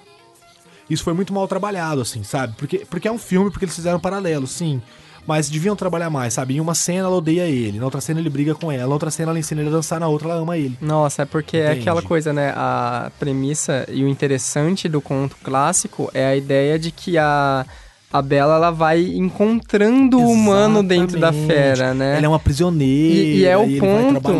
Isso 0.88 1.02
foi 1.02 1.14
muito 1.14 1.32
mal 1.32 1.48
trabalhado, 1.48 2.00
assim, 2.02 2.22
sabe? 2.22 2.54
Porque, 2.56 2.84
porque 2.88 3.08
é 3.08 3.12
um 3.12 3.18
filme, 3.18 3.50
porque 3.50 3.64
eles 3.64 3.74
fizeram 3.74 3.98
paralelo, 3.98 4.46
sim. 4.46 4.80
Mas 5.26 5.48
deviam 5.48 5.74
trabalhar 5.74 6.10
mais, 6.10 6.34
sabe? 6.34 6.56
Em 6.56 6.60
uma 6.60 6.74
cena 6.74 7.06
ela 7.06 7.16
odeia 7.16 7.44
ele, 7.44 7.78
na 7.78 7.84
outra 7.84 8.00
cena 8.00 8.20
ele 8.20 8.28
briga 8.28 8.54
com 8.54 8.70
ela, 8.70 8.86
na 8.86 8.92
outra 8.92 9.10
cena 9.10 9.30
ela 9.30 9.38
ensina 9.38 9.60
ele 9.60 9.70
a 9.70 9.72
dançar, 9.72 9.98
na 9.98 10.08
outra 10.08 10.28
ela 10.28 10.40
ama 10.40 10.58
ele. 10.58 10.76
Nossa, 10.80 11.22
é 11.22 11.24
porque 11.24 11.56
é 11.56 11.72
aquela 11.72 12.02
coisa, 12.02 12.32
né? 12.32 12.52
A 12.54 13.10
premissa 13.18 13.86
e 13.90 14.04
o 14.04 14.08
interessante 14.08 14.88
do 14.88 15.00
conto 15.00 15.36
clássico 15.42 16.10
é 16.12 16.26
a 16.26 16.36
ideia 16.36 16.78
de 16.78 16.90
que 16.90 17.16
a, 17.16 17.64
a 18.12 18.22
Bela 18.22 18.54
ela 18.54 18.70
vai 18.70 19.02
encontrando 19.02 20.20
o 20.20 20.30
humano 20.30 20.82
dentro 20.82 21.18
da 21.18 21.32
fera, 21.32 21.94
né? 21.94 22.16
Ela 22.18 22.26
é 22.26 22.28
uma 22.28 22.38
prisioneira. 22.38 23.26
E, 23.26 23.38
e 23.38 23.44
é 23.44 23.56
o 23.56 23.66
vai 23.66 23.78
ponto. 23.80 24.30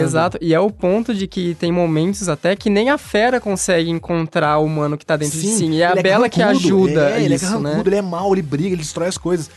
Exato. 0.00 0.38
E 0.40 0.52
é 0.52 0.58
o 0.58 0.70
ponto 0.70 1.14
de 1.14 1.26
que 1.26 1.54
tem 1.54 1.70
momentos 1.70 2.28
até 2.28 2.56
que 2.56 2.68
nem 2.68 2.90
a 2.90 2.98
fera 2.98 3.38
consegue 3.38 3.90
encontrar 3.90 4.58
o 4.58 4.64
humano 4.64 4.98
que 4.98 5.06
tá 5.06 5.16
dentro 5.16 5.38
de 5.38 5.46
si. 5.46 5.66
E 5.66 5.82
é 5.82 5.86
a 5.86 5.92
ele 5.92 6.02
Bela 6.02 6.28
que 6.28 6.40
carrancudo, 6.40 6.66
ajuda 6.66 7.10
é, 7.10 7.22
ele 7.22 7.34
é 7.34 7.36
isso, 7.36 7.44
carrancudo, 7.44 7.74
né? 7.74 7.82
ele 7.86 7.96
é 7.96 8.02
mau, 8.02 8.34
ele 8.34 8.42
briga, 8.42 8.70
ele 8.70 8.76
destrói 8.76 9.08
as 9.08 9.18
coisas. 9.18 9.50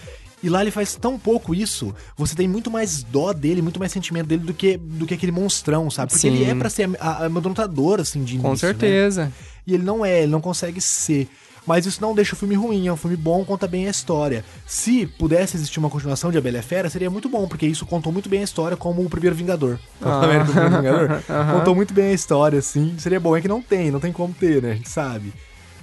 E 0.46 0.50
lá 0.50 0.62
ele 0.62 0.70
faz 0.70 0.93
tão 0.93 1.18
pouco 1.18 1.56
isso, 1.56 1.91
você 2.16 2.36
tem 2.36 2.48
muito 2.48 2.70
mais 2.70 3.02
dó 3.02 3.34
dele, 3.34 3.64
muito 3.64 3.80
mais 3.80 3.91
sentimento 3.91 4.28
dele 4.28 4.43
do 4.43 4.54
que, 4.54 4.78
do 4.78 5.08
que 5.08 5.16
aquele 5.16 5.32
monstrão, 5.32 5.89
sabe? 5.89 6.12
Porque 6.12 6.30
Sim. 6.30 6.36
ele 6.36 6.43
é 6.46 6.54
pra 6.54 6.70
ser 6.70 6.88
amedrontador, 7.00 8.00
assim, 8.00 8.24
de 8.24 8.38
Com 8.38 8.50
início, 8.50 8.68
né? 8.68 8.74
certeza. 8.74 9.34
E 9.66 9.74
ele 9.74 9.82
não 9.82 10.06
é, 10.06 10.22
ele 10.22 10.32
não 10.32 10.39
consegue 10.39 10.80
ser. 10.80 11.28
Mas 11.66 11.88
isso 11.88 12.00
não 12.00 12.14
deixa 12.14 12.36
o 12.36 12.38
filme 12.38 12.54
ruim, 12.54 12.86
é 12.86 12.93
um 12.93 12.96
filme 12.96 13.18
bom, 13.18 13.43
conta 13.43 13.68
bem 13.68 13.88
a 13.88 13.89
história. 13.89 14.46
Se 14.68 15.08
pudesse 15.08 15.58
existir 15.58 15.80
uma 15.80 15.89
continuação 15.89 16.30
de 16.32 16.38
A 16.38 16.41
Bela 16.41 16.62
Fera, 16.62 16.91
seria 16.91 17.10
muito 17.10 17.28
bom, 17.28 17.48
porque 17.48 17.66
isso 17.66 17.84
contou 17.88 18.14
muito 18.14 18.30
bem 18.30 18.41
a 18.41 18.43
história 18.43 18.78
como 18.78 19.04
o 19.04 19.10
primeiro 19.10 19.36
Vingador. 19.36 19.80
Ah. 20.00 20.18
O 20.18 20.20
primeiro 20.20 20.46
Vingador? 20.46 21.24
Aham. 21.28 21.58
Contou 21.58 21.74
muito 21.74 21.91
bem 21.91 22.10
a 22.10 22.14
história, 22.14 22.60
assim. 22.60 22.93
Seria 23.00 23.20
bom, 23.20 23.36
é 23.36 23.41
que 23.41 23.48
não 23.48 23.64
tem, 23.64 23.89
não 23.89 24.00
tem 24.00 24.12
como 24.14 24.32
ter, 24.32 24.62
né? 24.62 24.74
A 24.74 24.76
gente 24.76 24.89
sabe. 24.89 25.34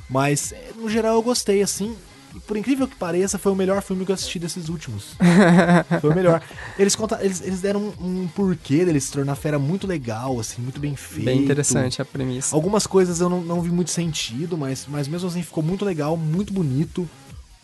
Mas, 0.08 0.54
no 0.76 0.88
geral, 0.88 1.16
eu 1.16 1.22
gostei, 1.22 1.62
assim. 1.62 1.96
E 2.34 2.40
por 2.40 2.56
incrível 2.56 2.88
que 2.88 2.96
pareça, 2.96 3.38
foi 3.38 3.52
o 3.52 3.54
melhor 3.54 3.82
filme 3.82 4.04
que 4.04 4.10
eu 4.10 4.14
assisti 4.14 4.38
desses 4.38 4.68
últimos. 4.68 5.14
foi 6.00 6.10
o 6.10 6.14
melhor. 6.14 6.42
Eles, 6.78 6.96
conta, 6.96 7.18
eles, 7.22 7.40
eles 7.42 7.60
deram 7.60 7.92
um, 8.00 8.22
um 8.22 8.28
porquê 8.28 8.84
dele 8.84 9.00
se 9.00 9.12
tornar 9.12 9.34
fera 9.34 9.58
muito 9.58 9.86
legal, 9.86 10.40
assim, 10.40 10.62
muito 10.62 10.80
bem 10.80 10.96
feito. 10.96 11.24
Bem 11.24 11.42
interessante 11.42 12.00
a 12.00 12.04
premissa. 12.04 12.54
Algumas 12.54 12.86
coisas 12.86 13.20
eu 13.20 13.28
não, 13.28 13.40
não 13.42 13.60
vi 13.60 13.70
muito 13.70 13.90
sentido, 13.90 14.56
mas, 14.56 14.86
mas 14.88 15.08
mesmo 15.08 15.28
assim 15.28 15.42
ficou 15.42 15.62
muito 15.62 15.84
legal, 15.84 16.16
muito 16.16 16.52
bonito. 16.52 17.08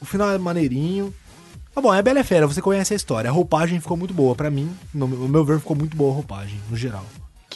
O 0.01 0.05
final 0.05 0.31
é 0.31 0.39
maneirinho. 0.39 1.13
Tá 1.75 1.81
bom, 1.81 1.95
é 1.95 2.03
Bela 2.03 2.21
e 2.21 2.25
Fera, 2.25 2.47
você 2.47 2.61
conhece 2.61 2.93
a 2.93 2.97
história. 2.97 3.31
A 3.31 3.33
roupagem 3.33 3.81
ficou 3.81 3.97
muito 3.97 4.13
boa, 4.13 4.35
pra 4.35 4.51
mim, 4.51 4.71
no, 4.93 5.07
no 5.07 5.29
meu 5.29 5.45
ver, 5.45 5.61
ficou 5.61 5.77
muito 5.77 5.97
boa 5.97 6.11
a 6.13 6.15
roupagem, 6.17 6.61
no 6.69 6.77
geral. 6.77 7.05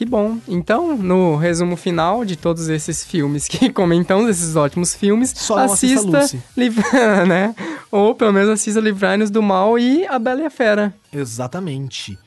Que 0.03 0.07
bom. 0.07 0.37
Então, 0.49 0.97
no 0.97 1.37
resumo 1.37 1.77
final 1.77 2.25
de 2.25 2.35
todos 2.35 2.69
esses 2.69 3.05
filmes 3.05 3.47
que 3.47 3.71
comentamos, 3.73 4.29
esses 4.29 4.57
ótimos 4.57 4.97
filmes, 4.97 5.33
Só 5.37 5.59
assista 5.59 6.19
assista. 6.19 6.45
Liv- 6.57 6.77
né? 7.29 7.55
Ou 7.89 8.13
pelo 8.13 8.33
menos 8.33 8.49
assista 8.51 8.81
Livrai-nos 8.81 9.31
do 9.31 9.41
Mal 9.41 9.79
e 9.79 10.05
A 10.09 10.19
Bela 10.19 10.41
e 10.41 10.47
a 10.47 10.51
Fera. 10.51 10.93
Exatamente. 11.13 12.19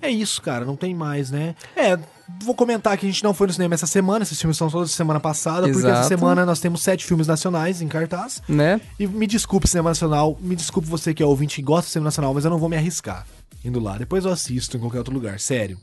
É 0.00 0.08
isso, 0.08 0.40
cara, 0.40 0.64
não 0.64 0.76
tem 0.76 0.94
mais, 0.94 1.32
né? 1.32 1.56
É, 1.74 1.98
vou 2.44 2.54
comentar 2.54 2.96
que 2.96 3.04
a 3.04 3.10
gente 3.10 3.24
não 3.24 3.34
foi 3.34 3.48
no 3.48 3.52
cinema 3.52 3.74
essa 3.74 3.88
semana, 3.88 4.22
esses 4.22 4.40
filmes 4.40 4.56
são 4.56 4.70
todos 4.70 4.90
de 4.90 4.94
semana 4.94 5.18
passada, 5.18 5.62
porque 5.62 5.78
essa 5.78 5.88
Exato. 5.88 6.06
semana 6.06 6.46
nós 6.46 6.60
temos 6.60 6.80
sete 6.80 7.04
filmes 7.04 7.26
nacionais 7.26 7.82
em 7.82 7.88
cartaz. 7.88 8.40
Né? 8.48 8.80
E 9.00 9.06
me 9.08 9.26
desculpe, 9.26 9.66
cinema 9.66 9.90
nacional, 9.90 10.38
me 10.40 10.54
desculpe 10.54 10.88
você 10.88 11.12
que 11.12 11.24
é 11.24 11.26
ouvinte 11.26 11.60
e 11.60 11.64
gosta 11.64 11.86
de 11.86 11.92
cinema 11.94 12.04
nacional, 12.04 12.32
mas 12.32 12.44
eu 12.44 12.52
não 12.52 12.58
vou 12.58 12.68
me 12.68 12.76
arriscar 12.76 13.26
indo 13.64 13.80
lá. 13.80 13.98
Depois 13.98 14.24
eu 14.24 14.30
assisto 14.30 14.76
em 14.76 14.80
qualquer 14.80 14.98
outro 14.98 15.12
lugar, 15.12 15.40
sério. 15.40 15.76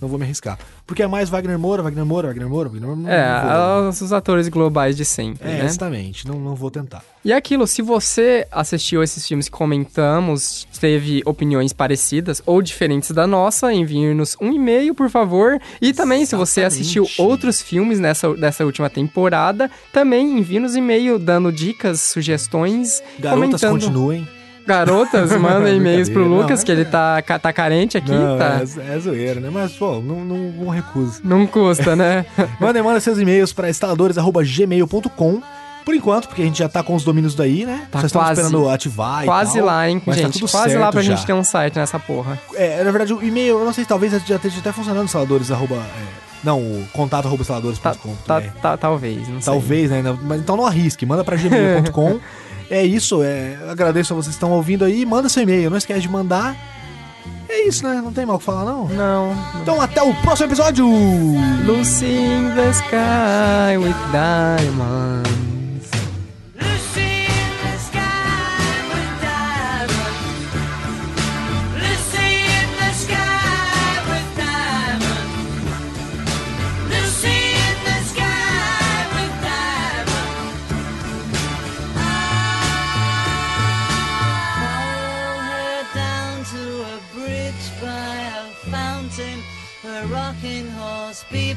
Não 0.00 0.08
vou 0.08 0.18
me 0.18 0.24
arriscar. 0.24 0.58
Porque 0.86 1.02
é 1.02 1.06
mais 1.06 1.28
Wagner 1.28 1.58
Moura, 1.58 1.82
Wagner 1.82 2.06
Moura, 2.06 2.28
Wagner 2.28 2.48
Moura, 2.48 2.68
Wagner 2.70 2.88
Moura. 2.88 3.02
não- 3.02 3.10
É, 3.10 3.42
não 3.44 3.80
vou. 3.82 3.88
os 3.90 4.00
os 4.00 4.12
atores 4.12 4.48
globais 4.48 4.96
de 4.96 5.04
sempre, 5.04 5.48
É, 5.48 5.58
né? 5.58 5.64
exatamente. 5.66 6.26
Não, 6.26 6.38
não 6.40 6.54
vou 6.54 6.70
tentar. 6.70 7.02
E 7.24 7.32
aquilo, 7.34 7.66
se 7.66 7.82
você 7.82 8.46
assistiu 8.50 9.02
esses 9.02 9.26
filmes 9.28 9.46
que 9.46 9.54
comentamos, 9.56 10.66
teve 10.80 11.20
opiniões 11.26 11.72
parecidas 11.72 12.42
ou 12.46 12.62
diferentes 12.62 13.10
da 13.10 13.26
nossa, 13.26 13.72
envie-nos 13.72 14.36
um 14.40 14.50
e-mail, 14.52 14.94
por 14.94 15.10
favor. 15.10 15.60
E 15.82 15.92
também, 15.92 16.24
se 16.24 16.34
você 16.34 16.62
assistiu 16.62 17.06
outros 17.18 17.60
filmes 17.60 18.00
nessa, 18.00 18.32
dessa 18.34 18.64
última 18.64 18.88
temporada, 18.88 19.70
também 19.92 20.38
envie-nos 20.38 20.74
e-mail 20.76 21.18
dando 21.18 21.52
dicas, 21.52 22.00
sugestões, 22.00 23.02
Garotas, 23.18 23.60
comentando. 23.60 23.72
continuem. 23.72 24.26
Garotas, 24.70 25.32
mandem 25.36 25.76
e-mails 25.78 26.08
pro 26.08 26.24
Lucas, 26.26 26.60
não, 26.60 26.66
que 26.66 26.72
ele 26.72 26.84
tá, 26.84 27.20
ca- 27.22 27.38
tá 27.38 27.52
carente 27.52 27.96
aqui, 27.98 28.12
Não, 28.12 28.38
tá? 28.38 28.60
é, 28.88 28.94
é 28.94 28.98
zoeira, 29.00 29.40
né? 29.40 29.50
Mas, 29.52 29.72
pô, 29.72 30.00
não, 30.00 30.20
não, 30.24 30.36
não 30.36 30.68
recuso. 30.68 31.20
Não 31.24 31.46
custa, 31.46 31.96
né? 31.96 32.24
Mandem, 32.60 32.82
manda 32.82 33.00
seus 33.00 33.18
e-mails 33.18 33.52
para 33.52 33.68
instaladores.gmail.com. 33.68 35.42
Por 35.84 35.94
enquanto, 35.94 36.28
porque 36.28 36.42
a 36.42 36.44
gente 36.44 36.58
já 36.58 36.68
tá 36.68 36.82
com 36.82 36.94
os 36.94 37.02
domínios 37.02 37.34
daí, 37.34 37.64
né? 37.64 37.88
Tá 37.90 38.00
Só 38.00 38.06
estamos 38.06 38.30
esperando 38.30 38.68
ativar 38.68 39.22
e 39.22 39.26
Quase 39.26 39.54
tal, 39.58 39.66
lá, 39.66 39.88
hein, 39.88 39.98
tá 39.98 40.12
gente? 40.12 40.38
tudo 40.38 40.50
quase 40.50 40.76
lá 40.76 40.92
pra 40.92 41.00
já. 41.02 41.14
gente 41.16 41.26
ter 41.26 41.32
um 41.32 41.42
site 41.42 41.76
nessa 41.76 41.98
porra. 41.98 42.38
É, 42.54 42.84
na 42.84 42.90
verdade, 42.90 43.14
o 43.14 43.22
e-mail, 43.24 43.58
eu 43.58 43.64
não 43.64 43.72
sei, 43.72 43.84
talvez 43.86 44.12
já 44.12 44.36
esteja 44.36 44.58
até 44.60 44.72
funcionando 44.72 45.06
instaladores, 45.06 45.50
arroba, 45.50 45.76
é, 45.76 45.80
não, 46.44 46.58
o 46.60 46.86
contato 46.92 47.26
arroba 47.26 47.40
instaladores.com. 47.40 48.14
Tá, 48.26 48.40
é. 48.42 48.52
tá, 48.62 48.76
talvez, 48.76 49.26
não 49.26 49.40
sei. 49.40 49.52
Talvez, 49.52 49.90
né? 49.90 50.02
Mas 50.22 50.40
então 50.40 50.54
não 50.56 50.66
arrisque, 50.66 51.04
manda 51.06 51.24
pra 51.24 51.36
gmail.com. 51.36 52.20
é 52.70 52.84
isso, 52.84 53.22
é, 53.22 53.58
agradeço 53.68 54.12
a 54.12 54.16
vocês 54.16 54.34
que 54.34 54.36
estão 54.36 54.52
ouvindo 54.52 54.84
aí, 54.84 55.04
manda 55.04 55.28
seu 55.28 55.42
e-mail, 55.42 55.68
não 55.68 55.76
esquece 55.76 56.00
de 56.00 56.08
mandar. 56.08 56.56
É 57.48 57.66
isso, 57.66 57.84
né? 57.84 58.00
Não 58.00 58.12
tem 58.12 58.24
mal 58.24 58.36
o 58.36 58.38
que 58.38 58.44
falar, 58.44 58.64
não? 58.64 58.88
Não. 58.88 59.36
Então 59.60 59.80
até 59.80 60.00
o 60.00 60.14
próximo 60.22 60.46
episódio! 60.48 60.86
Lucy 61.66 62.06
in 62.06 62.54
the 62.54 62.70
sky 62.70 63.76
with 63.76 63.96
diamonds. 64.12 65.59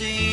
see 0.00 0.29